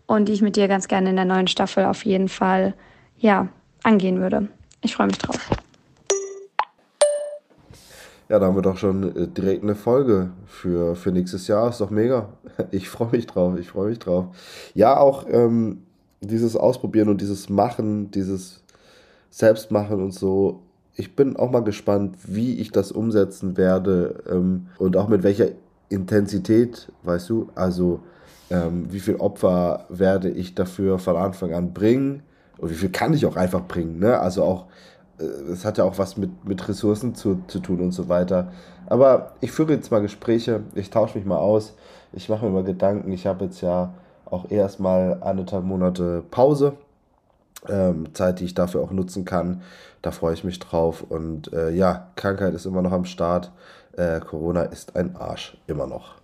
und 0.06 0.28
die 0.28 0.32
ich 0.32 0.42
mit 0.42 0.56
dir 0.56 0.68
ganz 0.68 0.88
gerne 0.88 1.10
in 1.10 1.16
der 1.16 1.24
neuen 1.24 1.46
Staffel 1.46 1.84
auf 1.84 2.04
jeden 2.04 2.28
Fall 2.28 2.74
ja, 3.16 3.48
angehen 3.82 4.20
würde. 4.20 4.48
Ich 4.80 4.96
freue 4.96 5.06
mich 5.06 5.18
drauf. 5.18 5.38
Ja, 8.30 8.38
da 8.38 8.46
haben 8.46 8.54
wir 8.54 8.62
doch 8.62 8.76
schon 8.76 9.16
äh, 9.16 9.26
direkt 9.26 9.64
eine 9.64 9.74
Folge 9.74 10.30
für, 10.46 10.94
für 10.94 11.10
nächstes 11.10 11.48
Jahr. 11.48 11.68
Ist 11.68 11.80
doch 11.80 11.90
mega. 11.90 12.28
Ich 12.70 12.88
freue 12.88 13.10
mich 13.10 13.26
drauf. 13.26 13.58
Ich 13.58 13.70
freue 13.70 13.88
mich 13.88 13.98
drauf. 13.98 14.26
Ja, 14.74 14.98
auch 14.98 15.26
ähm, 15.28 15.82
dieses 16.20 16.56
Ausprobieren 16.56 17.08
und 17.08 17.20
dieses 17.20 17.48
Machen, 17.48 18.10
dieses 18.12 18.62
Selbstmachen 19.30 20.00
und 20.00 20.12
so 20.12 20.62
ich 21.00 21.16
bin 21.16 21.36
auch 21.36 21.50
mal 21.50 21.64
gespannt, 21.64 22.16
wie 22.24 22.60
ich 22.60 22.72
das 22.72 22.92
umsetzen 22.92 23.56
werde 23.56 24.22
ähm, 24.30 24.66
und 24.78 24.98
auch 24.98 25.08
mit 25.08 25.22
welcher 25.22 25.48
Intensität, 25.88 26.92
weißt 27.04 27.30
du, 27.30 27.48
also 27.54 28.00
ähm, 28.50 28.86
wie 28.90 29.00
viel 29.00 29.16
Opfer 29.16 29.86
werde 29.88 30.28
ich 30.28 30.54
dafür 30.54 30.98
von 30.98 31.16
Anfang 31.16 31.54
an 31.54 31.72
bringen 31.72 32.22
und 32.58 32.70
wie 32.70 32.74
viel 32.74 32.90
kann 32.90 33.14
ich 33.14 33.24
auch 33.24 33.36
einfach 33.36 33.66
bringen, 33.66 33.98
ne? 33.98 34.20
Also 34.20 34.44
auch, 34.44 34.66
äh, 35.18 35.24
es 35.50 35.64
hat 35.64 35.78
ja 35.78 35.84
auch 35.84 35.96
was 35.96 36.18
mit, 36.18 36.44
mit 36.44 36.68
Ressourcen 36.68 37.14
zu, 37.14 37.40
zu 37.46 37.60
tun 37.60 37.80
und 37.80 37.92
so 37.92 38.10
weiter. 38.10 38.52
Aber 38.86 39.32
ich 39.40 39.52
führe 39.52 39.72
jetzt 39.72 39.90
mal 39.90 40.02
Gespräche, 40.02 40.60
ich 40.74 40.90
tausche 40.90 41.16
mich 41.16 41.26
mal 41.26 41.38
aus, 41.38 41.74
ich 42.12 42.28
mache 42.28 42.44
mir 42.44 42.50
mal 42.52 42.64
Gedanken, 42.64 43.10
ich 43.10 43.26
habe 43.26 43.46
jetzt 43.46 43.62
ja 43.62 43.94
auch 44.26 44.50
erstmal 44.50 45.22
anderthalb 45.22 45.64
Monate 45.64 46.22
Pause 46.30 46.74
ähm, 47.68 48.14
Zeit, 48.14 48.40
die 48.40 48.44
ich 48.44 48.54
dafür 48.54 48.80
auch 48.80 48.90
nutzen 48.90 49.24
kann. 49.24 49.62
Da 50.02 50.10
freue 50.10 50.34
ich 50.34 50.44
mich 50.44 50.58
drauf. 50.58 51.02
Und 51.02 51.52
äh, 51.52 51.70
ja, 51.70 52.10
Krankheit 52.16 52.54
ist 52.54 52.66
immer 52.66 52.82
noch 52.82 52.92
am 52.92 53.04
Start. 53.04 53.52
Äh, 53.92 54.20
Corona 54.20 54.62
ist 54.62 54.96
ein 54.96 55.16
Arsch, 55.16 55.56
immer 55.66 55.86
noch. 55.86 56.19